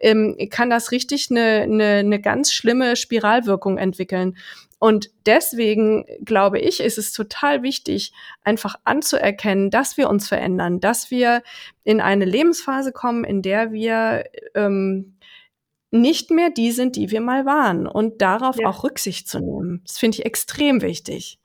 ähm, 0.00 0.36
kann 0.50 0.70
das 0.70 0.92
richtig 0.92 1.30
eine, 1.30 1.62
eine, 1.62 1.84
eine 1.96 2.20
ganz 2.20 2.52
schlimme 2.52 2.96
Spiralwirkung 2.96 3.76
entwickeln. 3.76 4.36
Und 4.82 5.10
deswegen 5.26 6.04
glaube 6.24 6.58
ich, 6.58 6.80
ist 6.80 6.98
es 6.98 7.12
total 7.12 7.62
wichtig, 7.62 8.12
einfach 8.42 8.74
anzuerkennen, 8.82 9.70
dass 9.70 9.96
wir 9.96 10.10
uns 10.10 10.26
verändern, 10.26 10.80
dass 10.80 11.08
wir 11.08 11.44
in 11.84 12.00
eine 12.00 12.24
Lebensphase 12.24 12.90
kommen, 12.90 13.22
in 13.22 13.42
der 13.42 13.70
wir 13.70 14.24
ähm, 14.56 15.14
nicht 15.92 16.32
mehr 16.32 16.50
die 16.50 16.72
sind, 16.72 16.96
die 16.96 17.12
wir 17.12 17.20
mal 17.20 17.46
waren 17.46 17.86
und 17.86 18.22
darauf 18.22 18.56
ja. 18.58 18.66
auch 18.66 18.82
Rücksicht 18.82 19.28
zu 19.28 19.38
nehmen. 19.38 19.82
Das 19.86 19.98
finde 19.98 20.18
ich 20.18 20.26
extrem 20.26 20.82
wichtig 20.82 21.38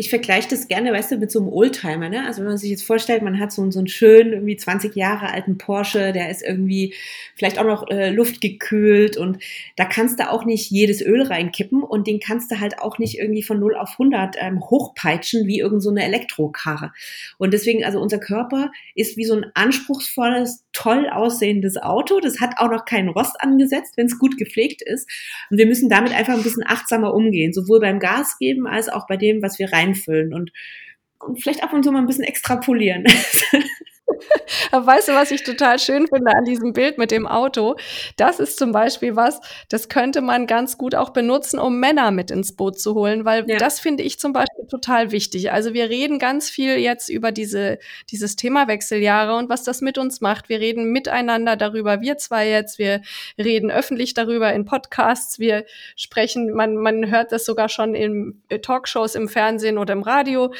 ich 0.00 0.08
vergleiche 0.08 0.48
das 0.48 0.66
gerne, 0.66 0.94
weißt 0.94 1.10
du, 1.10 1.18
mit 1.18 1.30
so 1.30 1.40
einem 1.40 1.50
Oldtimer, 1.50 2.08
ne? 2.08 2.24
Also 2.26 2.40
wenn 2.40 2.48
man 2.48 2.56
sich 2.56 2.70
jetzt 2.70 2.84
vorstellt, 2.84 3.20
man 3.20 3.38
hat 3.38 3.52
so, 3.52 3.70
so 3.70 3.80
einen 3.80 3.86
schönen, 3.86 4.32
irgendwie 4.32 4.56
20 4.56 4.96
Jahre 4.96 5.30
alten 5.30 5.58
Porsche, 5.58 6.12
der 6.12 6.30
ist 6.30 6.42
irgendwie 6.42 6.94
vielleicht 7.36 7.58
auch 7.58 7.66
noch 7.66 7.86
äh, 7.90 8.08
luftgekühlt 8.08 9.18
und 9.18 9.42
da 9.76 9.84
kannst 9.84 10.18
du 10.18 10.30
auch 10.30 10.46
nicht 10.46 10.70
jedes 10.70 11.02
Öl 11.02 11.20
reinkippen 11.20 11.82
und 11.82 12.06
den 12.06 12.18
kannst 12.18 12.50
du 12.50 12.58
halt 12.58 12.78
auch 12.78 12.98
nicht 12.98 13.18
irgendwie 13.18 13.42
von 13.42 13.60
0 13.60 13.76
auf 13.76 13.90
100 13.90 14.36
ähm, 14.40 14.60
hochpeitschen 14.62 15.46
wie 15.46 15.58
irgend 15.58 15.82
so 15.82 15.94
Elektrokarre. 15.94 16.92
Und 17.36 17.52
deswegen, 17.52 17.84
also 17.84 18.00
unser 18.00 18.20
Körper 18.20 18.72
ist 18.94 19.18
wie 19.18 19.26
so 19.26 19.34
ein 19.34 19.50
anspruchsvolles, 19.52 20.64
toll 20.72 21.10
aussehendes 21.10 21.76
Auto. 21.76 22.20
Das 22.20 22.40
hat 22.40 22.54
auch 22.56 22.70
noch 22.70 22.86
keinen 22.86 23.10
Rost 23.10 23.36
angesetzt, 23.38 23.98
wenn 23.98 24.06
es 24.06 24.18
gut 24.18 24.38
gepflegt 24.38 24.80
ist. 24.80 25.10
Und 25.50 25.58
wir 25.58 25.66
müssen 25.66 25.90
damit 25.90 26.14
einfach 26.14 26.32
ein 26.32 26.42
bisschen 26.42 26.64
achtsamer 26.66 27.12
umgehen, 27.12 27.52
sowohl 27.52 27.80
beim 27.80 27.98
Gas 27.98 28.38
geben 28.38 28.66
als 28.66 28.88
auch 28.88 29.06
bei 29.06 29.18
dem, 29.18 29.42
was 29.42 29.58
wir 29.58 29.70
rein 29.70 29.89
einfüllen 29.90 30.34
und, 30.34 30.52
und 31.18 31.42
vielleicht 31.42 31.62
ab 31.62 31.72
und 31.72 31.84
zu 31.84 31.92
mal 31.92 31.98
ein 31.98 32.06
bisschen 32.06 32.24
extrapolieren. 32.24 33.04
Aber 34.70 34.86
weißt 34.86 35.08
du, 35.08 35.12
was 35.12 35.30
ich 35.30 35.42
total 35.42 35.78
schön 35.78 36.06
finde 36.06 36.32
an 36.34 36.44
diesem 36.44 36.72
Bild 36.72 36.98
mit 36.98 37.10
dem 37.10 37.26
Auto? 37.26 37.76
Das 38.16 38.40
ist 38.40 38.58
zum 38.58 38.72
Beispiel 38.72 39.16
was, 39.16 39.40
das 39.68 39.88
könnte 39.88 40.20
man 40.20 40.46
ganz 40.46 40.78
gut 40.78 40.94
auch 40.94 41.10
benutzen, 41.10 41.58
um 41.58 41.78
Männer 41.80 42.10
mit 42.10 42.30
ins 42.30 42.54
Boot 42.54 42.78
zu 42.78 42.94
holen, 42.94 43.24
weil 43.24 43.48
ja. 43.48 43.58
das 43.58 43.80
finde 43.80 44.02
ich 44.02 44.18
zum 44.18 44.32
Beispiel 44.32 44.66
total 44.68 45.12
wichtig. 45.12 45.52
Also 45.52 45.74
wir 45.74 45.90
reden 45.90 46.18
ganz 46.18 46.50
viel 46.50 46.76
jetzt 46.76 47.08
über 47.08 47.32
diese, 47.32 47.78
dieses 48.10 48.36
Thema 48.36 48.68
Wechseljahre 48.68 49.36
und 49.36 49.48
was 49.48 49.62
das 49.64 49.80
mit 49.80 49.98
uns 49.98 50.20
macht. 50.20 50.48
Wir 50.48 50.60
reden 50.60 50.92
miteinander 50.92 51.56
darüber, 51.56 52.00
wir 52.00 52.16
zwei 52.18 52.48
jetzt, 52.48 52.78
wir 52.78 53.02
reden 53.38 53.70
öffentlich 53.70 54.14
darüber 54.14 54.52
in 54.52 54.64
Podcasts, 54.64 55.38
wir 55.38 55.64
sprechen, 55.96 56.52
man, 56.54 56.76
man 56.76 57.10
hört 57.10 57.32
das 57.32 57.44
sogar 57.44 57.68
schon 57.68 57.94
in 57.94 58.42
Talkshows 58.62 59.14
im 59.14 59.28
Fernsehen 59.28 59.78
oder 59.78 59.92
im 59.92 60.02
Radio. 60.02 60.52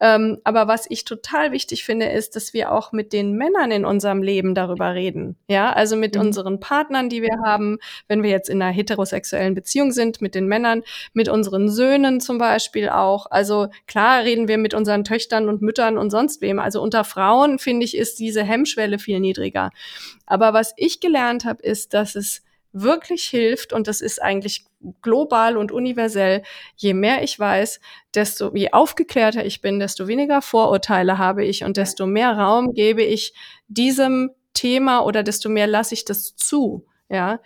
Ähm, 0.00 0.38
aber 0.44 0.68
was 0.68 0.86
ich 0.88 1.04
total 1.04 1.52
wichtig 1.52 1.84
finde, 1.84 2.06
ist, 2.06 2.36
dass 2.36 2.52
wir 2.52 2.72
auch 2.72 2.92
mit 2.96 3.12
den 3.12 3.34
Männern 3.34 3.70
in 3.70 3.84
unserem 3.84 4.22
Leben 4.22 4.54
darüber 4.54 4.94
reden. 4.94 5.36
Ja, 5.48 5.72
also 5.72 5.94
mit 5.94 6.16
mhm. 6.16 6.22
unseren 6.22 6.58
Partnern, 6.58 7.08
die 7.08 7.22
wir 7.22 7.38
haben, 7.44 7.78
wenn 8.08 8.22
wir 8.22 8.30
jetzt 8.30 8.48
in 8.48 8.60
einer 8.60 8.72
heterosexuellen 8.72 9.54
Beziehung 9.54 9.92
sind, 9.92 10.20
mit 10.20 10.34
den 10.34 10.48
Männern, 10.48 10.82
mit 11.12 11.28
unseren 11.28 11.68
Söhnen 11.68 12.20
zum 12.20 12.38
Beispiel 12.38 12.88
auch. 12.88 13.26
Also 13.30 13.68
klar 13.86 14.24
reden 14.24 14.48
wir 14.48 14.58
mit 14.58 14.74
unseren 14.74 15.04
Töchtern 15.04 15.48
und 15.48 15.62
Müttern 15.62 15.98
und 15.98 16.10
sonst 16.10 16.40
wem. 16.40 16.58
Also 16.58 16.82
unter 16.82 17.04
Frauen, 17.04 17.58
finde 17.58 17.84
ich, 17.84 17.96
ist 17.96 18.18
diese 18.18 18.42
Hemmschwelle 18.42 18.98
viel 18.98 19.20
niedriger. 19.20 19.70
Aber 20.26 20.52
was 20.54 20.72
ich 20.76 20.98
gelernt 21.00 21.44
habe, 21.44 21.62
ist, 21.62 21.94
dass 21.94 22.16
es 22.16 22.42
wirklich 22.72 23.24
hilft, 23.24 23.72
und 23.72 23.86
das 23.86 24.00
ist 24.00 24.22
eigentlich 24.22 24.64
global 25.02 25.56
und 25.56 25.72
universell, 25.72 26.42
je 26.76 26.94
mehr 26.94 27.22
ich 27.22 27.38
weiß, 27.38 27.80
desto, 28.14 28.54
je 28.54 28.72
aufgeklärter 28.72 29.44
ich 29.44 29.60
bin, 29.60 29.78
desto 29.78 30.08
weniger 30.08 30.42
Vorurteile 30.42 31.18
habe 31.18 31.44
ich 31.44 31.64
und 31.64 31.76
desto 31.76 32.06
mehr 32.06 32.32
Raum 32.32 32.72
gebe 32.72 33.02
ich 33.02 33.34
diesem 33.68 34.30
Thema 34.54 35.00
oder 35.00 35.22
desto 35.22 35.48
mehr 35.48 35.66
lasse 35.66 35.94
ich 35.94 36.04
das 36.04 36.36
zu, 36.36 36.86
ja. 37.08 37.40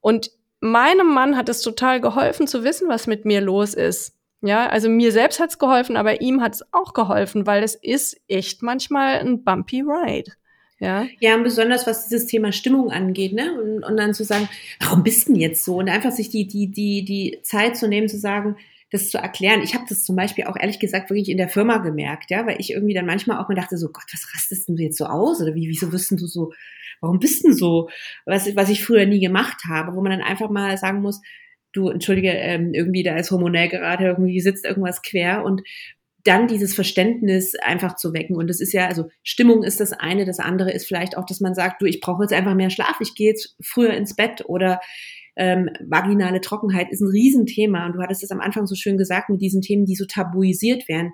Und 0.00 0.30
meinem 0.60 1.12
Mann 1.12 1.36
hat 1.36 1.48
es 1.48 1.62
total 1.62 2.00
geholfen 2.00 2.46
zu 2.46 2.64
wissen, 2.64 2.88
was 2.88 3.06
mit 3.06 3.24
mir 3.24 3.40
los 3.40 3.74
ist. 3.74 4.14
Ja, 4.42 4.68
also 4.68 4.88
mir 4.88 5.12
selbst 5.12 5.38
hat's 5.38 5.58
geholfen, 5.58 5.96
aber 5.96 6.22
ihm 6.22 6.40
hat's 6.42 6.62
auch 6.72 6.94
geholfen, 6.94 7.46
weil 7.46 7.62
es 7.62 7.74
ist 7.74 8.18
echt 8.26 8.62
manchmal 8.62 9.18
ein 9.18 9.44
bumpy 9.44 9.82
ride. 9.82 10.32
Ja. 10.80 11.06
ja, 11.20 11.36
und 11.36 11.42
besonders 11.42 11.86
was 11.86 12.08
dieses 12.08 12.26
Thema 12.26 12.52
Stimmung 12.52 12.90
angeht, 12.90 13.34
ne? 13.34 13.52
Und, 13.52 13.84
und 13.84 13.96
dann 13.98 14.14
zu 14.14 14.24
sagen, 14.24 14.48
warum 14.80 15.02
bist 15.02 15.28
du 15.28 15.32
denn 15.32 15.40
jetzt 15.40 15.62
so? 15.64 15.76
Und 15.76 15.90
einfach 15.90 16.10
sich 16.10 16.30
die, 16.30 16.46
die, 16.46 16.70
die, 16.70 17.04
die 17.04 17.38
Zeit 17.42 17.76
zu 17.76 17.86
nehmen, 17.86 18.08
zu 18.08 18.18
sagen, 18.18 18.56
das 18.90 19.10
zu 19.10 19.18
erklären. 19.18 19.62
Ich 19.62 19.74
habe 19.74 19.84
das 19.88 20.04
zum 20.04 20.16
Beispiel 20.16 20.44
auch 20.44 20.56
ehrlich 20.58 20.80
gesagt 20.80 21.10
wirklich 21.10 21.28
in 21.28 21.36
der 21.36 21.50
Firma 21.50 21.78
gemerkt, 21.78 22.30
ja, 22.30 22.46
weil 22.46 22.60
ich 22.60 22.72
irgendwie 22.72 22.94
dann 22.94 23.06
manchmal 23.06 23.38
auch 23.38 23.48
mir 23.48 23.54
dachte, 23.54 23.76
so 23.76 23.88
Gott, 23.88 24.06
was 24.10 24.34
rastest 24.34 24.68
du 24.68 24.74
jetzt 24.74 24.98
so 24.98 25.04
aus? 25.04 25.40
Oder 25.40 25.54
wie, 25.54 25.68
wieso 25.68 25.92
wirst 25.92 26.10
du 26.12 26.26
so, 26.26 26.52
warum 27.00 27.18
bist 27.18 27.44
du 27.44 27.52
so? 27.52 27.90
Was, 28.24 28.56
was 28.56 28.70
ich 28.70 28.82
früher 28.82 29.06
nie 29.06 29.20
gemacht 29.20 29.62
habe, 29.68 29.94
wo 29.94 30.00
man 30.00 30.10
dann 30.12 30.22
einfach 30.22 30.50
mal 30.50 30.76
sagen 30.78 31.02
muss, 31.02 31.20
du, 31.72 31.88
entschuldige, 31.88 32.30
ähm, 32.30 32.74
irgendwie 32.74 33.02
da 33.02 33.16
ist 33.16 33.30
hormonell 33.30 33.68
gerade, 33.68 34.06
irgendwie 34.06 34.40
sitzt 34.40 34.64
irgendwas 34.64 35.02
quer 35.02 35.44
und 35.44 35.62
dann 36.24 36.48
dieses 36.48 36.74
Verständnis 36.74 37.54
einfach 37.62 37.96
zu 37.96 38.12
wecken. 38.12 38.36
Und 38.36 38.48
das 38.48 38.60
ist 38.60 38.72
ja, 38.72 38.86
also 38.86 39.08
Stimmung 39.22 39.62
ist 39.62 39.80
das 39.80 39.92
eine, 39.92 40.24
das 40.24 40.38
andere 40.38 40.72
ist 40.72 40.86
vielleicht 40.86 41.16
auch, 41.16 41.24
dass 41.24 41.40
man 41.40 41.54
sagt, 41.54 41.80
du, 41.80 41.86
ich 41.86 42.00
brauche 42.00 42.22
jetzt 42.22 42.32
einfach 42.32 42.54
mehr 42.54 42.70
Schlaf, 42.70 42.96
ich 43.00 43.14
gehe 43.14 43.30
jetzt 43.30 43.56
früher 43.62 43.94
ins 43.94 44.16
Bett 44.16 44.44
oder 44.46 44.80
ähm, 45.36 45.70
vaginale 45.88 46.40
Trockenheit 46.40 46.90
ist 46.90 47.00
ein 47.00 47.08
Riesenthema. 47.08 47.86
Und 47.86 47.94
du 47.94 48.02
hattest 48.02 48.22
es 48.22 48.30
am 48.30 48.40
Anfang 48.40 48.66
so 48.66 48.74
schön 48.74 48.98
gesagt 48.98 49.30
mit 49.30 49.40
diesen 49.40 49.62
Themen, 49.62 49.86
die 49.86 49.94
so 49.94 50.04
tabuisiert 50.04 50.88
werden. 50.88 51.12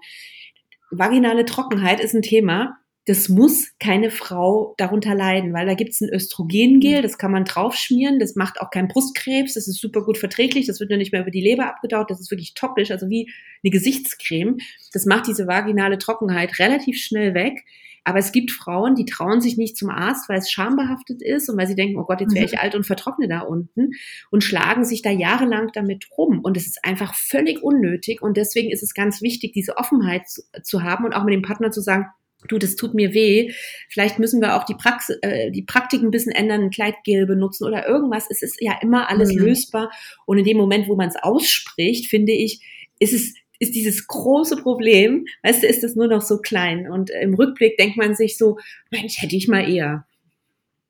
Vaginale 0.90 1.44
Trockenheit 1.44 2.00
ist 2.00 2.14
ein 2.14 2.22
Thema, 2.22 2.76
das 3.06 3.28
muss 3.28 3.72
keine 3.78 4.10
Frau 4.10 4.74
darunter 4.78 5.14
leiden, 5.14 5.52
weil 5.52 5.64
da 5.64 5.74
gibt's 5.74 6.00
ein 6.00 6.12
Östrogengel, 6.12 6.98
mhm. 6.98 7.02
das 7.02 7.18
kann 7.18 7.30
man 7.30 7.44
draufschmieren, 7.44 8.18
das 8.18 8.34
macht 8.34 8.60
auch 8.60 8.70
keinen 8.70 8.88
Brustkrebs, 8.88 9.54
das 9.54 9.68
ist 9.68 9.80
super 9.80 10.02
gut 10.02 10.18
verträglich, 10.18 10.66
das 10.66 10.80
wird 10.80 10.90
ja 10.90 10.96
nicht 10.96 11.12
mehr 11.12 11.22
über 11.22 11.30
die 11.30 11.40
Leber 11.40 11.68
abgedaut, 11.68 12.10
das 12.10 12.20
ist 12.20 12.32
wirklich 12.32 12.54
topisch, 12.54 12.90
also 12.90 13.08
wie 13.08 13.30
eine 13.62 13.70
Gesichtscreme. 13.70 14.58
Das 14.92 15.06
macht 15.06 15.28
diese 15.28 15.46
vaginale 15.46 15.98
Trockenheit 15.98 16.58
relativ 16.58 16.98
schnell 17.00 17.34
weg. 17.34 17.64
Aber 18.02 18.20
es 18.20 18.30
gibt 18.30 18.52
Frauen, 18.52 18.94
die 18.94 19.04
trauen 19.04 19.40
sich 19.40 19.56
nicht 19.56 19.76
zum 19.76 19.90
Arzt, 19.90 20.28
weil 20.28 20.38
es 20.38 20.48
schambehaftet 20.48 21.22
ist 21.22 21.48
und 21.48 21.58
weil 21.58 21.66
sie 21.66 21.74
denken, 21.74 21.98
oh 21.98 22.04
Gott, 22.04 22.20
jetzt 22.20 22.36
wäre 22.36 22.44
ich 22.44 22.52
mhm. 22.52 22.58
alt 22.58 22.76
und 22.76 22.86
vertrockne 22.86 23.26
da 23.26 23.40
unten 23.40 23.90
und 24.30 24.44
schlagen 24.44 24.84
sich 24.84 25.02
da 25.02 25.10
jahrelang 25.10 25.70
damit 25.74 26.06
rum. 26.16 26.40
Und 26.40 26.56
es 26.56 26.68
ist 26.68 26.84
einfach 26.84 27.14
völlig 27.16 27.64
unnötig. 27.64 28.22
Und 28.22 28.36
deswegen 28.36 28.70
ist 28.70 28.84
es 28.84 28.94
ganz 28.94 29.22
wichtig, 29.22 29.54
diese 29.54 29.76
Offenheit 29.76 30.28
zu, 30.28 30.42
zu 30.62 30.84
haben 30.84 31.04
und 31.04 31.14
auch 31.14 31.24
mit 31.24 31.34
dem 31.34 31.42
Partner 31.42 31.72
zu 31.72 31.80
sagen, 31.80 32.06
du, 32.48 32.58
das 32.58 32.76
tut 32.76 32.94
mir 32.94 33.14
weh. 33.14 33.52
Vielleicht 33.88 34.18
müssen 34.18 34.40
wir 34.40 34.56
auch 34.56 34.64
die, 34.64 34.74
Prax 34.74 35.10
äh, 35.22 35.50
die 35.50 35.62
Praktik 35.62 36.02
ein 36.02 36.10
bisschen 36.10 36.32
ändern, 36.32 36.62
ein 36.62 36.70
Kleidgel 36.70 37.26
benutzen 37.26 37.64
oder 37.64 37.86
irgendwas. 37.86 38.26
Es 38.30 38.42
ist 38.42 38.60
ja 38.60 38.78
immer 38.82 39.08
alles 39.10 39.32
mhm. 39.32 39.40
lösbar. 39.40 39.90
Und 40.26 40.38
in 40.38 40.44
dem 40.44 40.56
Moment, 40.56 40.88
wo 40.88 40.96
man 40.96 41.08
es 41.08 41.16
ausspricht, 41.16 42.08
finde 42.08 42.32
ich, 42.32 42.60
ist 42.98 43.12
es 43.12 43.34
ist 43.58 43.74
dieses 43.74 44.06
große 44.06 44.58
Problem, 44.58 45.26
weißt 45.42 45.62
du, 45.62 45.66
ist 45.66 45.82
das 45.82 45.94
nur 45.94 46.08
noch 46.08 46.22
so 46.22 46.38
klein. 46.38 46.90
Und 46.90 47.10
im 47.10 47.34
Rückblick 47.34 47.78
denkt 47.78 47.96
man 47.96 48.14
sich 48.14 48.36
so, 48.36 48.58
Mensch, 48.90 49.20
hätte 49.20 49.36
ich 49.36 49.48
mal 49.48 49.68
eher. 49.68 50.05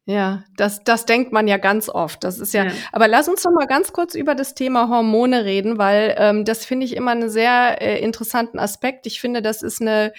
Ja, 0.09 0.45
das, 0.57 0.85
das 0.85 1.05
denkt 1.05 1.33
man 1.33 1.49
ja 1.49 1.57
ganz 1.57 1.89
oft. 1.89 2.23
Das 2.23 2.39
ist 2.39 2.55
ja, 2.55 2.67
ja. 2.67 2.73
aber 2.93 3.09
lass 3.09 3.29
uns 3.29 3.43
noch 3.43 3.51
mal 3.51 3.67
ganz 3.67 3.93
kurz 3.93 4.15
über 4.15 4.37
das 4.37 4.55
Thema 4.55 4.89
Hormone 4.89 5.45
reden, 5.45 5.79
weil 5.79 6.15
ähm, 6.17 6.45
das 6.45 6.65
finde 6.65 6.87
ich 6.87 6.95
immer 6.95 7.11
einen 7.11 7.29
sehr 7.29 7.83
äh, 7.83 7.99
interessanten 8.01 8.61
Aspekt. 8.61 9.07
Ich 9.07 9.21
finde, 9.21 9.43
das 9.43 9.63
ist 9.63 9.81
eine, 9.81 10.13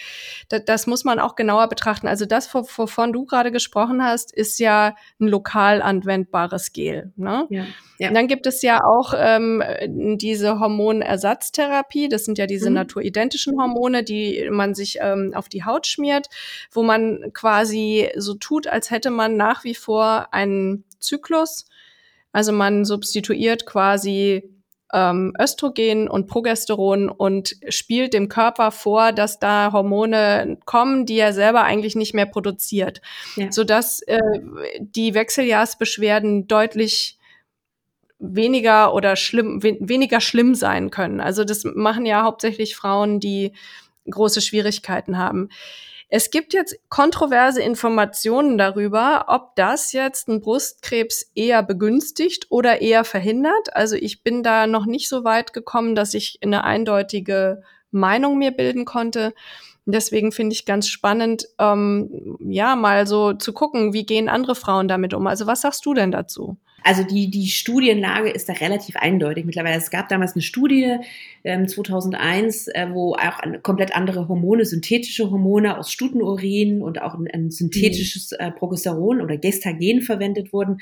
das, 0.49 0.65
das 0.65 0.87
muss 0.87 1.05
man 1.05 1.19
auch 1.19 1.37
genauer 1.37 1.69
betrachten. 1.69 2.09
Also 2.09 2.25
das, 2.25 2.53
wovon 2.53 3.13
du 3.13 3.23
gerade 3.23 3.49
gesprochen 3.49 4.03
hast, 4.03 4.33
ist 4.33 4.59
ja 4.59 4.93
ein 5.21 5.27
lokal 5.29 5.81
anwendbares 5.81 6.73
Gel. 6.73 7.13
Ne? 7.15 7.47
Ja. 7.49 7.63
Ja. 7.99 8.09
Und 8.09 8.13
dann 8.13 8.27
gibt 8.27 8.45
es 8.45 8.61
ja 8.61 8.83
auch 8.83 9.13
ähm, 9.17 9.63
diese 10.17 10.59
Hormonersatztherapie. 10.59 12.09
Das 12.09 12.25
sind 12.25 12.37
ja 12.37 12.45
diese 12.45 12.69
mhm. 12.69 12.75
naturidentischen 12.75 13.59
Hormone, 13.59 14.03
die 14.03 14.47
man 14.51 14.75
sich 14.75 14.99
ähm, 15.01 15.31
auf 15.33 15.49
die 15.49 15.65
Haut 15.65 15.87
schmiert, 15.87 16.27
wo 16.71 16.83
man 16.83 17.31
quasi 17.33 18.09
so 18.15 18.35
tut, 18.35 18.67
als 18.67 18.91
hätte 18.91 19.09
man 19.09 19.35
nach 19.35 19.63
wie 19.63 19.73
vor 19.77 20.33
einen 20.33 20.83
Zyklus. 20.99 21.65
Also 22.31 22.51
man 22.51 22.85
substituiert 22.85 23.65
quasi 23.65 24.43
ähm, 24.93 25.33
Östrogen 25.39 26.09
und 26.09 26.27
Progesteron 26.27 27.09
und 27.09 27.55
spielt 27.69 28.13
dem 28.13 28.29
Körper 28.29 28.71
vor, 28.71 29.11
dass 29.11 29.39
da 29.39 29.71
Hormone 29.73 30.57
kommen, 30.65 31.05
die 31.05 31.17
er 31.17 31.33
selber 31.33 31.63
eigentlich 31.63 31.95
nicht 31.95 32.13
mehr 32.13 32.25
produziert, 32.25 33.01
ja. 33.35 33.51
sodass 33.51 34.01
äh, 34.03 34.19
die 34.79 35.13
Wechseljahrsbeschwerden 35.13 36.47
deutlich 36.47 37.17
weniger 38.19 38.93
oder 38.93 39.15
schlimm, 39.15 39.61
we 39.61 39.77
weniger 39.79 40.21
schlimm 40.21 40.55
sein 40.55 40.89
können. 40.89 41.19
Also 41.21 41.43
das 41.43 41.63
machen 41.63 42.05
ja 42.05 42.23
hauptsächlich 42.23 42.75
Frauen, 42.75 43.19
die 43.19 43.51
große 44.09 44.41
Schwierigkeiten 44.41 45.17
haben. 45.17 45.49
Es 46.09 46.31
gibt 46.31 46.53
jetzt 46.53 46.77
kontroverse 46.87 47.61
Informationen 47.61 48.57
darüber, 48.57 49.25
ob 49.27 49.55
das 49.55 49.91
jetzt 49.91 50.29
einen 50.29 50.39
Brustkrebs 50.39 51.31
eher 51.35 51.63
begünstigt 51.63 52.47
oder 52.49 52.81
eher 52.81 53.03
verhindert. 53.03 53.75
Also 53.75 53.95
ich 53.97 54.23
bin 54.23 54.41
da 54.41 54.67
noch 54.67 54.85
nicht 54.85 55.09
so 55.09 55.25
weit 55.25 55.51
gekommen, 55.51 55.95
dass 55.95 56.13
ich 56.13 56.39
eine 56.41 56.63
eindeutige 56.63 57.61
Meinung 57.91 58.37
mir 58.37 58.51
bilden 58.51 58.85
konnte. 58.85 59.33
Deswegen 59.85 60.31
finde 60.31 60.53
ich 60.53 60.65
ganz 60.65 60.87
spannend, 60.87 61.47
ähm, 61.59 62.37
ja, 62.39 62.75
mal 62.75 63.05
so 63.05 63.33
zu 63.33 63.51
gucken, 63.51 63.93
wie 63.93 64.05
gehen 64.05 64.29
andere 64.29 64.55
Frauen 64.55 64.87
damit 64.87 65.13
um. 65.13 65.27
Also 65.27 65.45
was 65.45 65.61
sagst 65.61 65.85
du 65.85 65.93
denn 65.93 66.11
dazu? 66.11 66.57
Also 66.83 67.03
die, 67.03 67.29
die 67.29 67.47
Studienlage 67.47 68.29
ist 68.29 68.47
da 68.49 68.53
relativ 68.53 68.95
eindeutig 68.95 69.45
mittlerweile. 69.45 69.77
Es 69.77 69.89
gab 69.89 70.09
damals 70.09 70.33
eine 70.33 70.41
Studie 70.41 70.97
ähm, 71.43 71.67
2001, 71.67 72.67
äh, 72.67 72.87
wo 72.91 73.13
auch 73.13 73.39
an, 73.39 73.61
komplett 73.63 73.95
andere 73.95 74.27
Hormone, 74.27 74.63
synthetische 74.63 75.29
Hormone 75.31 75.77
aus 75.77 75.91
Stutenurin 75.91 76.81
und 76.81 77.01
auch 77.01 77.15
ein, 77.15 77.27
ein 77.33 77.49
synthetisches 77.49 78.31
äh, 78.33 78.51
Progesteron 78.51 79.21
oder 79.21 79.37
Gestagen 79.37 80.01
verwendet 80.01 80.53
wurden. 80.53 80.79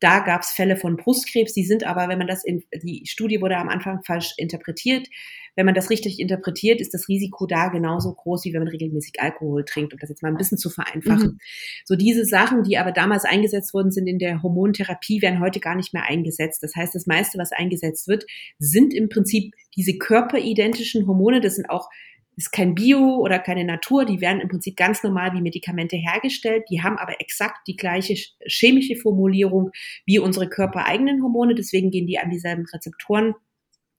Da 0.00 0.20
gab 0.20 0.42
es 0.42 0.50
Fälle 0.50 0.76
von 0.76 0.96
Brustkrebs, 0.96 1.54
die 1.54 1.64
sind 1.64 1.84
aber, 1.84 2.08
wenn 2.08 2.18
man 2.18 2.26
das 2.26 2.44
in, 2.44 2.64
die 2.82 3.04
Studie 3.06 3.40
wurde 3.40 3.56
am 3.56 3.68
Anfang 3.68 4.02
falsch 4.04 4.34
interpretiert. 4.36 5.08
Wenn 5.56 5.66
man 5.66 5.74
das 5.74 5.88
richtig 5.88 6.18
interpretiert, 6.18 6.80
ist 6.80 6.94
das 6.94 7.08
Risiko 7.08 7.46
da 7.46 7.68
genauso 7.68 8.12
groß, 8.12 8.44
wie 8.44 8.52
wenn 8.52 8.64
man 8.64 8.68
regelmäßig 8.68 9.20
Alkohol 9.20 9.64
trinkt, 9.64 9.92
um 9.92 9.98
das 10.00 10.10
jetzt 10.10 10.22
mal 10.22 10.30
ein 10.30 10.36
bisschen 10.36 10.58
zu 10.58 10.68
vereinfachen. 10.68 11.34
Mhm. 11.34 11.38
So 11.84 11.94
diese 11.94 12.24
Sachen, 12.24 12.64
die 12.64 12.76
aber 12.76 12.90
damals 12.90 13.24
eingesetzt 13.24 13.72
worden 13.72 13.92
sind 13.92 14.08
in 14.08 14.18
der 14.18 14.42
Hormontherapie, 14.42 15.22
werden 15.22 15.40
heute 15.40 15.60
gar 15.60 15.76
nicht 15.76 15.94
mehr 15.94 16.04
eingesetzt. 16.04 16.62
Das 16.62 16.74
heißt, 16.74 16.94
das 16.94 17.06
meiste, 17.06 17.38
was 17.38 17.52
eingesetzt 17.52 18.08
wird, 18.08 18.24
sind 18.58 18.92
im 18.92 19.08
Prinzip 19.08 19.54
diese 19.76 19.96
körperidentischen 19.96 21.06
Hormone. 21.06 21.40
Das 21.40 21.54
sind 21.54 21.70
auch 21.70 21.88
ist 22.36 22.52
kein 22.52 22.74
Bio 22.74 23.16
oder 23.16 23.38
keine 23.38 23.64
Natur, 23.64 24.04
die 24.04 24.20
werden 24.20 24.40
im 24.40 24.48
Prinzip 24.48 24.76
ganz 24.76 25.02
normal 25.02 25.32
wie 25.34 25.40
Medikamente 25.40 25.96
hergestellt, 25.96 26.64
die 26.70 26.82
haben 26.82 26.98
aber 26.98 27.20
exakt 27.20 27.66
die 27.66 27.76
gleiche 27.76 28.14
chemische 28.46 28.96
Formulierung 28.96 29.70
wie 30.06 30.18
unsere 30.18 30.48
körpereigenen 30.48 31.22
Hormone, 31.22 31.54
deswegen 31.54 31.90
gehen 31.90 32.06
die 32.06 32.18
an 32.18 32.30
dieselben 32.30 32.64
Rezeptoren 32.72 33.34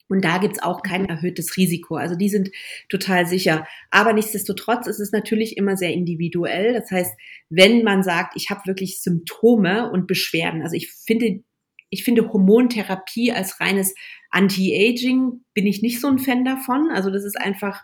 und 0.08 0.24
da 0.24 0.38
gibt's 0.38 0.62
auch 0.62 0.84
kein 0.84 1.06
erhöhtes 1.06 1.58
Risiko. 1.58 1.96
Also 1.96 2.16
die 2.16 2.30
sind 2.30 2.52
total 2.90 3.26
sicher. 3.26 3.68
Aber 3.90 4.14
nichtsdestotrotz 4.14 4.86
ist 4.88 5.00
es 5.00 5.12
natürlich 5.12 5.58
immer 5.58 5.78
sehr 5.78 5.94
individuell. 5.94 6.74
Das 6.74 6.92
heißt, 6.92 7.14
wenn 7.50 7.84
man 7.84 8.04
sagt, 8.04 8.34
ich 8.36 8.50
habe 8.50 8.62
wirklich 8.66 9.02
Symptome 9.02 9.90
und 9.92 10.06
Beschwerden, 10.06 10.62
also 10.62 10.76
ich 10.76 10.92
finde, 10.92 11.44
ich 11.90 12.04
finde 12.04 12.32
Hormontherapie 12.32 13.32
als 13.32 13.60
reines 13.60 13.96
Anti-Aging 14.30 15.44
bin 15.54 15.66
ich 15.66 15.82
nicht 15.82 16.02
so 16.02 16.08
ein 16.08 16.20
Fan 16.20 16.46
davon. 16.46 16.90
Also 16.92 17.10
das 17.10 17.24
ist 17.24 17.40
einfach, 17.40 17.84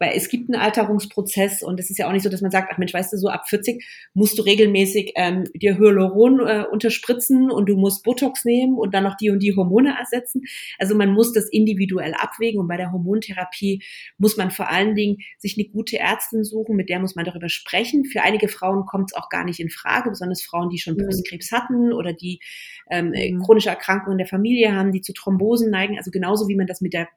weil 0.00 0.12
es 0.16 0.30
gibt 0.30 0.52
einen 0.52 0.60
Alterungsprozess 0.60 1.62
und 1.62 1.78
es 1.78 1.90
ist 1.90 1.98
ja 1.98 2.08
auch 2.08 2.12
nicht 2.12 2.22
so, 2.22 2.30
dass 2.30 2.40
man 2.40 2.50
sagt, 2.50 2.70
ach 2.72 2.78
Mensch, 2.78 2.94
weißt 2.94 3.12
du, 3.12 3.18
so 3.18 3.28
ab 3.28 3.48
40 3.48 3.84
musst 4.14 4.38
du 4.38 4.42
regelmäßig 4.42 5.12
ähm, 5.14 5.44
dir 5.54 5.78
Hyaluron 5.78 6.40
äh, 6.40 6.64
unterspritzen 6.64 7.50
und 7.50 7.68
du 7.68 7.76
musst 7.76 8.02
Botox 8.02 8.46
nehmen 8.46 8.78
und 8.78 8.94
dann 8.94 9.04
noch 9.04 9.16
die 9.16 9.28
und 9.28 9.42
die 9.42 9.54
Hormone 9.54 9.94
ersetzen. 9.98 10.42
Also 10.78 10.96
man 10.96 11.12
muss 11.12 11.34
das 11.34 11.50
individuell 11.50 12.14
abwägen 12.14 12.60
und 12.60 12.66
bei 12.66 12.78
der 12.78 12.92
Hormontherapie 12.92 13.82
muss 14.16 14.38
man 14.38 14.50
vor 14.50 14.70
allen 14.70 14.94
Dingen 14.94 15.18
sich 15.38 15.58
eine 15.58 15.68
gute 15.68 15.98
Ärztin 15.98 16.44
suchen, 16.44 16.76
mit 16.76 16.88
der 16.88 16.98
muss 16.98 17.14
man 17.14 17.26
darüber 17.26 17.50
sprechen. 17.50 18.06
Für 18.06 18.22
einige 18.22 18.48
Frauen 18.48 18.86
kommt 18.86 19.10
es 19.10 19.16
auch 19.16 19.28
gar 19.28 19.44
nicht 19.44 19.60
in 19.60 19.68
Frage, 19.68 20.08
besonders 20.08 20.42
Frauen, 20.42 20.70
die 20.70 20.78
schon 20.78 20.94
mhm. 20.94 21.04
Brustkrebs 21.04 21.52
hatten 21.52 21.92
oder 21.92 22.14
die 22.14 22.40
ähm, 22.90 23.10
mhm. 23.10 23.42
chronische 23.42 23.68
Erkrankungen 23.68 24.16
der 24.16 24.26
Familie 24.26 24.74
haben, 24.74 24.92
die 24.92 25.02
zu 25.02 25.12
Thrombosen 25.12 25.70
neigen. 25.70 25.98
Also 25.98 26.10
genauso 26.10 26.48
wie 26.48 26.56
man 26.56 26.66
das 26.66 26.80
mit 26.80 26.94
der 26.94 27.08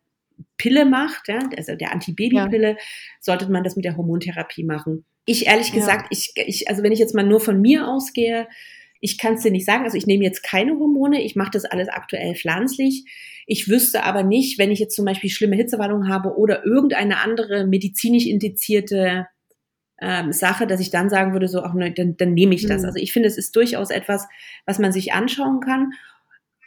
Pille 0.57 0.86
macht, 0.86 1.27
ja, 1.27 1.39
also 1.57 1.75
der 1.75 1.91
Antibabypille, 1.91 2.71
ja. 2.71 2.77
sollte 3.19 3.51
man 3.51 3.63
das 3.63 3.75
mit 3.75 3.86
der 3.86 3.97
Hormontherapie 3.97 4.63
machen. 4.63 5.05
Ich 5.25 5.47
ehrlich 5.47 5.69
ja. 5.69 5.75
gesagt, 5.75 6.07
ich, 6.09 6.34
ich, 6.36 6.69
also 6.69 6.84
wenn 6.84 6.91
ich 6.91 6.99
jetzt 6.99 7.15
mal 7.15 7.25
nur 7.25 7.39
von 7.39 7.61
mir 7.61 7.88
ausgehe, 7.88 8.47
ich 8.99 9.17
kann 9.17 9.34
es 9.34 9.41
dir 9.41 9.51
nicht 9.51 9.65
sagen. 9.65 9.84
Also 9.84 9.97
ich 9.97 10.07
nehme 10.07 10.23
jetzt 10.23 10.43
keine 10.43 10.79
Hormone, 10.79 11.21
ich 11.21 11.36
mache 11.36 11.51
das 11.51 11.65
alles 11.65 11.89
aktuell 11.89 12.36
pflanzlich. 12.36 13.03
Ich 13.45 13.67
wüsste 13.67 14.03
aber 14.03 14.23
nicht, 14.23 14.57
wenn 14.57 14.71
ich 14.71 14.79
jetzt 14.79 14.95
zum 14.95 15.03
Beispiel 15.03 15.29
schlimme 15.29 15.57
Hitzewallung 15.57 16.07
habe 16.07 16.38
oder 16.38 16.65
irgendeine 16.65 17.19
andere 17.19 17.65
medizinisch 17.65 18.25
indizierte 18.25 19.27
ähm, 19.99 20.31
Sache, 20.31 20.67
dass 20.67 20.79
ich 20.79 20.89
dann 20.89 21.09
sagen 21.09 21.34
würde, 21.34 21.49
so, 21.49 21.63
ach 21.63 21.73
ne, 21.73 21.91
dann, 21.91 22.15
dann 22.15 22.34
nehme 22.34 22.55
ich 22.55 22.65
das. 22.65 22.81
Mhm. 22.81 22.88
Also 22.88 22.99
ich 22.99 23.11
finde, 23.11 23.27
es 23.27 23.38
ist 23.38 23.55
durchaus 23.57 23.89
etwas, 23.89 24.25
was 24.65 24.79
man 24.79 24.93
sich 24.93 25.11
anschauen 25.11 25.59
kann. 25.59 25.91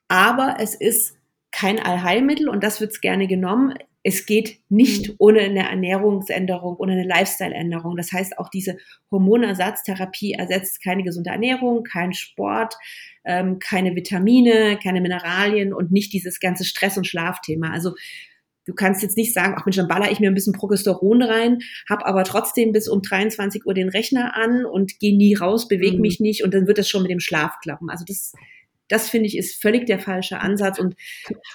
Aber 0.09 0.57
es 0.61 0.75
ist 0.75 1.17
kein 1.57 1.79
Allheilmittel 1.79 2.51
und 2.51 2.63
das 2.63 2.83
wird 2.83 3.01
gerne 3.01 3.27
genommen. 3.27 3.73
Es 4.03 4.27
geht 4.27 4.59
nicht 4.69 5.09
mhm. 5.09 5.15
ohne 5.19 5.41
eine 5.41 5.67
Ernährungsänderung, 5.69 6.77
ohne 6.77 6.93
eine 6.93 7.07
Lifestyle-Änderung. 7.07 7.97
Das 7.97 8.13
heißt, 8.13 8.39
auch 8.39 8.51
diese 8.51 8.77
Hormonersatztherapie 9.11 10.33
ersetzt 10.33 10.85
keine 10.85 11.03
gesunde 11.03 11.31
Ernährung, 11.31 11.83
kein 11.83 12.13
Sport, 12.13 12.75
ähm, 13.25 13.59
keine 13.59 13.97
Vitamine, 13.97 14.79
keine 14.83 15.01
Mineralien 15.01 15.73
und 15.73 15.93
nicht 15.93 16.13
dieses 16.13 16.41
ganze 16.41 16.67
Stress- 16.67 16.99
und 16.99 17.07
Schlafthema. 17.07 17.71
Also 17.71 17.95
du 18.67 18.75
kannst 18.75 19.03
jetzt 19.03 19.17
nicht 19.17 19.33
sagen, 19.33 19.55
ach 19.57 19.65
Mensch, 19.65 19.77
dann 19.77 19.89
baller 19.89 20.11
ich 20.11 20.21
mir 20.21 20.31
ein 20.31 20.35
bisschen 20.35 20.53
Progesteron 20.53 21.23
rein, 21.23 21.61
hab 21.89 22.05
aber 22.05 22.25
trotzdem 22.25 22.73
bis 22.73 22.87
um 22.87 23.01
23 23.01 23.65
Uhr 23.65 23.73
den 23.73 23.89
Rechner 23.89 24.37
an 24.37 24.67
und 24.67 24.99
gehe 24.99 25.17
nie 25.17 25.35
raus, 25.35 25.69
bewege 25.69 25.97
mhm. 25.97 26.03
mich 26.03 26.21
nicht 26.21 26.45
und 26.45 26.53
dann 26.53 26.67
wird 26.67 26.77
das 26.77 26.89
schon 26.91 27.01
mit 27.01 27.11
dem 27.11 27.21
Schlaf 27.21 27.61
klappen. 27.63 27.89
Also 27.89 28.05
das 28.07 28.35
das 28.89 29.11
finde 29.11 29.27
ich 29.27 29.37
ist 29.37 29.61
völlig 29.61 29.87
der 29.87 29.99
falsche 29.99 30.41
Ansatz 30.41 30.79
und 30.79 30.95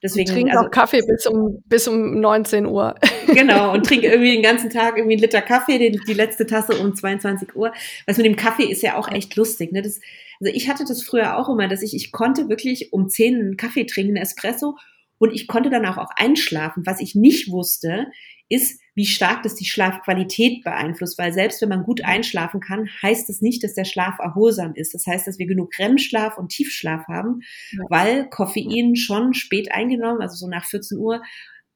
deswegen. 0.03 0.29
Ich 0.29 0.33
trinke 0.33 0.51
also, 0.51 0.65
auch 0.65 0.71
Kaffee 0.71 1.01
bis 1.07 1.25
um, 1.25 1.63
bis 1.65 1.87
um 1.87 2.19
19 2.19 2.65
Uhr. 2.65 2.95
Genau, 3.33 3.71
und 3.71 3.85
trinke 3.85 4.07
irgendwie 4.07 4.33
den 4.33 4.41
ganzen 4.41 4.69
Tag 4.69 4.97
irgendwie 4.97 5.13
einen 5.13 5.21
Liter 5.21 5.41
Kaffee, 5.41 5.77
die, 5.77 5.97
die 6.05 6.13
letzte 6.13 6.45
Tasse 6.45 6.77
um 6.77 6.93
22 6.93 7.55
Uhr. 7.55 7.71
Was 8.05 8.17
mit 8.17 8.25
dem 8.25 8.35
Kaffee 8.35 8.65
ist 8.65 8.81
ja 8.81 8.97
auch 8.97 9.09
echt 9.09 9.37
lustig, 9.37 9.71
ne? 9.71 9.81
Das, 9.81 10.01
also 10.41 10.53
ich 10.53 10.67
hatte 10.67 10.83
das 10.85 11.01
früher 11.01 11.37
auch 11.37 11.47
immer, 11.47 11.69
dass 11.69 11.81
ich, 11.81 11.95
ich 11.95 12.11
konnte 12.11 12.49
wirklich 12.49 12.91
um 12.91 13.07
10 13.07 13.35
einen 13.35 13.57
Kaffee 13.57 13.85
trinken, 13.85 14.17
einen 14.17 14.23
Espresso 14.23 14.75
und 15.17 15.33
ich 15.33 15.47
konnte 15.47 15.69
danach 15.69 15.97
auch 15.97 16.09
einschlafen. 16.15 16.83
Was 16.85 16.99
ich 16.99 17.15
nicht 17.15 17.49
wusste, 17.51 18.07
ist, 18.49 18.80
wie 18.93 19.05
stark 19.05 19.43
das 19.43 19.55
die 19.55 19.65
Schlafqualität 19.65 20.63
beeinflusst, 20.63 21.17
weil 21.17 21.31
selbst 21.31 21.61
wenn 21.61 21.69
man 21.69 21.83
gut 21.83 22.03
einschlafen 22.03 22.59
kann, 22.59 22.89
heißt 23.01 23.29
es 23.29 23.37
das 23.37 23.41
nicht, 23.41 23.63
dass 23.63 23.73
der 23.73 23.85
Schlaf 23.85 24.19
erholsam 24.19 24.73
ist. 24.75 24.93
Das 24.93 25.05
heißt, 25.07 25.27
dass 25.27 25.39
wir 25.39 25.47
genug 25.47 25.71
REM-Schlaf 25.79 26.37
und 26.37 26.49
Tiefschlaf 26.49 27.07
haben, 27.07 27.41
ja. 27.71 27.83
weil 27.89 28.29
Koffein 28.29 28.95
schon 28.95 29.33
spät 29.33 29.71
eingenommen, 29.71 30.21
also 30.21 30.35
so 30.35 30.47
nach 30.47 30.65
14 30.65 30.97
Uhr, 30.97 31.21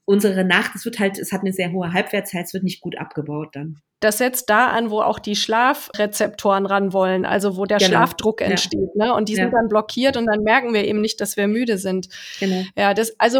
unsere 0.05 0.43
Nacht, 0.45 0.71
es 0.75 0.85
wird 0.85 0.99
halt, 0.99 1.17
es 1.17 1.31
hat 1.31 1.41
eine 1.41 1.53
sehr 1.53 1.71
hohe 1.71 1.91
Halbwertszeit, 1.91 2.45
es 2.45 2.53
wird 2.53 2.63
nicht 2.63 2.81
gut 2.81 2.97
abgebaut 2.97 3.49
dann. 3.53 3.79
Das 4.01 4.19
setzt 4.19 4.49
da 4.49 4.67
an, 4.67 4.91
wo 4.91 5.01
auch 5.01 5.19
die 5.19 5.35
Schlafrezeptoren 5.35 6.65
ran 6.65 6.93
wollen, 6.93 7.25
also 7.25 7.57
wo 7.57 7.65
der 7.65 7.77
genau. 7.77 7.89
Schlafdruck 7.89 8.41
entsteht, 8.41 8.89
ja. 8.95 9.05
ne? 9.05 9.13
Und 9.15 9.29
die 9.29 9.33
ja. 9.33 9.43
sind 9.43 9.53
dann 9.53 9.67
blockiert 9.67 10.15
und 10.17 10.27
dann 10.27 10.43
merken 10.43 10.73
wir 10.73 10.85
eben 10.85 11.01
nicht, 11.01 11.21
dass 11.21 11.37
wir 11.37 11.47
müde 11.47 11.77
sind. 11.77 12.09
Genau. 12.39 12.63
Ja, 12.77 12.93
das, 12.93 13.19
also 13.19 13.39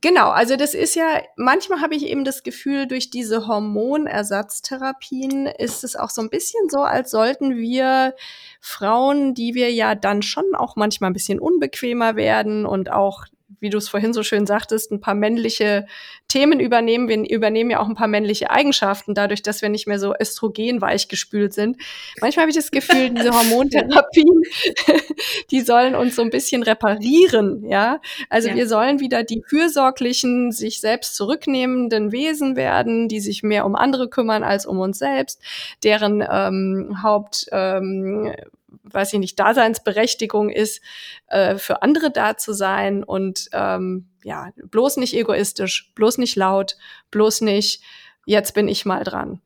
genau, 0.00 0.30
also 0.30 0.56
das 0.56 0.74
ist 0.74 0.94
ja, 0.94 1.22
manchmal 1.36 1.80
habe 1.80 1.94
ich 1.94 2.06
eben 2.06 2.24
das 2.24 2.42
Gefühl, 2.42 2.86
durch 2.86 3.10
diese 3.10 3.46
Hormonersatztherapien 3.46 5.46
ist 5.46 5.84
es 5.84 5.96
auch 5.96 6.10
so 6.10 6.22
ein 6.22 6.30
bisschen 6.30 6.68
so, 6.68 6.80
als 6.80 7.10
sollten 7.10 7.56
wir 7.56 8.14
Frauen, 8.60 9.34
die 9.34 9.54
wir 9.54 9.72
ja 9.72 9.94
dann 9.94 10.22
schon 10.22 10.54
auch 10.54 10.76
manchmal 10.76 11.10
ein 11.10 11.14
bisschen 11.14 11.40
unbequemer 11.40 12.16
werden 12.16 12.66
und 12.66 12.90
auch 12.90 13.24
wie 13.60 13.70
du 13.70 13.78
es 13.78 13.88
vorhin 13.88 14.12
so 14.12 14.22
schön 14.22 14.46
sagtest, 14.46 14.92
ein 14.92 15.00
paar 15.00 15.14
männliche 15.14 15.86
Themen 16.28 16.60
übernehmen. 16.60 17.08
Wir 17.08 17.28
übernehmen 17.28 17.70
ja 17.70 17.80
auch 17.80 17.88
ein 17.88 17.94
paar 17.94 18.06
männliche 18.06 18.50
Eigenschaften, 18.50 19.14
dadurch, 19.14 19.42
dass 19.42 19.62
wir 19.62 19.68
nicht 19.68 19.86
mehr 19.86 19.98
so 19.98 20.14
östrogenweich 20.18 21.08
gespült 21.08 21.54
sind. 21.54 21.78
Manchmal 22.20 22.42
habe 22.42 22.50
ich 22.50 22.56
das 22.56 22.70
Gefühl, 22.70 23.10
diese 23.16 23.30
Hormontherapien, 23.30 24.42
die 25.50 25.60
sollen 25.62 25.94
uns 25.94 26.16
so 26.16 26.22
ein 26.22 26.30
bisschen 26.30 26.62
reparieren, 26.62 27.64
ja. 27.68 28.00
Also 28.28 28.48
ja. 28.48 28.54
wir 28.54 28.68
sollen 28.68 29.00
wieder 29.00 29.24
die 29.24 29.42
fürsorglichen, 29.46 30.52
sich 30.52 30.80
selbst 30.80 31.16
zurücknehmenden 31.16 32.12
Wesen 32.12 32.54
werden, 32.54 33.08
die 33.08 33.20
sich 33.20 33.42
mehr 33.42 33.64
um 33.64 33.74
andere 33.74 34.08
kümmern 34.08 34.44
als 34.44 34.66
um 34.66 34.78
uns 34.78 34.98
selbst, 34.98 35.40
deren 35.82 36.22
ähm, 36.30 37.02
Haupt 37.02 37.46
ähm, 37.52 38.32
weiß 38.82 39.12
ich 39.12 39.18
nicht, 39.18 39.38
Daseinsberechtigung 39.38 40.50
ist, 40.50 40.82
äh, 41.28 41.56
für 41.56 41.82
andere 41.82 42.10
da 42.10 42.36
zu 42.36 42.52
sein 42.52 43.02
und 43.02 43.48
ähm, 43.52 44.08
ja, 44.22 44.52
bloß 44.70 44.98
nicht 44.98 45.14
egoistisch, 45.14 45.92
bloß 45.94 46.18
nicht 46.18 46.36
laut, 46.36 46.76
bloß 47.10 47.42
nicht, 47.42 47.82
jetzt 48.26 48.52
bin 48.54 48.68
ich 48.68 48.84
mal 48.84 49.04
dran. 49.04 49.40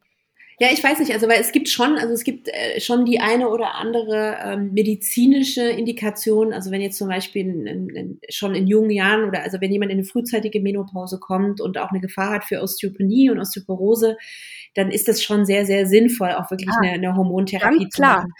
Ja, 0.58 0.68
ich 0.70 0.84
weiß 0.84 1.00
nicht, 1.00 1.12
also 1.12 1.28
weil 1.28 1.40
es 1.40 1.50
gibt 1.50 1.68
schon, 1.68 1.98
also 1.98 2.12
es 2.12 2.22
gibt 2.22 2.46
äh, 2.46 2.78
schon 2.78 3.04
die 3.04 3.18
eine 3.18 3.48
oder 3.48 3.74
andere 3.74 4.36
ähm, 4.44 4.72
medizinische 4.72 5.62
Indikation, 5.62 6.52
also 6.52 6.70
wenn 6.70 6.80
jetzt 6.80 6.98
zum 6.98 7.08
Beispiel 7.08 7.48
in, 7.48 7.88
in, 7.88 8.20
schon 8.28 8.54
in 8.54 8.68
jungen 8.68 8.90
Jahren 8.90 9.24
oder 9.24 9.42
also 9.42 9.60
wenn 9.60 9.72
jemand 9.72 9.90
in 9.90 9.98
eine 9.98 10.06
frühzeitige 10.06 10.60
Menopause 10.60 11.18
kommt 11.18 11.60
und 11.60 11.78
auch 11.78 11.90
eine 11.90 12.00
Gefahr 12.00 12.34
hat 12.34 12.44
für 12.44 12.60
Osteopenie 12.60 13.30
und 13.30 13.40
Osteoporose, 13.40 14.16
dann 14.74 14.90
ist 14.92 15.08
das 15.08 15.22
schon 15.22 15.44
sehr, 15.46 15.66
sehr 15.66 15.86
sinnvoll, 15.86 16.30
auch 16.30 16.48
wirklich 16.50 16.70
ah, 16.70 16.80
eine, 16.80 16.92
eine 16.92 17.16
Hormontherapie 17.16 17.88
zu 17.88 18.00
machen. 18.00 18.32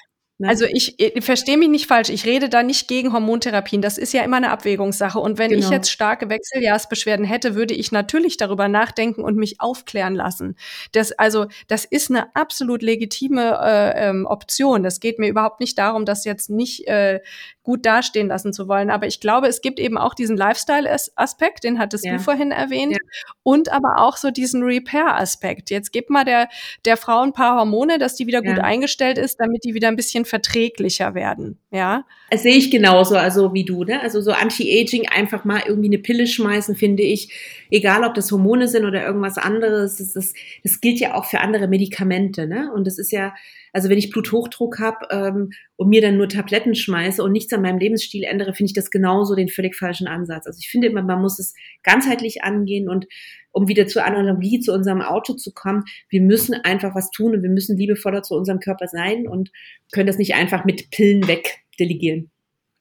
Ne? 0.43 0.49
Also 0.49 0.65
ich, 0.65 0.99
ich 0.99 1.25
verstehe 1.25 1.57
mich 1.57 1.69
nicht 1.69 1.87
falsch, 1.87 2.09
ich 2.09 2.27
rede 2.27 2.49
da 2.49 2.65
nicht 2.65 2.89
gegen 2.89 3.13
Hormontherapien, 3.13 3.81
das 3.81 3.97
ist 3.97 4.13
ja 4.13 4.23
immer 4.23 4.39
eine 4.39 4.51
Abwägungssache. 4.51 5.21
Und 5.21 5.39
wenn 5.39 5.51
genau. 5.51 5.65
ich 5.65 5.71
jetzt 5.71 5.91
starke 5.91 6.29
Wechseljahrsbeschwerden 6.29 7.25
hätte, 7.25 7.55
würde 7.55 7.75
ich 7.75 7.93
natürlich 7.93 8.39
darüber 8.39 8.67
nachdenken 8.67 9.23
und 9.23 9.37
mich 9.37 9.61
aufklären 9.61 10.17
lassen. 10.17 10.57
Das, 10.91 11.13
also 11.13 11.47
das 11.69 11.85
ist 11.85 12.11
eine 12.11 12.35
absolut 12.35 12.83
legitime 12.83 13.57
äh, 13.63 14.09
ähm, 14.09 14.27
Option. 14.27 14.83
Das 14.83 14.99
geht 14.99 15.21
mir 15.21 15.29
überhaupt 15.29 15.61
nicht 15.61 15.79
darum, 15.79 16.05
das 16.05 16.25
jetzt 16.25 16.51
nicht 16.51 16.89
äh, 16.89 17.21
gut 17.63 17.87
dastehen 17.87 18.29
lassen 18.29 18.53
zu 18.53 18.67
wollen. 18.67 18.91
Aber 18.91 19.07
ich 19.07 19.21
glaube, 19.21 19.47
es 19.47 19.61
gibt 19.61 19.79
eben 19.79 19.97
auch 19.97 20.15
diesen 20.15 20.37
Lifestyle-Aspekt, 20.37 21.65
den 21.65 21.79
hattest 21.79 22.05
ja. 22.05 22.15
du 22.15 22.19
vorhin 22.19 22.51
erwähnt, 22.51 22.93
ja. 22.93 22.99
und 23.43 23.73
aber 23.73 23.99
auch 23.99 24.17
so 24.17 24.31
diesen 24.31 24.63
Repair-Aspekt. 24.63 25.71
Jetzt 25.71 25.93
gib 25.93 26.11
mal 26.11 26.25
der, 26.25 26.49
der 26.85 26.97
Frau 26.97 27.21
ein 27.21 27.33
paar 27.33 27.57
Hormone, 27.59 27.99
dass 27.99 28.17
die 28.17 28.27
wieder 28.27 28.43
gut 28.43 28.57
ja. 28.57 28.65
eingestellt 28.65 29.19
ist, 29.19 29.39
damit 29.39 29.65
die 29.65 29.75
wieder 29.75 29.89
ein 29.89 29.97
bisschen 29.97 30.25
verträglicher 30.33 31.15
werden, 31.15 31.59
ja? 31.71 32.07
Das 32.31 32.43
sehe 32.43 32.57
ich 32.57 32.71
genauso, 32.71 33.17
also 33.17 33.53
wie 33.53 33.67
du, 33.67 33.85
ne? 33.85 34.01
Also 34.01 34.23
so 34.23 34.31
Anti-Aging 34.33 35.09
einfach 35.09 35.45
mal 35.45 35.61
irgendwie 35.67 35.91
eine 35.91 35.99
Pille 35.99 36.27
schmeißen, 36.27 36.75
finde 36.75 37.03
ich, 37.03 37.31
egal 37.71 38.03
ob 38.03 38.15
das 38.15 38.33
Hormone 38.33 38.67
sind 38.67 38.87
oder 38.87 39.05
irgendwas 39.05 39.37
anderes, 39.37 39.97
das, 39.97 40.15
das, 40.15 40.33
das 40.63 40.81
gilt 40.81 41.01
ja 41.01 41.13
auch 41.17 41.27
für 41.27 41.41
andere 41.41 41.69
Medikamente, 41.69 42.47
ne? 42.47 42.73
Und 42.75 42.87
das 42.87 42.97
ist 42.97 43.13
ja, 43.13 43.35
also 43.75 43.91
wenn 43.91 43.99
ich 43.99 44.09
Bluthochdruck 44.09 44.79
habe 44.79 45.07
ähm, 45.11 45.51
und 45.77 45.91
mir 45.91 46.01
dann 46.01 46.17
nur 46.17 46.31
Tabletten 46.31 46.75
schmeiße 46.75 47.23
und 47.23 47.33
nichts 47.33 47.53
an 47.53 47.61
meinem 47.61 47.79
Lebensstil 47.79 48.25
ändere, 48.25 48.55
finde 48.55 48.71
ich 48.71 48.75
das 48.75 48.91
genauso 48.91 49.35
den 49.35 49.49
völlig 49.49 49.77
falschen 49.77 50.07
Ansatz. 50.07 50.47
Also 50.47 50.61
ich 50.63 50.71
finde 50.71 50.89
immer, 50.89 51.03
man 51.03 51.21
muss 51.21 51.39
es 51.39 51.53
ganzheitlich 51.83 52.43
angehen 52.43 52.89
und 52.89 53.07
um 53.53 53.69
wieder 53.69 53.87
zur 53.87 54.05
Analogie 54.05 54.61
zu 54.61 54.73
unserem 54.73 55.03
Auto 55.03 55.35
zu 55.35 55.53
kommen, 55.53 55.85
wir 56.09 56.21
müssen 56.21 56.55
einfach 56.55 56.95
was 56.95 57.11
tun 57.11 57.35
und 57.35 57.43
wir 57.43 57.51
müssen 57.51 57.77
liebevoller 57.77 58.23
zu 58.23 58.35
unserem 58.35 58.61
Körper 58.61 58.89
sein 58.89 59.29
und 59.29 59.51
können 59.93 60.07
das 60.07 60.19
nicht 60.19 60.35
einfach 60.35 60.65
mit 60.65 60.91
Pillen 60.91 61.27
wegdelegieren. 61.29 62.31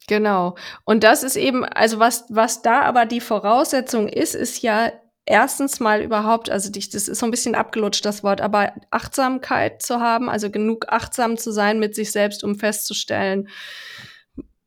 Genau. 0.07 0.55
Und 0.83 1.03
das 1.03 1.23
ist 1.23 1.35
eben, 1.35 1.63
also 1.63 1.99
was, 1.99 2.25
was 2.29 2.61
da 2.61 2.81
aber 2.81 3.05
die 3.05 3.21
Voraussetzung 3.21 4.07
ist, 4.07 4.35
ist 4.35 4.61
ja 4.61 4.91
erstens 5.25 5.79
mal 5.79 6.01
überhaupt, 6.01 6.49
also 6.49 6.71
dich, 6.71 6.89
das 6.89 7.07
ist 7.07 7.19
so 7.19 7.25
ein 7.25 7.31
bisschen 7.31 7.55
abgelutscht, 7.55 8.03
das 8.03 8.23
Wort, 8.23 8.41
aber 8.41 8.73
Achtsamkeit 8.89 9.81
zu 9.81 9.99
haben, 9.99 10.29
also 10.29 10.49
genug 10.49 10.87
achtsam 10.89 11.37
zu 11.37 11.51
sein 11.51 11.79
mit 11.79 11.95
sich 11.95 12.11
selbst, 12.11 12.43
um 12.43 12.55
festzustellen, 12.55 13.47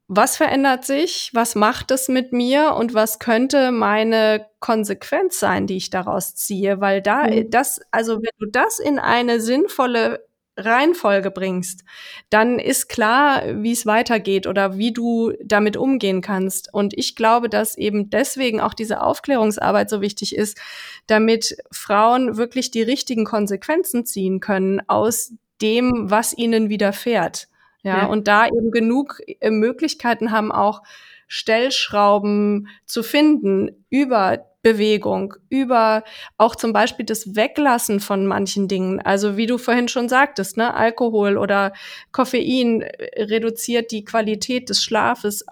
was 0.06 0.36
verändert 0.36 0.84
sich, 0.84 1.30
was 1.32 1.54
macht 1.54 1.90
es 1.90 2.08
mit 2.08 2.32
mir 2.32 2.74
und 2.74 2.92
was 2.92 3.18
könnte 3.18 3.72
meine 3.72 4.46
Konsequenz 4.60 5.40
sein, 5.40 5.66
die 5.66 5.78
ich 5.78 5.90
daraus 5.90 6.34
ziehe, 6.34 6.80
weil 6.80 7.00
da 7.00 7.24
mhm. 7.26 7.50
das, 7.50 7.80
also 7.90 8.16
wenn 8.16 8.30
du 8.38 8.46
das 8.50 8.78
in 8.78 8.98
eine 8.98 9.40
sinnvolle 9.40 10.26
Reihenfolge 10.56 11.30
bringst, 11.30 11.84
dann 12.30 12.58
ist 12.58 12.88
klar, 12.88 13.42
wie 13.62 13.72
es 13.72 13.86
weitergeht 13.86 14.46
oder 14.46 14.78
wie 14.78 14.92
du 14.92 15.32
damit 15.42 15.76
umgehen 15.76 16.20
kannst. 16.20 16.72
Und 16.72 16.96
ich 16.96 17.16
glaube, 17.16 17.48
dass 17.48 17.76
eben 17.76 18.10
deswegen 18.10 18.60
auch 18.60 18.74
diese 18.74 19.00
Aufklärungsarbeit 19.02 19.90
so 19.90 20.00
wichtig 20.00 20.36
ist, 20.36 20.58
damit 21.06 21.56
Frauen 21.72 22.36
wirklich 22.36 22.70
die 22.70 22.82
richtigen 22.82 23.24
Konsequenzen 23.24 24.06
ziehen 24.06 24.40
können 24.40 24.80
aus 24.86 25.32
dem, 25.60 26.10
was 26.10 26.36
ihnen 26.36 26.68
widerfährt. 26.68 27.48
Ja, 27.84 27.98
ja. 27.98 28.06
und 28.06 28.26
da 28.26 28.46
eben 28.46 28.72
genug 28.72 29.20
äh, 29.26 29.50
Möglichkeiten 29.50 30.32
haben, 30.32 30.50
auch 30.50 30.82
Stellschrauben 31.28 32.68
zu 32.86 33.02
finden 33.02 33.84
über 33.90 34.44
Bewegung, 34.64 35.34
über 35.50 36.04
auch 36.38 36.56
zum 36.56 36.72
Beispiel 36.72 37.04
das 37.04 37.36
Weglassen 37.36 38.00
von 38.00 38.26
manchen 38.26 38.66
Dingen. 38.66 38.98
Also 38.98 39.36
wie 39.36 39.46
du 39.46 39.58
vorhin 39.58 39.88
schon 39.88 40.08
sagtest, 40.08 40.56
ne, 40.56 40.72
Alkohol 40.72 41.36
oder 41.36 41.74
Koffein 42.12 42.80
äh, 42.80 43.24
reduziert 43.24 43.92
die 43.92 44.04
Qualität 44.04 44.70
des 44.70 44.82
Schlafes, 44.82 45.44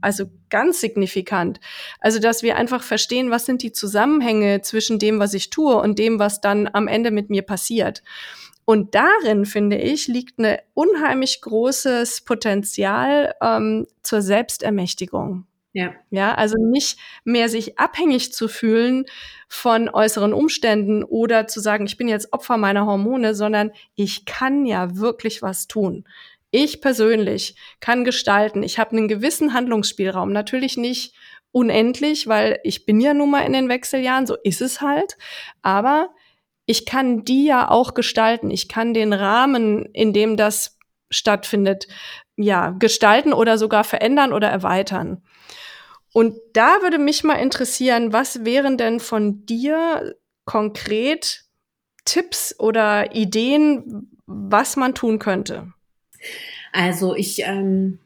also 0.00 0.24
ganz 0.48 0.80
signifikant. 0.80 1.60
Also 2.00 2.18
dass 2.18 2.42
wir 2.42 2.56
einfach 2.56 2.82
verstehen, 2.82 3.30
was 3.30 3.44
sind 3.44 3.62
die 3.62 3.72
Zusammenhänge 3.72 4.62
zwischen 4.62 4.98
dem, 4.98 5.20
was 5.20 5.34
ich 5.34 5.50
tue 5.50 5.76
und 5.76 5.98
dem, 5.98 6.18
was 6.18 6.40
dann 6.40 6.66
am 6.72 6.88
Ende 6.88 7.10
mit 7.10 7.28
mir 7.28 7.42
passiert. 7.42 8.02
Und 8.66 8.96
darin, 8.96 9.46
finde 9.46 9.78
ich, 9.78 10.08
liegt 10.08 10.38
ein 10.38 10.58
unheimlich 10.74 11.40
großes 11.40 12.22
Potenzial 12.22 13.32
ähm, 13.40 13.86
zur 14.02 14.22
Selbstermächtigung. 14.22 15.46
Ja. 15.72 15.94
Ja, 16.10 16.34
also 16.34 16.56
nicht 16.58 16.98
mehr 17.24 17.48
sich 17.48 17.78
abhängig 17.78 18.32
zu 18.32 18.48
fühlen 18.48 19.04
von 19.48 19.88
äußeren 19.88 20.32
Umständen 20.32 21.04
oder 21.04 21.46
zu 21.46 21.60
sagen, 21.60 21.86
ich 21.86 21.96
bin 21.96 22.08
jetzt 22.08 22.32
Opfer 22.32 22.56
meiner 22.56 22.86
Hormone, 22.86 23.34
sondern 23.36 23.70
ich 23.94 24.24
kann 24.24 24.66
ja 24.66 24.96
wirklich 24.96 25.42
was 25.42 25.68
tun. 25.68 26.04
Ich 26.50 26.80
persönlich 26.80 27.56
kann 27.78 28.04
gestalten. 28.04 28.62
Ich 28.64 28.78
habe 28.78 28.96
einen 28.96 29.06
gewissen 29.06 29.52
Handlungsspielraum. 29.52 30.32
Natürlich 30.32 30.76
nicht 30.76 31.14
unendlich, 31.52 32.26
weil 32.26 32.58
ich 32.64 32.84
bin 32.84 33.00
ja 33.00 33.14
nun 33.14 33.30
mal 33.30 33.46
in 33.46 33.52
den 33.52 33.68
Wechseljahren, 33.68 34.26
so 34.26 34.34
ist 34.42 34.60
es 34.60 34.80
halt. 34.80 35.16
Aber 35.62 36.10
ich 36.66 36.84
kann 36.84 37.24
die 37.24 37.46
ja 37.46 37.70
auch 37.70 37.94
gestalten. 37.94 38.50
Ich 38.50 38.68
kann 38.68 38.92
den 38.92 39.12
Rahmen, 39.12 39.86
in 39.86 40.12
dem 40.12 40.36
das 40.36 40.78
stattfindet, 41.10 41.86
ja, 42.36 42.70
gestalten 42.70 43.32
oder 43.32 43.56
sogar 43.56 43.84
verändern 43.84 44.32
oder 44.32 44.48
erweitern. 44.48 45.22
Und 46.12 46.36
da 46.52 46.82
würde 46.82 46.98
mich 46.98 47.24
mal 47.24 47.34
interessieren, 47.34 48.12
was 48.12 48.44
wären 48.44 48.76
denn 48.76 49.00
von 49.00 49.46
dir 49.46 50.16
konkret 50.44 51.44
Tipps 52.04 52.58
oder 52.58 53.14
Ideen, 53.14 54.10
was 54.26 54.76
man 54.76 54.94
tun 54.94 55.18
könnte? 55.18 55.72
Also 56.72 57.14
ich, 57.14 57.42
ähm, 57.44 57.98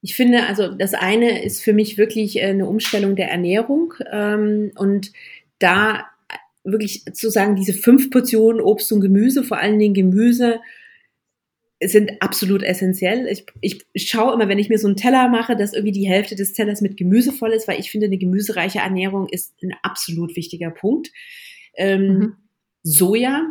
ich 0.00 0.14
finde, 0.14 0.46
also 0.46 0.68
das 0.68 0.94
eine 0.94 1.42
ist 1.42 1.62
für 1.62 1.72
mich 1.72 1.98
wirklich 1.98 2.38
äh, 2.38 2.46
eine 2.46 2.66
Umstellung 2.66 3.16
der 3.16 3.30
Ernährung 3.30 3.94
ähm, 4.10 4.72
und 4.76 5.12
da 5.58 6.06
wirklich 6.66 7.04
zu 7.12 7.30
sagen, 7.30 7.56
diese 7.56 7.72
fünf 7.72 8.10
Portionen 8.10 8.60
Obst 8.60 8.92
und 8.92 9.00
Gemüse, 9.00 9.42
vor 9.42 9.58
allen 9.58 9.78
Dingen 9.78 9.94
Gemüse, 9.94 10.60
sind 11.82 12.10
absolut 12.20 12.62
essentiell. 12.62 13.26
Ich, 13.60 13.84
ich 13.92 14.08
schaue 14.08 14.32
immer, 14.32 14.48
wenn 14.48 14.58
ich 14.58 14.70
mir 14.70 14.78
so 14.78 14.86
einen 14.86 14.96
Teller 14.96 15.28
mache, 15.28 15.56
dass 15.56 15.74
irgendwie 15.74 15.92
die 15.92 16.08
Hälfte 16.08 16.34
des 16.34 16.54
Tellers 16.54 16.80
mit 16.80 16.96
Gemüse 16.96 17.32
voll 17.32 17.52
ist, 17.52 17.68
weil 17.68 17.78
ich 17.78 17.90
finde, 17.90 18.06
eine 18.06 18.18
gemüsereiche 18.18 18.78
Ernährung 18.78 19.28
ist 19.28 19.54
ein 19.62 19.74
absolut 19.82 20.36
wichtiger 20.36 20.70
Punkt. 20.70 21.12
Ähm, 21.76 22.06
mhm. 22.06 22.36
Soja 22.82 23.42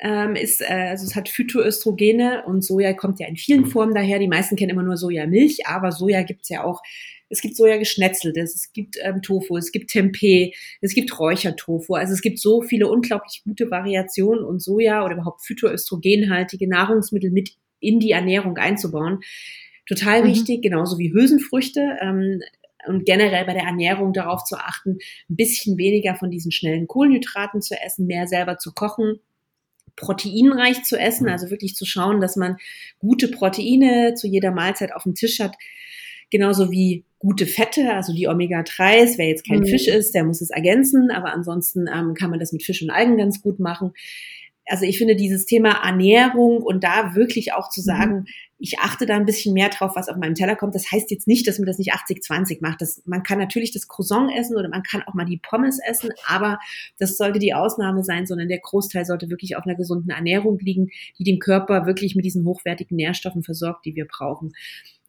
ähm, 0.00 0.34
ist, 0.34 0.62
äh, 0.62 0.88
also 0.90 1.04
es 1.04 1.14
hat 1.14 1.28
Phytoöstrogene 1.28 2.44
und 2.46 2.64
Soja 2.64 2.94
kommt 2.94 3.20
ja 3.20 3.26
in 3.26 3.36
vielen 3.36 3.66
Formen 3.66 3.94
daher. 3.94 4.18
Die 4.18 4.28
meisten 4.28 4.56
kennen 4.56 4.70
immer 4.70 4.82
nur 4.82 4.96
Sojamilch, 4.96 5.66
aber 5.66 5.92
Soja 5.92 6.22
gibt's 6.22 6.48
ja 6.48 6.64
auch 6.64 6.82
es 7.28 7.40
gibt 7.40 7.56
Soja 7.56 7.76
geschnetzeltes, 7.76 8.54
es 8.54 8.72
gibt 8.72 8.96
ähm, 9.02 9.22
Tofu, 9.22 9.56
es 9.56 9.72
gibt 9.72 9.90
Tempeh, 9.90 10.52
es 10.80 10.94
gibt 10.94 11.18
Räuchertofu. 11.18 11.94
Also 11.94 12.12
es 12.12 12.22
gibt 12.22 12.38
so 12.38 12.62
viele 12.62 12.88
unglaublich 12.88 13.42
gute 13.44 13.70
Variationen 13.70 14.44
und 14.44 14.62
Soja 14.62 15.04
oder 15.04 15.14
überhaupt 15.14 15.42
phytoöstrogenhaltige 15.42 16.68
Nahrungsmittel 16.68 17.30
mit 17.30 17.56
in 17.80 18.00
die 18.00 18.12
Ernährung 18.12 18.56
einzubauen. 18.56 19.20
Total 19.86 20.22
mhm. 20.22 20.28
wichtig, 20.28 20.62
genauso 20.62 20.98
wie 20.98 21.12
Hülsenfrüchte. 21.12 21.98
Ähm, 22.00 22.40
und 22.86 23.04
generell 23.04 23.44
bei 23.44 23.52
der 23.52 23.64
Ernährung 23.64 24.12
darauf 24.12 24.44
zu 24.44 24.56
achten, 24.56 24.98
ein 25.28 25.36
bisschen 25.36 25.76
weniger 25.76 26.14
von 26.14 26.30
diesen 26.30 26.52
schnellen 26.52 26.86
Kohlenhydraten 26.86 27.60
zu 27.60 27.74
essen, 27.74 28.06
mehr 28.06 28.26
selber 28.26 28.58
zu 28.58 28.72
kochen, 28.72 29.20
proteinreich 29.96 30.84
zu 30.84 30.96
essen, 30.96 31.28
also 31.28 31.50
wirklich 31.50 31.74
zu 31.74 31.84
schauen, 31.84 32.20
dass 32.20 32.36
man 32.36 32.56
gute 32.98 33.28
Proteine 33.28 34.14
zu 34.14 34.28
jeder 34.28 34.52
Mahlzeit 34.52 34.94
auf 34.94 35.02
dem 35.02 35.14
Tisch 35.14 35.40
hat, 35.40 35.56
genauso 36.30 36.70
wie 36.70 37.04
gute 37.18 37.46
Fette, 37.46 37.94
also 37.94 38.12
die 38.14 38.28
Omega-3s. 38.28 39.18
Wer 39.18 39.28
jetzt 39.28 39.46
kein 39.46 39.60
mhm. 39.60 39.66
Fisch 39.66 39.88
ist, 39.88 40.14
der 40.14 40.24
muss 40.24 40.40
es 40.40 40.50
ergänzen, 40.50 41.10
aber 41.10 41.32
ansonsten 41.32 41.86
ähm, 41.92 42.14
kann 42.14 42.30
man 42.30 42.38
das 42.38 42.52
mit 42.52 42.62
Fisch 42.62 42.82
und 42.82 42.90
Algen 42.90 43.16
ganz 43.16 43.42
gut 43.42 43.58
machen. 43.58 43.92
Also 44.70 44.84
ich 44.84 44.98
finde 44.98 45.16
dieses 45.16 45.46
Thema 45.46 45.82
Ernährung 45.82 46.62
und 46.62 46.84
da 46.84 47.14
wirklich 47.14 47.54
auch 47.54 47.70
zu 47.70 47.80
mhm. 47.80 47.84
sagen, 47.84 48.14
mhm. 48.14 48.26
ich 48.58 48.78
achte 48.78 49.06
da 49.06 49.16
ein 49.16 49.24
bisschen 49.24 49.54
mehr 49.54 49.70
drauf, 49.70 49.92
was 49.96 50.08
auf 50.08 50.16
meinem 50.16 50.34
Teller 50.34 50.54
kommt. 50.54 50.74
Das 50.74 50.92
heißt 50.92 51.10
jetzt 51.10 51.26
nicht, 51.26 51.48
dass 51.48 51.58
man 51.58 51.66
das 51.66 51.78
nicht 51.78 51.92
80-20 51.92 52.58
macht. 52.60 52.80
Das, 52.82 53.02
man 53.04 53.24
kann 53.24 53.38
natürlich 53.38 53.72
das 53.72 53.88
Croissant 53.88 54.30
essen 54.36 54.56
oder 54.56 54.68
man 54.68 54.82
kann 54.84 55.02
auch 55.02 55.14
mal 55.14 55.24
die 55.24 55.38
Pommes 55.42 55.80
essen, 55.84 56.10
aber 56.26 56.60
das 56.98 57.16
sollte 57.16 57.38
die 57.40 57.54
Ausnahme 57.54 58.04
sein, 58.04 58.26
sondern 58.26 58.48
der 58.48 58.60
Großteil 58.60 59.04
sollte 59.04 59.30
wirklich 59.30 59.56
auf 59.56 59.66
einer 59.66 59.74
gesunden 59.74 60.10
Ernährung 60.10 60.58
liegen, 60.60 60.90
die 61.18 61.24
den 61.24 61.40
Körper 61.40 61.86
wirklich 61.86 62.14
mit 62.14 62.24
diesen 62.24 62.44
hochwertigen 62.44 62.96
Nährstoffen 62.96 63.42
versorgt, 63.42 63.86
die 63.86 63.96
wir 63.96 64.06
brauchen. 64.06 64.52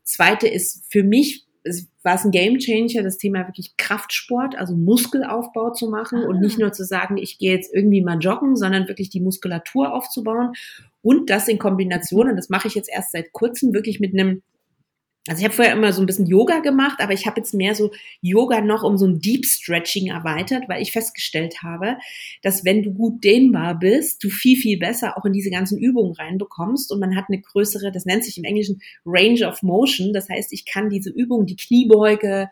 Zweite 0.09 0.47
ist 0.47 0.83
für 0.89 1.03
mich 1.03 1.45
es 1.63 1.87
war 2.03 2.15
es 2.15 2.23
ein 2.23 2.31
Gamechanger, 2.31 3.03
das 3.03 3.17
Thema 3.17 3.47
wirklich 3.47 3.75
Kraftsport, 3.77 4.57
also 4.57 4.75
Muskelaufbau 4.75 5.71
zu 5.71 5.89
machen 5.89 6.23
ah. 6.23 6.27
und 6.27 6.39
nicht 6.39 6.57
nur 6.57 6.71
zu 6.71 6.85
sagen, 6.85 7.17
ich 7.17 7.37
gehe 7.37 7.53
jetzt 7.53 7.73
irgendwie 7.73 8.01
mal 8.01 8.17
joggen, 8.17 8.55
sondern 8.55 8.87
wirklich 8.87 9.09
die 9.09 9.19
Muskulatur 9.19 9.93
aufzubauen 9.93 10.53
und 11.01 11.29
das 11.29 11.47
in 11.47 11.59
Kombination, 11.59 12.29
und 12.29 12.37
das 12.37 12.49
mache 12.49 12.67
ich 12.67 12.75
jetzt 12.75 12.89
erst 12.89 13.11
seit 13.11 13.33
kurzem, 13.33 13.73
wirklich 13.73 13.99
mit 13.99 14.13
einem 14.13 14.41
also 15.27 15.41
ich 15.41 15.45
habe 15.45 15.53
vorher 15.53 15.73
immer 15.73 15.93
so 15.93 16.01
ein 16.01 16.05
bisschen 16.05 16.25
Yoga 16.25 16.59
gemacht, 16.59 16.99
aber 17.01 17.13
ich 17.13 17.25
habe 17.25 17.39
jetzt 17.39 17.53
mehr 17.53 17.75
so 17.75 17.91
Yoga 18.21 18.61
noch 18.61 18.83
um 18.83 18.97
so 18.97 19.05
ein 19.05 19.19
Deep 19.19 19.45
Stretching 19.45 20.07
erweitert, 20.07 20.63
weil 20.67 20.81
ich 20.81 20.91
festgestellt 20.91 21.61
habe, 21.61 21.97
dass 22.41 22.65
wenn 22.65 22.81
du 22.83 22.93
gut 22.93 23.23
dehnbar 23.23 23.77
bist, 23.77 24.23
du 24.23 24.29
viel, 24.29 24.57
viel 24.57 24.79
besser 24.79 25.17
auch 25.17 25.25
in 25.25 25.33
diese 25.33 25.51
ganzen 25.51 25.77
Übungen 25.77 26.13
reinbekommst 26.13 26.91
und 26.91 26.99
man 26.99 27.15
hat 27.15 27.25
eine 27.27 27.41
größere, 27.41 27.91
das 27.91 28.05
nennt 28.05 28.23
sich 28.23 28.37
im 28.37 28.43
Englischen 28.43 28.81
Range 29.05 29.45
of 29.47 29.61
Motion. 29.61 30.13
Das 30.13 30.29
heißt, 30.29 30.53
ich 30.53 30.65
kann 30.65 30.89
diese 30.89 31.11
Übungen, 31.11 31.45
die 31.45 31.57
Kniebeuge, 31.57 32.49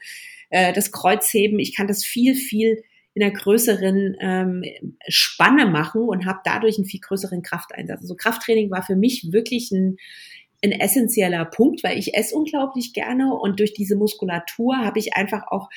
äh, 0.50 0.74
das 0.74 0.92
Kreuzheben, 0.92 1.60
ich 1.60 1.76
kann 1.76 1.88
das 1.88 2.04
viel, 2.04 2.36
viel 2.36 2.84
in 3.14 3.24
einer 3.24 3.34
größeren 3.34 4.16
ähm, 4.20 4.64
Spanne 5.08 5.66
machen 5.66 6.02
und 6.02 6.28
habe 6.28 6.40
dadurch 6.44 6.78
einen 6.78 6.86
viel 6.86 7.00
größeren 7.00 7.42
Krafteinsatz. 7.42 8.02
Also 8.02 8.16
Krafttraining 8.16 8.70
war 8.70 8.84
für 8.84 8.96
mich 8.96 9.32
wirklich 9.32 9.72
ein 9.72 9.98
ein 10.64 10.72
essentieller 10.72 11.46
Punkt, 11.46 11.84
weil 11.84 11.98
ich 11.98 12.16
esse 12.16 12.36
unglaublich 12.36 12.94
gerne 12.94 13.34
und 13.34 13.60
durch 13.60 13.74
diese 13.74 13.96
Muskulatur 13.96 14.78
habe 14.78 15.00
ich 15.00 15.16
einfach 15.16 15.44
auch 15.48 15.70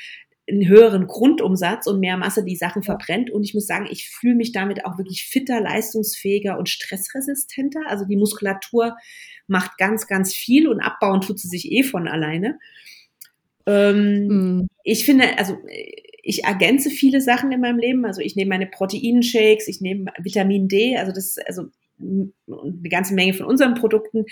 einen 0.48 0.66
höheren 0.66 1.06
Grundumsatz 1.06 1.86
und 1.86 2.00
mehr 2.00 2.16
Masse 2.16 2.44
die 2.44 2.56
Sachen 2.56 2.82
verbrennt. 2.82 3.30
Und 3.30 3.44
ich 3.44 3.54
muss 3.54 3.66
sagen, 3.66 3.86
ich 3.90 4.08
fühle 4.08 4.34
mich 4.34 4.52
damit 4.52 4.84
auch 4.84 4.98
wirklich 4.98 5.24
fitter, 5.24 5.60
leistungsfähiger 5.60 6.58
und 6.58 6.68
stressresistenter. 6.68 7.82
Also 7.86 8.04
die 8.04 8.16
Muskulatur 8.16 8.96
macht 9.46 9.78
ganz, 9.78 10.06
ganz 10.06 10.34
viel 10.34 10.66
und 10.68 10.80
abbauen 10.80 11.20
tut 11.20 11.38
sie 11.38 11.48
sich 11.48 11.70
eh 11.70 11.82
von 11.82 12.08
alleine. 12.08 12.58
Ähm, 13.66 14.26
mhm. 14.26 14.66
Ich 14.82 15.04
finde, 15.04 15.38
also 15.38 15.56
ich 16.22 16.44
ergänze 16.44 16.90
viele 16.90 17.20
Sachen 17.20 17.52
in 17.52 17.60
meinem 17.60 17.78
Leben. 17.78 18.04
Also 18.04 18.20
ich 18.20 18.36
nehme 18.36 18.50
meine 18.50 18.66
Proteinshakes, 18.66 19.68
ich 19.68 19.80
nehme 19.80 20.12
Vitamin 20.18 20.68
D, 20.68 20.96
also 20.96 21.12
das, 21.12 21.36
also 21.46 21.66
eine 22.00 22.88
ganze 22.88 23.14
Menge 23.14 23.34
von 23.34 23.46
unseren 23.46 23.74
Produkten. 23.74 24.24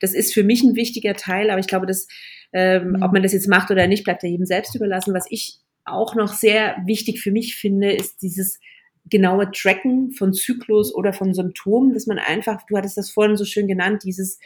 Das 0.00 0.14
ist 0.14 0.32
für 0.32 0.44
mich 0.44 0.62
ein 0.62 0.76
wichtiger 0.76 1.14
Teil, 1.14 1.50
aber 1.50 1.60
ich 1.60 1.66
glaube, 1.66 1.86
dass, 1.86 2.06
ähm, 2.52 2.92
mhm. 2.92 3.02
ob 3.02 3.12
man 3.12 3.22
das 3.22 3.32
jetzt 3.32 3.48
macht 3.48 3.70
oder 3.70 3.86
nicht, 3.86 4.04
bleibt 4.04 4.22
ja 4.22 4.28
jedem 4.28 4.46
selbst 4.46 4.74
überlassen. 4.74 5.14
Was 5.14 5.26
ich 5.30 5.58
auch 5.84 6.14
noch 6.14 6.32
sehr 6.32 6.76
wichtig 6.84 7.20
für 7.20 7.30
mich 7.30 7.56
finde, 7.56 7.92
ist 7.92 8.22
dieses 8.22 8.60
genaue 9.08 9.50
Tracken 9.52 10.10
von 10.10 10.32
Zyklus 10.32 10.94
oder 10.94 11.12
von 11.12 11.32
Symptomen, 11.32 11.94
dass 11.94 12.06
man 12.06 12.18
einfach, 12.18 12.62
du 12.68 12.76
hattest 12.76 12.96
das 12.96 13.10
vorhin 13.10 13.36
so 13.36 13.44
schön 13.44 13.68
genannt, 13.68 14.02
dieses 14.04 14.38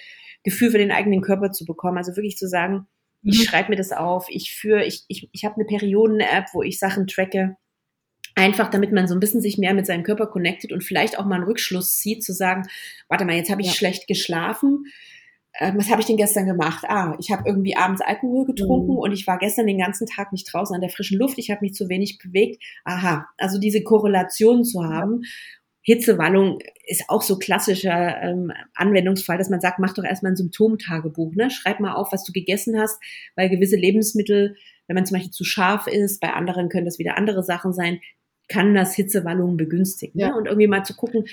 Gefühl 0.45 0.70
für 0.70 0.78
den 0.78 0.93
eigenen 0.93 1.22
Körper 1.22 1.51
zu 1.51 1.64
bekommen. 1.64 1.99
Also 1.99 2.16
wirklich 2.16 2.37
zu 2.37 2.49
sagen, 2.49 2.87
ich 3.22 3.39
mhm. 3.39 3.43
schreibe 3.43 3.70
mir 3.70 3.76
das 3.76 3.93
auf, 3.93 4.26
ich 4.28 4.53
führe, 4.53 4.85
ich, 4.85 5.05
ich, 5.09 5.28
ich 5.33 5.45
habe 5.45 5.57
eine 5.57 5.64
Perioden-App, 5.64 6.47
wo 6.53 6.62
ich 6.62 6.78
Sachen 6.78 7.07
tracke. 7.07 7.57
Einfach 8.35 8.70
damit 8.70 8.93
man 8.93 9.09
so 9.09 9.14
ein 9.14 9.20
bisschen 9.20 9.41
sich 9.41 9.59
mehr 9.59 9.74
mit 9.74 9.87
seinem 9.87 10.03
Körper 10.03 10.26
connectet 10.26 10.72
und 10.72 10.85
vielleicht 10.85 11.18
auch 11.18 11.24
mal 11.24 11.37
einen 11.37 11.45
Rückschluss 11.45 11.97
zieht, 11.97 12.24
zu 12.24 12.33
sagen, 12.33 12.62
warte 13.09 13.24
mal, 13.24 13.37
jetzt 13.37 13.51
habe 13.51 13.61
ich 13.61 13.68
ja. 13.68 13.74
schlecht 13.74 14.07
geschlafen. 14.07 14.87
Ähm, 15.59 15.74
was 15.76 15.91
habe 15.91 16.01
ich 16.01 16.07
denn 16.07 16.16
gestern 16.16 16.47
gemacht? 16.47 16.85
Ah, 16.89 17.16
ich 17.18 17.31
habe 17.33 17.43
irgendwie 17.47 17.76
abends 17.76 18.01
Alkohol 18.01 18.47
getrunken 18.47 18.93
mhm. 18.93 18.99
und 18.99 19.12
ich 19.12 19.26
war 19.26 19.39
gestern 19.39 19.66
den 19.66 19.78
ganzen 19.78 20.07
Tag 20.07 20.33
nicht 20.33 20.51
draußen 20.53 20.74
an 20.74 20.81
der 20.81 20.91
frischen 20.91 21.18
Luft, 21.18 21.39
ich 21.39 21.51
habe 21.51 21.62
mich 21.62 21.74
zu 21.74 21.89
wenig 21.89 22.18
bewegt. 22.18 22.62
Aha, 22.85 23.26
also 23.37 23.59
diese 23.59 23.83
Korrelation 23.83 24.64
zu 24.64 24.85
haben 24.85 25.22
Hitzewallung 25.83 26.59
ist 26.87 27.05
auch 27.09 27.22
so 27.22 27.39
klassischer 27.39 28.22
ähm, 28.22 28.53
Anwendungsfall, 28.74 29.39
dass 29.39 29.49
man 29.49 29.61
sagt, 29.61 29.78
mach 29.78 29.95
doch 29.95 30.05
erstmal 30.05 30.33
ein 30.33 30.37
Symptomtagebuch, 30.37 31.35
ne? 31.35 31.51
Schreib 31.51 31.81
mal 31.81 31.95
auf, 31.95 32.12
was 32.12 32.24
du 32.24 32.33
gegessen 32.33 32.78
hast, 32.78 33.03
weil 33.35 33.49
gewisse 33.49 33.76
Lebensmittel, 33.76 34.57
wenn 34.87 34.95
man 34.95 35.07
zum 35.07 35.16
Beispiel 35.16 35.33
zu 35.33 35.45
scharf 35.45 35.87
ist, 35.87 36.20
bei 36.20 36.33
anderen 36.33 36.68
können 36.68 36.85
das 36.85 36.99
wieder 36.99 37.16
andere 37.16 37.43
Sachen 37.43 37.72
sein, 37.72 38.01
kann 38.51 38.74
das 38.74 38.94
Hitzewallungen 38.94 39.57
begünstigen. 39.57 40.18
Ne? 40.18 40.24
Ja. 40.24 40.30
Ne? 40.30 40.36
Und 40.36 40.46
irgendwie 40.46 40.66
mal 40.66 40.84
zu 40.84 40.94
gucken, 40.94 41.24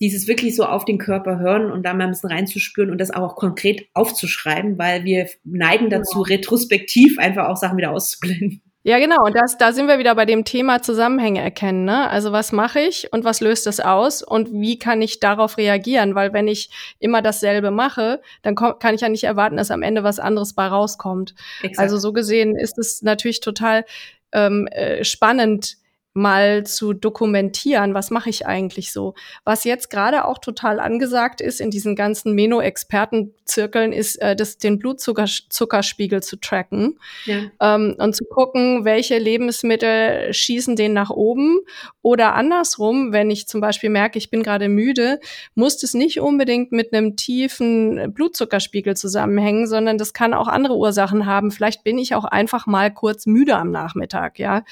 dieses 0.00 0.28
wirklich 0.28 0.54
so 0.54 0.64
auf 0.64 0.84
den 0.84 0.98
Körper 0.98 1.38
hören 1.38 1.70
und 1.70 1.84
da 1.84 1.94
mal 1.94 2.04
ein 2.04 2.10
bisschen 2.10 2.30
reinzuspüren 2.30 2.90
und 2.90 3.00
das 3.00 3.10
auch 3.10 3.36
konkret 3.36 3.88
aufzuschreiben, 3.94 4.76
weil 4.76 5.04
wir 5.04 5.28
neigen 5.44 5.88
dazu, 5.88 6.18
ja. 6.26 6.36
retrospektiv 6.36 7.18
einfach 7.18 7.48
auch 7.48 7.56
Sachen 7.56 7.78
wieder 7.78 7.92
auszublenden. 7.92 8.60
Ja, 8.82 9.00
genau. 9.00 9.24
Und 9.24 9.34
das, 9.34 9.58
da 9.58 9.72
sind 9.72 9.88
wir 9.88 9.98
wieder 9.98 10.14
bei 10.14 10.26
dem 10.26 10.44
Thema 10.44 10.80
Zusammenhänge 10.80 11.40
erkennen. 11.40 11.84
Ne? 11.84 12.08
Also 12.08 12.30
was 12.30 12.52
mache 12.52 12.78
ich 12.78 13.12
und 13.12 13.24
was 13.24 13.40
löst 13.40 13.66
das 13.66 13.80
aus 13.80 14.22
und 14.22 14.52
wie 14.52 14.78
kann 14.78 15.02
ich 15.02 15.18
darauf 15.18 15.56
reagieren? 15.58 16.14
Weil 16.14 16.32
wenn 16.32 16.46
ich 16.46 16.70
immer 17.00 17.20
dasselbe 17.20 17.72
mache, 17.72 18.20
dann 18.42 18.54
kann 18.54 18.94
ich 18.94 19.00
ja 19.00 19.08
nicht 19.08 19.24
erwarten, 19.24 19.56
dass 19.56 19.72
am 19.72 19.82
Ende 19.82 20.04
was 20.04 20.20
anderes 20.20 20.52
bei 20.52 20.68
rauskommt. 20.68 21.34
Exakt. 21.62 21.80
Also 21.80 21.98
so 21.98 22.12
gesehen 22.12 22.54
ist 22.54 22.78
es 22.78 23.02
natürlich 23.02 23.40
total 23.40 23.84
ähm, 24.30 24.68
äh, 24.68 25.02
spannend, 25.02 25.78
mal 26.16 26.64
zu 26.64 26.94
dokumentieren, 26.94 27.94
was 27.94 28.10
mache 28.10 28.30
ich 28.30 28.46
eigentlich 28.46 28.92
so. 28.92 29.14
Was 29.44 29.64
jetzt 29.64 29.90
gerade 29.90 30.24
auch 30.24 30.38
total 30.38 30.80
angesagt 30.80 31.40
ist 31.40 31.60
in 31.60 31.70
diesen 31.70 31.94
ganzen 31.94 32.32
Meno-Expertenzirkeln, 32.34 33.92
ist 33.92 34.16
äh, 34.16 34.34
das, 34.34 34.58
den 34.58 34.78
Blutzuckerspiegel 34.78 36.22
zu 36.22 36.36
tracken 36.40 36.98
ja. 37.26 37.42
ähm, 37.60 37.96
und 37.98 38.16
zu 38.16 38.24
gucken, 38.24 38.84
welche 38.84 39.18
Lebensmittel 39.18 40.32
schießen 40.32 40.74
den 40.74 40.94
nach 40.94 41.10
oben 41.10 41.60
oder 42.02 42.34
andersrum, 42.34 43.12
wenn 43.12 43.30
ich 43.30 43.46
zum 43.46 43.60
Beispiel 43.60 43.90
merke, 43.90 44.18
ich 44.18 44.30
bin 44.30 44.42
gerade 44.42 44.68
müde, 44.68 45.20
muss 45.54 45.82
es 45.82 45.92
nicht 45.92 46.20
unbedingt 46.20 46.72
mit 46.72 46.94
einem 46.94 47.16
tiefen 47.16 48.12
Blutzuckerspiegel 48.14 48.96
zusammenhängen, 48.96 49.66
sondern 49.66 49.98
das 49.98 50.14
kann 50.14 50.32
auch 50.32 50.48
andere 50.48 50.76
Ursachen 50.76 51.26
haben. 51.26 51.50
Vielleicht 51.50 51.84
bin 51.84 51.98
ich 51.98 52.14
auch 52.14 52.24
einfach 52.24 52.66
mal 52.66 52.92
kurz 52.92 53.26
müde 53.26 53.56
am 53.56 53.70
Nachmittag, 53.70 54.38
ja. 54.38 54.64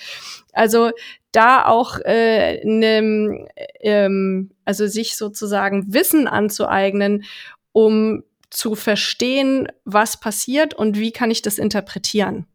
Also 0.54 0.90
da 1.32 1.66
auch 1.66 1.98
äh, 2.04 2.64
ne, 2.64 3.46
ähm, 3.80 4.50
also 4.64 4.86
sich 4.86 5.16
sozusagen 5.16 5.92
Wissen 5.92 6.26
anzueignen, 6.26 7.24
um 7.72 8.22
zu 8.50 8.74
verstehen, 8.76 9.68
was 9.84 10.20
passiert 10.20 10.74
und 10.74 10.98
wie 10.98 11.10
kann 11.10 11.30
ich 11.30 11.42
das 11.42 11.58
interpretieren. 11.58 12.46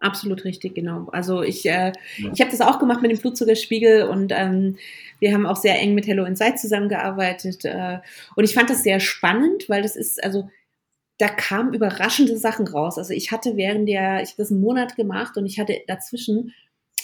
Absolut 0.00 0.44
richtig, 0.44 0.74
genau. 0.74 1.08
Also 1.12 1.42
ich, 1.42 1.64
äh, 1.64 1.92
ja. 2.16 2.32
ich 2.34 2.40
habe 2.40 2.50
das 2.50 2.60
auch 2.60 2.80
gemacht 2.80 3.02
mit 3.02 3.12
dem 3.12 3.18
Blutzuckerspiegel 3.18 4.02
und 4.08 4.32
ähm, 4.34 4.76
wir 5.20 5.32
haben 5.32 5.46
auch 5.46 5.56
sehr 5.56 5.78
eng 5.78 5.94
mit 5.94 6.08
Hello 6.08 6.24
Inside 6.24 6.56
zusammengearbeitet. 6.56 7.64
Äh, 7.64 7.98
und 8.34 8.42
ich 8.42 8.52
fand 8.52 8.68
das 8.68 8.82
sehr 8.82 8.98
spannend, 8.98 9.68
weil 9.68 9.82
das 9.82 9.94
ist, 9.94 10.22
also 10.24 10.48
da 11.18 11.28
kamen 11.28 11.72
überraschende 11.72 12.36
Sachen 12.36 12.66
raus. 12.66 12.98
Also 12.98 13.12
ich 13.12 13.30
hatte 13.30 13.56
während 13.56 13.88
der, 13.88 14.22
ich 14.24 14.30
habe 14.30 14.38
das 14.38 14.50
einen 14.50 14.60
Monat 14.60 14.96
gemacht 14.96 15.36
und 15.36 15.46
ich 15.46 15.60
hatte 15.60 15.80
dazwischen 15.86 16.52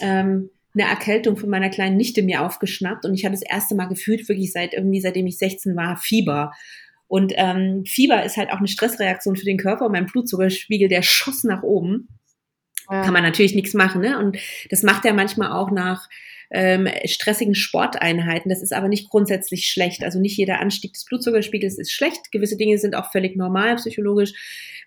ähm, 0.01 0.51
eine 0.75 0.89
Erkältung 0.89 1.37
von 1.37 1.51
meiner 1.51 1.71
kleinen 1.71 1.97
Nichte 1.97 2.23
mir 2.23 2.43
aufgeschnappt 2.43 3.05
und 3.05 3.15
ich 3.15 3.25
hatte 3.25 3.33
das 3.33 3.43
erste 3.43 3.75
Mal 3.75 3.87
gefühlt, 3.87 4.29
wirklich 4.29 4.53
seit 4.53 4.75
irgendwie, 4.75 5.01
seitdem 5.01 5.27
ich 5.27 5.39
16 5.39 5.77
war, 5.77 5.97
Fieber. 5.97 6.53
Und 7.09 7.33
ähm, 7.37 7.85
Fieber 7.87 8.23
ist 8.25 8.37
halt 8.37 8.51
auch 8.53 8.59
eine 8.59 8.69
Stressreaktion 8.69 9.37
für 9.37 9.47
den 9.47 9.57
Körper 9.57 9.87
und 9.87 9.93
mein 9.93 10.07
Blutzuckerspiegel, 10.07 10.89
der 10.89 11.03
schoss 11.03 11.43
nach 11.43 11.63
oben. 11.63 12.09
Ja. 12.91 13.03
Kann 13.03 13.15
man 13.15 13.23
natürlich 13.23 13.55
nichts 13.55 13.75
machen, 13.75 14.01
ne? 14.01 14.19
Und 14.19 14.39
das 14.71 14.83
macht 14.83 15.05
er 15.05 15.15
manchmal 15.15 15.53
auch 15.53 15.71
nach 15.71 16.09
ähm, 16.51 16.89
stressigen 17.05 17.55
Sporteinheiten. 17.55 18.49
Das 18.49 18.63
ist 18.63 18.73
aber 18.73 18.89
nicht 18.89 19.11
grundsätzlich 19.11 19.67
schlecht. 19.67 20.05
Also 20.05 20.19
nicht 20.19 20.37
jeder 20.37 20.61
Anstieg 20.61 20.95
des 20.95 21.05
Blutzuckerspiegels 21.05 21.79
ist 21.79 21.93
schlecht. 21.93 22.33
Gewisse 22.33 22.57
Dinge 22.57 22.79
sind 22.79 22.95
auch 22.95 23.11
völlig 23.11 23.37
normal 23.37 23.77
psychologisch. 23.77 24.33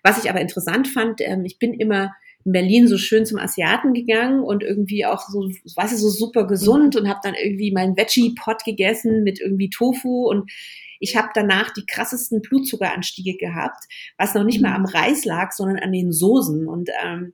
Was 0.02 0.22
ich 0.22 0.30
aber 0.30 0.40
interessant 0.40 0.88
fand, 0.88 1.20
ähm, 1.20 1.44
ich 1.44 1.58
bin 1.58 1.74
immer 1.74 2.14
in 2.44 2.52
Berlin 2.52 2.88
so 2.88 2.98
schön 2.98 3.26
zum 3.26 3.38
Asiaten 3.38 3.94
gegangen 3.94 4.42
und 4.42 4.62
irgendwie 4.62 5.06
auch 5.06 5.28
so, 5.28 5.48
was 5.76 5.92
ist 5.92 6.00
so 6.00 6.08
super 6.08 6.46
gesund 6.46 6.96
und 6.96 7.08
habe 7.08 7.20
dann 7.22 7.34
irgendwie 7.34 7.72
meinen 7.72 7.96
Veggie-Pot 7.96 8.64
gegessen 8.64 9.22
mit 9.22 9.40
irgendwie 9.40 9.70
Tofu 9.70 10.28
und 10.28 10.50
ich 10.98 11.16
habe 11.16 11.28
danach 11.34 11.72
die 11.72 11.84
krassesten 11.84 12.42
Blutzuckeranstiege 12.42 13.36
gehabt, 13.36 13.84
was 14.18 14.34
noch 14.34 14.44
nicht 14.44 14.60
mal 14.60 14.74
am 14.74 14.84
Reis 14.84 15.24
lag, 15.24 15.52
sondern 15.52 15.78
an 15.78 15.92
den 15.92 16.12
Soßen 16.12 16.68
und 16.68 16.90
ähm, 17.02 17.32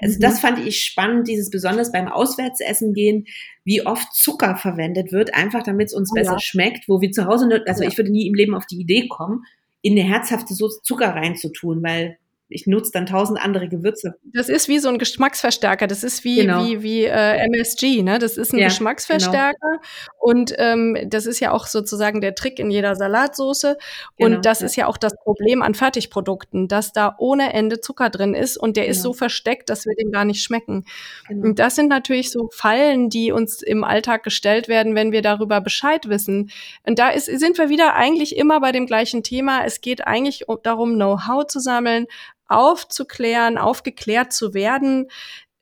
also 0.00 0.16
mhm. 0.16 0.20
das 0.20 0.40
fand 0.40 0.64
ich 0.64 0.84
spannend, 0.84 1.28
dieses 1.28 1.50
besonders 1.50 1.92
beim 1.92 2.08
Auswärtsessen 2.08 2.94
gehen, 2.94 3.26
wie 3.64 3.84
oft 3.84 4.14
Zucker 4.14 4.56
verwendet 4.56 5.12
wird, 5.12 5.34
einfach 5.34 5.62
damit 5.62 5.88
es 5.88 5.94
uns 5.94 6.10
oh, 6.12 6.14
besser 6.14 6.32
ja. 6.32 6.38
schmeckt, 6.38 6.88
wo 6.88 7.00
wir 7.00 7.10
zu 7.10 7.26
Hause, 7.26 7.62
also 7.66 7.82
ja. 7.82 7.88
ich 7.88 7.98
würde 7.98 8.10
nie 8.10 8.26
im 8.26 8.34
Leben 8.34 8.54
auf 8.54 8.66
die 8.66 8.80
Idee 8.80 9.08
kommen, 9.08 9.44
in 9.82 9.98
eine 9.98 10.08
herzhafte 10.08 10.54
Zucker 10.54 11.14
reinzutun, 11.14 11.82
weil 11.82 12.18
ich 12.50 12.66
nutze 12.66 12.90
dann 12.92 13.04
tausend 13.04 13.38
andere 13.42 13.68
Gewürze. 13.68 14.14
Das 14.22 14.48
ist 14.48 14.68
wie 14.68 14.78
so 14.78 14.88
ein 14.88 14.98
Geschmacksverstärker. 14.98 15.86
Das 15.86 16.02
ist 16.02 16.24
wie, 16.24 16.36
genau. 16.36 16.64
wie, 16.64 16.82
wie 16.82 17.04
äh, 17.04 17.44
MSG, 17.46 18.02
ne? 18.02 18.18
Das 18.18 18.38
ist 18.38 18.54
ein 18.54 18.58
ja, 18.58 18.68
Geschmacksverstärker. 18.68 19.52
Genau. 19.60 19.82
Und 20.18 20.54
ähm, 20.56 20.96
das 21.06 21.26
ist 21.26 21.40
ja 21.40 21.52
auch 21.52 21.66
sozusagen 21.66 22.22
der 22.22 22.34
Trick 22.34 22.58
in 22.58 22.70
jeder 22.70 22.96
Salatsoße. 22.96 23.76
Genau, 24.16 24.36
und 24.36 24.46
das 24.46 24.60
ja. 24.60 24.66
ist 24.66 24.76
ja 24.76 24.86
auch 24.86 24.96
das 24.96 25.14
Problem 25.22 25.60
an 25.60 25.74
Fertigprodukten, 25.74 26.68
dass 26.68 26.92
da 26.92 27.14
ohne 27.18 27.52
Ende 27.52 27.80
Zucker 27.80 28.08
drin 28.08 28.34
ist 28.34 28.56
und 28.56 28.78
der 28.78 28.86
ist 28.86 28.98
genau. 29.02 29.10
so 29.10 29.12
versteckt, 29.12 29.68
dass 29.68 29.84
wir 29.84 29.94
den 29.94 30.10
gar 30.10 30.24
nicht 30.24 30.42
schmecken. 30.42 30.84
Genau. 31.28 31.48
Und 31.48 31.58
das 31.58 31.74
sind 31.74 31.88
natürlich 31.88 32.30
so 32.30 32.48
Fallen, 32.50 33.10
die 33.10 33.30
uns 33.30 33.62
im 33.62 33.84
Alltag 33.84 34.22
gestellt 34.22 34.68
werden, 34.68 34.94
wenn 34.94 35.12
wir 35.12 35.20
darüber 35.20 35.60
Bescheid 35.60 36.08
wissen. 36.08 36.50
Und 36.86 36.98
da 36.98 37.10
ist, 37.10 37.26
sind 37.26 37.58
wir 37.58 37.68
wieder 37.68 37.94
eigentlich 37.94 38.36
immer 38.36 38.60
bei 38.60 38.72
dem 38.72 38.86
gleichen 38.86 39.22
Thema. 39.22 39.64
Es 39.66 39.82
geht 39.82 40.06
eigentlich 40.06 40.46
darum, 40.62 40.94
Know-how 40.94 41.46
zu 41.46 41.60
sammeln, 41.60 42.06
aufzuklären, 42.48 43.58
aufgeklärt 43.58 44.32
zu 44.32 44.54
werden, 44.54 45.08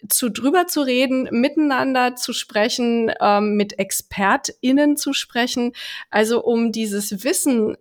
zu 0.09 0.31
drüber 0.31 0.67
zu 0.67 0.83
reden, 0.83 1.29
miteinander 1.31 2.17
zu 2.17 2.33
sprechen, 2.33 3.11
ähm, 3.21 3.57
mit 3.57 3.79
ExpertInnen 3.79 4.97
zu 4.97 5.13
sprechen, 5.13 5.73
also 6.11 6.43
um 6.43 6.73
dieses 6.73 7.25
Wissen 7.25 7.77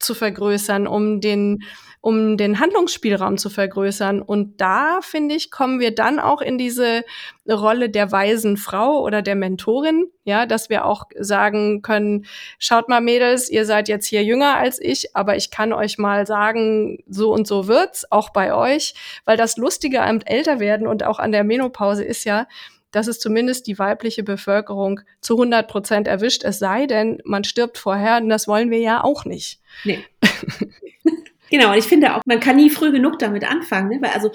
zu 0.00 0.14
vergrößern, 0.14 0.86
um 0.86 1.20
den 1.20 1.62
um 2.02 2.38
den 2.38 2.58
Handlungsspielraum 2.58 3.36
zu 3.36 3.50
vergrößern. 3.50 4.22
Und 4.22 4.60
da, 4.60 5.00
finde 5.02 5.34
ich, 5.34 5.50
kommen 5.50 5.80
wir 5.80 5.94
dann 5.94 6.18
auch 6.18 6.40
in 6.40 6.56
diese 6.56 7.04
Rolle 7.48 7.90
der 7.90 8.10
weisen 8.10 8.56
Frau 8.56 9.02
oder 9.02 9.20
der 9.20 9.34
Mentorin, 9.34 10.06
ja, 10.24 10.46
dass 10.46 10.70
wir 10.70 10.86
auch 10.86 11.04
sagen 11.18 11.82
können, 11.82 12.24
schaut 12.58 12.88
mal 12.88 13.02
Mädels, 13.02 13.50
ihr 13.50 13.66
seid 13.66 13.88
jetzt 13.88 14.06
hier 14.06 14.24
jünger 14.24 14.56
als 14.56 14.80
ich, 14.80 15.14
aber 15.14 15.36
ich 15.36 15.50
kann 15.50 15.72
euch 15.74 15.98
mal 15.98 16.26
sagen, 16.26 17.02
so 17.06 17.32
und 17.34 17.46
so 17.46 17.66
wird's, 17.66 18.10
auch 18.10 18.30
bei 18.30 18.54
euch, 18.54 18.94
weil 19.26 19.36
das 19.36 19.58
Lustige 19.58 20.00
am 20.00 20.20
Älterwerden 20.24 20.86
und 20.86 21.04
auch 21.04 21.18
an 21.18 21.32
der 21.32 21.44
Menopause 21.44 22.04
ist 22.04 22.24
ja, 22.24 22.46
dass 22.92 23.06
es 23.06 23.18
zumindest 23.18 23.66
die 23.66 23.78
weibliche 23.78 24.22
Bevölkerung 24.22 25.00
zu 25.20 25.34
100 25.34 25.68
Prozent 25.68 26.08
erwischt, 26.08 26.44
es 26.44 26.58
sei 26.58 26.86
denn, 26.86 27.20
man 27.24 27.44
stirbt 27.44 27.78
vorher, 27.78 28.18
und 28.18 28.28
das 28.28 28.48
wollen 28.48 28.70
wir 28.70 28.80
ja 28.80 29.02
auch 29.02 29.24
nicht. 29.24 29.60
Nee. 29.84 30.00
Genau, 31.50 31.72
und 31.72 31.78
ich 31.78 31.84
finde 31.84 32.14
auch, 32.14 32.22
man 32.26 32.38
kann 32.38 32.56
nie 32.56 32.70
früh 32.70 32.92
genug 32.92 33.18
damit 33.18 33.44
anfangen, 33.44 33.88
ne? 33.88 33.98
weil 34.00 34.10
also, 34.10 34.30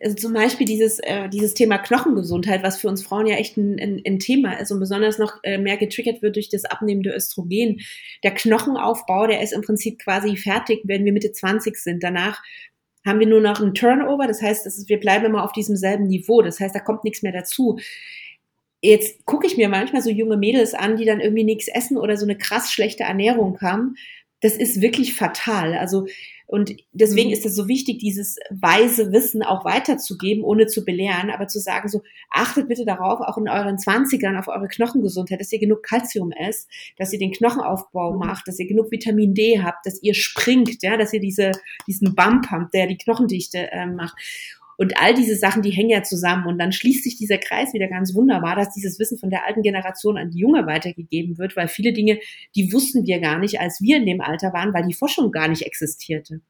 also 0.00 0.14
zum 0.14 0.32
Beispiel 0.32 0.66
dieses, 0.66 1.00
äh, 1.00 1.28
dieses 1.28 1.54
Thema 1.54 1.78
Knochengesundheit, 1.78 2.62
was 2.62 2.78
für 2.78 2.86
uns 2.86 3.02
Frauen 3.02 3.26
ja 3.26 3.34
echt 3.34 3.56
ein, 3.56 3.80
ein, 3.80 4.00
ein 4.06 4.20
Thema 4.20 4.52
ist 4.52 4.70
und 4.70 4.78
besonders 4.78 5.18
noch 5.18 5.40
äh, 5.42 5.58
mehr 5.58 5.76
getriggert 5.76 6.22
wird 6.22 6.36
durch 6.36 6.48
das 6.48 6.64
abnehmende 6.64 7.12
Östrogen. 7.12 7.80
Der 8.22 8.32
Knochenaufbau, 8.32 9.26
der 9.26 9.42
ist 9.42 9.52
im 9.52 9.62
Prinzip 9.62 9.98
quasi 9.98 10.36
fertig, 10.36 10.82
wenn 10.84 11.04
wir 11.04 11.12
Mitte 11.12 11.32
20 11.32 11.76
sind. 11.76 12.04
Danach 12.04 12.40
haben 13.04 13.20
wir 13.20 13.26
nur 13.26 13.40
noch 13.40 13.60
einen 13.60 13.74
Turnover, 13.74 14.26
das 14.26 14.42
heißt, 14.42 14.66
das 14.66 14.76
ist, 14.76 14.88
wir 14.88 15.00
bleiben 15.00 15.24
immer 15.24 15.44
auf 15.44 15.52
diesem 15.52 15.76
selben 15.76 16.06
Niveau, 16.06 16.42
das 16.42 16.60
heißt, 16.60 16.74
da 16.74 16.80
kommt 16.80 17.04
nichts 17.04 17.22
mehr 17.22 17.32
dazu 17.32 17.78
jetzt 18.82 19.24
gucke 19.26 19.46
ich 19.46 19.56
mir 19.56 19.68
manchmal 19.68 20.02
so 20.02 20.10
junge 20.10 20.36
Mädels 20.36 20.74
an, 20.74 20.96
die 20.96 21.04
dann 21.04 21.20
irgendwie 21.20 21.44
nichts 21.44 21.68
essen 21.68 21.96
oder 21.96 22.16
so 22.16 22.24
eine 22.24 22.36
krass 22.36 22.72
schlechte 22.72 23.04
Ernährung 23.04 23.60
haben. 23.60 23.96
Das 24.40 24.54
ist 24.54 24.80
wirklich 24.80 25.14
fatal. 25.14 25.74
Also 25.74 26.06
und 26.50 26.74
deswegen 26.92 27.28
mhm. 27.28 27.34
ist 27.34 27.46
es 27.46 27.54
so 27.54 27.68
wichtig, 27.68 27.98
dieses 27.98 28.36
weise 28.50 29.12
Wissen 29.12 29.44
auch 29.44 29.64
weiterzugeben, 29.64 30.42
ohne 30.42 30.66
zu 30.66 30.84
belehren, 30.84 31.30
aber 31.30 31.46
zu 31.46 31.60
sagen 31.60 31.88
so, 31.88 32.02
achtet 32.28 32.66
bitte 32.66 32.84
darauf, 32.84 33.20
auch 33.20 33.38
in 33.38 33.48
euren 33.48 33.78
Zwanzigern 33.78 34.36
auf 34.36 34.48
eure 34.48 34.66
Knochengesundheit, 34.66 35.38
dass 35.38 35.52
ihr 35.52 35.60
genug 35.60 35.84
Kalzium 35.84 36.32
esst, 36.32 36.68
dass 36.98 37.12
ihr 37.12 37.20
den 37.20 37.30
Knochenaufbau 37.30 38.14
mhm. 38.14 38.18
macht, 38.18 38.48
dass 38.48 38.58
ihr 38.58 38.66
genug 38.66 38.90
Vitamin 38.90 39.32
D 39.32 39.62
habt, 39.62 39.86
dass 39.86 40.02
ihr 40.02 40.12
springt, 40.12 40.82
ja, 40.82 40.96
dass 40.96 41.12
ihr 41.12 41.20
diese, 41.20 41.52
diesen 41.86 42.16
Bump 42.16 42.48
habt, 42.50 42.74
der 42.74 42.88
die 42.88 42.98
Knochendichte 42.98 43.70
äh, 43.70 43.86
macht. 43.86 44.16
Und 44.80 44.96
all 44.96 45.12
diese 45.12 45.36
Sachen, 45.36 45.60
die 45.60 45.72
hängen 45.72 45.90
ja 45.90 46.02
zusammen. 46.02 46.46
Und 46.46 46.58
dann 46.58 46.72
schließt 46.72 47.04
sich 47.04 47.18
dieser 47.18 47.36
Kreis 47.36 47.74
wieder 47.74 47.86
ganz 47.86 48.14
wunderbar, 48.14 48.56
dass 48.56 48.72
dieses 48.72 48.98
Wissen 48.98 49.18
von 49.18 49.28
der 49.28 49.46
alten 49.46 49.60
Generation 49.60 50.16
an 50.16 50.30
die 50.30 50.38
junge 50.38 50.66
weitergegeben 50.66 51.36
wird, 51.36 51.54
weil 51.54 51.68
viele 51.68 51.92
Dinge, 51.92 52.18
die 52.56 52.72
wussten 52.72 53.04
wir 53.04 53.20
gar 53.20 53.38
nicht, 53.38 53.60
als 53.60 53.82
wir 53.82 53.98
in 53.98 54.06
dem 54.06 54.22
Alter 54.22 54.54
waren, 54.54 54.72
weil 54.72 54.86
die 54.86 54.94
Forschung 54.94 55.32
gar 55.32 55.48
nicht 55.48 55.66
existierte. 55.66 56.40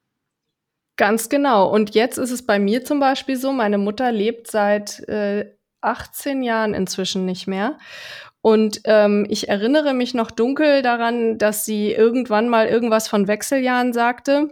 Ganz 0.96 1.28
genau. 1.28 1.74
Und 1.74 1.96
jetzt 1.96 2.18
ist 2.18 2.30
es 2.30 2.46
bei 2.46 2.60
mir 2.60 2.84
zum 2.84 3.00
Beispiel 3.00 3.34
so, 3.34 3.50
meine 3.50 3.78
Mutter 3.78 4.12
lebt 4.12 4.48
seit 4.48 5.00
äh, 5.08 5.46
18 5.80 6.44
Jahren 6.44 6.72
inzwischen 6.72 7.26
nicht 7.26 7.48
mehr. 7.48 7.78
Und 8.42 8.82
ähm, 8.84 9.26
ich 9.28 9.48
erinnere 9.48 9.92
mich 9.92 10.14
noch 10.14 10.30
dunkel 10.30 10.82
daran, 10.82 11.36
dass 11.36 11.64
sie 11.64 11.90
irgendwann 11.90 12.48
mal 12.48 12.68
irgendwas 12.68 13.08
von 13.08 13.26
Wechseljahren 13.26 13.92
sagte. 13.92 14.50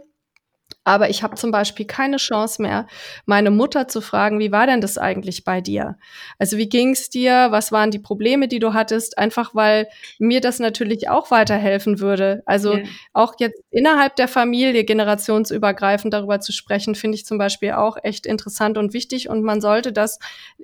Aber 0.85 1.09
ich 1.09 1.21
habe 1.23 1.35
zum 1.35 1.51
Beispiel 1.51 1.85
keine 1.85 2.17
Chance 2.17 2.61
mehr, 2.61 2.87
meine 3.25 3.51
Mutter 3.51 3.87
zu 3.87 4.01
fragen, 4.01 4.39
wie 4.39 4.51
war 4.51 4.65
denn 4.65 4.81
das 4.81 4.97
eigentlich 4.97 5.43
bei 5.43 5.61
dir? 5.61 5.97
Also 6.39 6.57
wie 6.57 6.69
ging 6.69 6.91
es 6.91 7.09
dir? 7.09 7.47
Was 7.51 7.71
waren 7.71 7.91
die 7.91 7.99
Probleme, 7.99 8.47
die 8.47 8.59
du 8.59 8.73
hattest? 8.73 9.17
Einfach 9.17 9.53
weil 9.53 9.87
mir 10.17 10.41
das 10.41 10.59
natürlich 10.59 11.09
auch 11.09 11.31
weiterhelfen 11.31 11.99
würde. 11.99 12.41
Also 12.45 12.77
ja. 12.77 12.83
auch 13.13 13.35
jetzt 13.39 13.61
innerhalb 13.71 14.15
der 14.15 14.27
Familie 14.27 14.83
generationsübergreifend 14.83 16.13
darüber 16.13 16.39
zu 16.39 16.53
sprechen, 16.53 16.95
finde 16.95 17.17
ich 17.17 17.25
zum 17.25 17.37
Beispiel 17.37 17.73
auch 17.73 17.97
echt 18.01 18.25
interessant 18.25 18.77
und 18.77 18.93
wichtig. 18.93 19.29
Und 19.29 19.43
man 19.43 19.61
sollte 19.61 19.91
das 19.91 20.17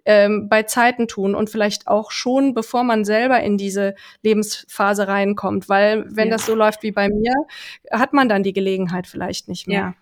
ähm, 0.05 0.47
bei 0.49 0.63
Zeiten 0.63 1.07
tun 1.07 1.35
und 1.35 1.49
vielleicht 1.49 1.87
auch 1.87 2.09
schon, 2.11 2.53
bevor 2.53 2.83
man 2.83 3.05
selber 3.05 3.41
in 3.41 3.57
diese 3.57 3.95
Lebensphase 4.23 5.07
reinkommt. 5.07 5.69
Weil 5.69 6.05
wenn 6.07 6.29
ja. 6.29 6.35
das 6.35 6.45
so 6.45 6.55
läuft 6.55 6.83
wie 6.83 6.91
bei 6.91 7.09
mir, 7.09 7.33
hat 7.91 8.13
man 8.13 8.29
dann 8.29 8.41
die 8.41 8.53
Gelegenheit 8.53 9.07
vielleicht 9.07 9.49
nicht 9.49 9.67
mehr. 9.67 9.79
Ja. 9.79 9.93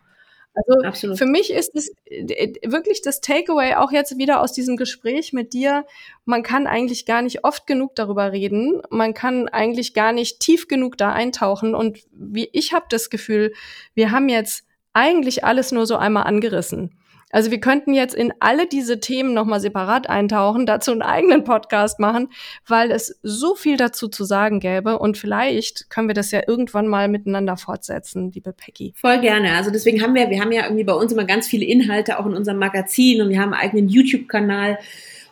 Also 0.55 0.87
Absolut. 0.87 1.17
für 1.17 1.25
mich 1.25 1.51
ist 1.51 1.75
es 1.75 1.91
äh, 2.05 2.53
wirklich 2.63 3.01
das 3.01 3.21
Takeaway 3.21 3.73
auch 3.75 3.91
jetzt 3.91 4.17
wieder 4.17 4.41
aus 4.41 4.53
diesem 4.53 4.77
Gespräch 4.77 5.33
mit 5.33 5.53
dir. 5.53 5.85
Man 6.25 6.43
kann 6.43 6.67
eigentlich 6.67 7.05
gar 7.05 7.23
nicht 7.23 7.43
oft 7.43 7.65
genug 7.65 7.95
darüber 7.95 8.31
reden. 8.31 8.81
Man 8.89 9.13
kann 9.13 9.47
eigentlich 9.49 9.93
gar 9.93 10.13
nicht 10.13 10.39
tief 10.39 10.67
genug 10.67 10.97
da 10.97 11.11
eintauchen. 11.11 11.73
Und 11.73 11.99
wie 12.11 12.49
ich 12.53 12.73
habe 12.73 12.85
das 12.89 13.09
Gefühl, 13.09 13.53
wir 13.95 14.11
haben 14.11 14.29
jetzt 14.29 14.63
eigentlich 14.93 15.43
alles 15.43 15.71
nur 15.71 15.87
so 15.87 15.95
einmal 15.95 16.23
angerissen. 16.23 16.91
Also 17.33 17.49
wir 17.49 17.59
könnten 17.59 17.95
jetzt 17.95 18.13
in 18.13 18.31
alle 18.39 18.67
diese 18.67 18.99
Themen 18.99 19.33
nochmal 19.33 19.59
separat 19.59 20.07
eintauchen, 20.07 20.67
dazu 20.67 20.91
einen 20.91 21.01
eigenen 21.01 21.43
Podcast 21.43 21.99
machen, 21.99 22.29
weil 22.67 22.91
es 22.91 23.19
so 23.23 23.55
viel 23.55 23.75
dazu 23.75 24.07
zu 24.07 24.23
sagen 24.23 24.59
gäbe 24.59 24.99
und 24.99 25.17
vielleicht 25.17 25.89
können 25.89 26.07
wir 26.07 26.13
das 26.13 26.29
ja 26.29 26.41
irgendwann 26.47 26.87
mal 26.87 27.07
miteinander 27.07 27.57
fortsetzen, 27.57 28.31
liebe 28.31 28.53
Peggy. 28.53 28.93
Voll 28.95 29.19
gerne. 29.19 29.55
Also 29.55 29.71
deswegen 29.71 30.03
haben 30.03 30.13
wir, 30.13 30.29
wir 30.29 30.39
haben 30.39 30.51
ja 30.51 30.65
irgendwie 30.65 30.83
bei 30.83 30.93
uns 30.93 31.11
immer 31.11 31.25
ganz 31.25 31.47
viele 31.47 31.65
Inhalte 31.65 32.19
auch 32.19 32.27
in 32.27 32.35
unserem 32.35 32.59
Magazin 32.59 33.19
und 33.19 33.29
wir 33.29 33.39
haben 33.39 33.53
einen 33.53 33.63
eigenen 33.63 33.89
YouTube-Kanal. 33.89 34.77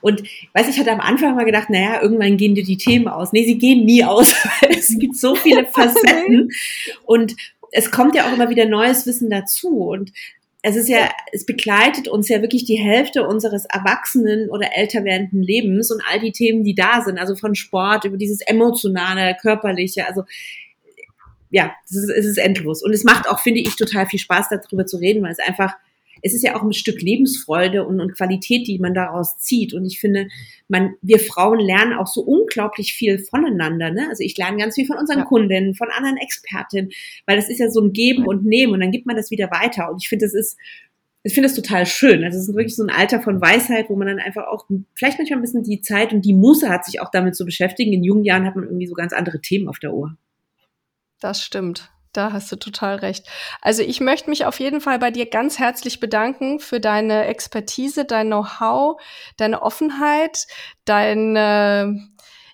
Und 0.01 0.23
weiß 0.53 0.67
ich 0.67 0.79
hatte 0.79 0.91
am 0.91 0.99
Anfang 0.99 1.35
mal 1.35 1.45
gedacht, 1.45 1.69
naja, 1.69 2.01
irgendwann 2.01 2.35
gehen 2.35 2.55
dir 2.55 2.63
die 2.63 2.77
Themen 2.77 3.07
aus. 3.07 3.31
Nee, 3.31 3.45
sie 3.45 3.59
gehen 3.59 3.85
nie 3.85 4.03
aus, 4.03 4.33
weil 4.61 4.71
es 4.71 4.97
gibt 4.97 5.15
so 5.15 5.35
viele 5.35 5.65
Facetten. 5.71 6.49
und 7.05 7.35
es 7.71 7.91
kommt 7.91 8.15
ja 8.15 8.27
auch 8.27 8.33
immer 8.33 8.49
wieder 8.49 8.65
neues 8.65 9.05
Wissen 9.05 9.29
dazu. 9.29 9.87
Und 9.87 10.11
es 10.63 10.75
ist 10.75 10.89
ja, 10.89 11.09
es 11.31 11.45
begleitet 11.45 12.07
uns 12.07 12.29
ja 12.29 12.41
wirklich 12.41 12.65
die 12.65 12.75
Hälfte 12.75 13.25
unseres 13.25 13.65
erwachsenen 13.65 14.49
oder 14.49 14.75
älter 14.75 15.03
werdenden 15.03 15.41
Lebens 15.41 15.91
und 15.91 16.03
all 16.07 16.19
die 16.19 16.31
Themen, 16.31 16.63
die 16.63 16.75
da 16.75 17.01
sind, 17.01 17.17
also 17.17 17.35
von 17.35 17.55
Sport 17.55 18.05
über 18.05 18.17
dieses 18.17 18.41
emotionale, 18.41 19.35
körperliche, 19.41 20.07
also 20.07 20.23
ja, 21.49 21.73
es 21.85 21.95
ist, 21.95 22.09
es 22.09 22.25
ist 22.25 22.37
endlos. 22.37 22.83
Und 22.83 22.93
es 22.93 23.03
macht 23.03 23.27
auch, 23.27 23.39
finde 23.39 23.59
ich, 23.59 23.75
total 23.75 24.05
viel 24.05 24.19
Spaß, 24.19 24.49
darüber 24.49 24.85
zu 24.85 24.97
reden, 24.97 25.23
weil 25.23 25.31
es 25.31 25.39
einfach 25.39 25.73
es 26.21 26.33
ist 26.33 26.43
ja 26.43 26.55
auch 26.55 26.63
ein 26.63 26.73
Stück 26.73 27.01
Lebensfreude 27.01 27.85
und, 27.85 27.99
und 27.99 28.15
Qualität, 28.15 28.67
die 28.67 28.79
man 28.79 28.93
daraus 28.93 29.37
zieht. 29.37 29.73
Und 29.73 29.85
ich 29.85 29.99
finde, 29.99 30.27
man, 30.67 30.95
wir 31.01 31.19
Frauen 31.19 31.59
lernen 31.59 31.93
auch 31.93 32.07
so 32.07 32.21
unglaublich 32.21 32.93
viel 32.93 33.19
voneinander. 33.19 33.91
Ne? 33.91 34.07
Also 34.09 34.23
ich 34.23 34.37
lerne 34.37 34.57
ganz 34.57 34.75
viel 34.75 34.85
von 34.85 34.97
unseren 34.97 35.19
ja. 35.19 35.25
Kundinnen, 35.25 35.75
von 35.75 35.89
anderen 35.89 36.17
Expertinnen, 36.17 36.91
weil 37.25 37.35
das 37.35 37.49
ist 37.49 37.59
ja 37.59 37.69
so 37.69 37.81
ein 37.81 37.93
Geben 37.93 38.25
und 38.25 38.45
Nehmen 38.45 38.73
und 38.73 38.79
dann 38.79 38.91
gibt 38.91 39.05
man 39.05 39.15
das 39.15 39.31
wieder 39.31 39.49
weiter. 39.51 39.91
Und 39.91 40.01
ich 40.01 40.09
finde, 40.09 40.25
das 40.25 40.33
ist, 40.33 40.57
ich 41.23 41.33
finde 41.33 41.49
das 41.49 41.55
total 41.55 41.85
schön. 41.85 42.23
Also 42.23 42.37
es 42.37 42.47
ist 42.47 42.55
wirklich 42.55 42.75
so 42.75 42.83
ein 42.83 42.89
Alter 42.89 43.21
von 43.21 43.41
Weisheit, 43.41 43.89
wo 43.89 43.95
man 43.95 44.07
dann 44.07 44.19
einfach 44.19 44.47
auch 44.47 44.67
vielleicht 44.95 45.17
manchmal 45.17 45.39
ein 45.39 45.43
bisschen 45.43 45.63
die 45.63 45.81
Zeit 45.81 46.13
und 46.13 46.25
die 46.25 46.33
Muße 46.33 46.69
hat, 46.69 46.85
sich 46.85 47.01
auch 47.01 47.11
damit 47.11 47.35
zu 47.35 47.45
beschäftigen. 47.45 47.93
In 47.93 48.03
jungen 48.03 48.23
Jahren 48.23 48.45
hat 48.45 48.55
man 48.55 48.65
irgendwie 48.65 48.87
so 48.87 48.95
ganz 48.95 49.13
andere 49.13 49.41
Themen 49.41 49.67
auf 49.67 49.79
der 49.79 49.93
Uhr. 49.93 50.17
Das 51.19 51.43
stimmt. 51.43 51.91
Da 52.13 52.33
hast 52.33 52.51
du 52.51 52.57
total 52.57 52.97
recht. 52.97 53.27
Also 53.61 53.83
ich 53.83 54.01
möchte 54.01 54.29
mich 54.29 54.45
auf 54.45 54.59
jeden 54.59 54.81
Fall 54.81 54.99
bei 54.99 55.11
dir 55.11 55.29
ganz 55.29 55.59
herzlich 55.59 55.99
bedanken 56.01 56.59
für 56.59 56.81
deine 56.81 57.25
Expertise, 57.25 58.03
dein 58.03 58.27
Know-how, 58.27 59.01
deine 59.37 59.61
Offenheit, 59.61 60.47
deine, 60.83 62.09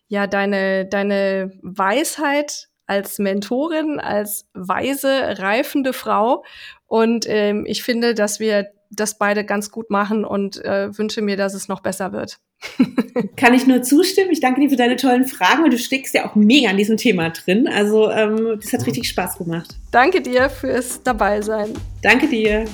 ja, 0.08 0.28
deine, 0.28 0.86
deine 0.86 1.52
Weisheit 1.64 2.68
als 2.86 3.18
Mentorin, 3.18 4.00
als 4.00 4.48
weise, 4.54 5.40
reifende 5.40 5.94
Frau. 5.94 6.44
Und 6.86 7.26
ähm, 7.28 7.66
ich 7.66 7.84
finde, 7.84 8.14
dass 8.14 8.40
wir 8.40 8.72
das 8.90 9.18
beide 9.18 9.44
ganz 9.44 9.72
gut 9.72 9.90
machen 9.90 10.26
und 10.26 10.64
äh, 10.64 10.96
wünsche 10.98 11.22
mir, 11.22 11.38
dass 11.38 11.54
es 11.54 11.68
noch 11.68 11.82
besser 11.82 12.12
wird. 12.12 12.40
Kann 13.36 13.54
ich 13.54 13.68
nur 13.68 13.84
zustimmen. 13.84 14.32
Ich 14.32 14.40
danke 14.40 14.62
dir 14.62 14.70
für 14.70 14.76
deine 14.76 14.96
tollen 14.96 15.26
Fragen 15.26 15.64
und 15.64 15.74
du 15.74 15.78
steckst 15.78 16.14
ja 16.14 16.28
auch 16.28 16.36
mega 16.36 16.70
an 16.70 16.78
diesem 16.78 16.98
Thema 16.98 17.30
drin. 17.30 17.68
Also 17.68 18.10
ähm, 18.10 18.60
das 18.62 18.74
hat 18.74 18.86
richtig 18.86 19.08
Spaß 19.10 19.38
gemacht. 19.38 19.76
Danke 19.92 20.22
dir 20.22 20.50
fürs 20.50 21.02
Dabeisein. 21.04 21.74
Danke 22.02 22.28
dir. 22.28 22.66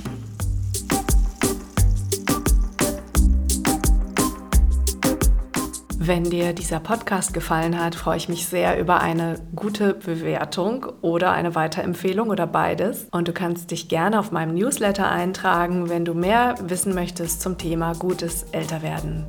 Wenn 6.05 6.25
dir 6.25 6.51
dieser 6.51 6.81
Podcast 6.81 7.33
gefallen 7.33 7.79
hat, 7.79 7.95
freue 7.95 8.17
ich 8.17 8.27
mich 8.27 8.45
sehr 8.45 8.77
über 8.77 8.99
eine 8.99 9.39
gute 9.55 9.93
Bewertung 9.93 10.85
oder 11.01 11.31
eine 11.31 11.55
Weiterempfehlung 11.55 12.29
oder 12.29 12.45
beides. 12.45 13.07
Und 13.11 13.29
du 13.29 13.31
kannst 13.31 13.71
dich 13.71 13.87
gerne 13.87 14.19
auf 14.19 14.33
meinem 14.33 14.53
Newsletter 14.53 15.09
eintragen, 15.09 15.87
wenn 15.87 16.03
du 16.03 16.13
mehr 16.13 16.55
wissen 16.61 16.93
möchtest 16.93 17.41
zum 17.41 17.57
Thema 17.57 17.93
gutes 17.93 18.47
Älterwerden. 18.51 19.25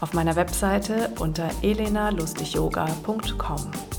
Auf 0.00 0.14
meiner 0.14 0.36
Webseite 0.36 1.10
unter 1.18 1.50
elenalustigyoga.com. 1.60 3.95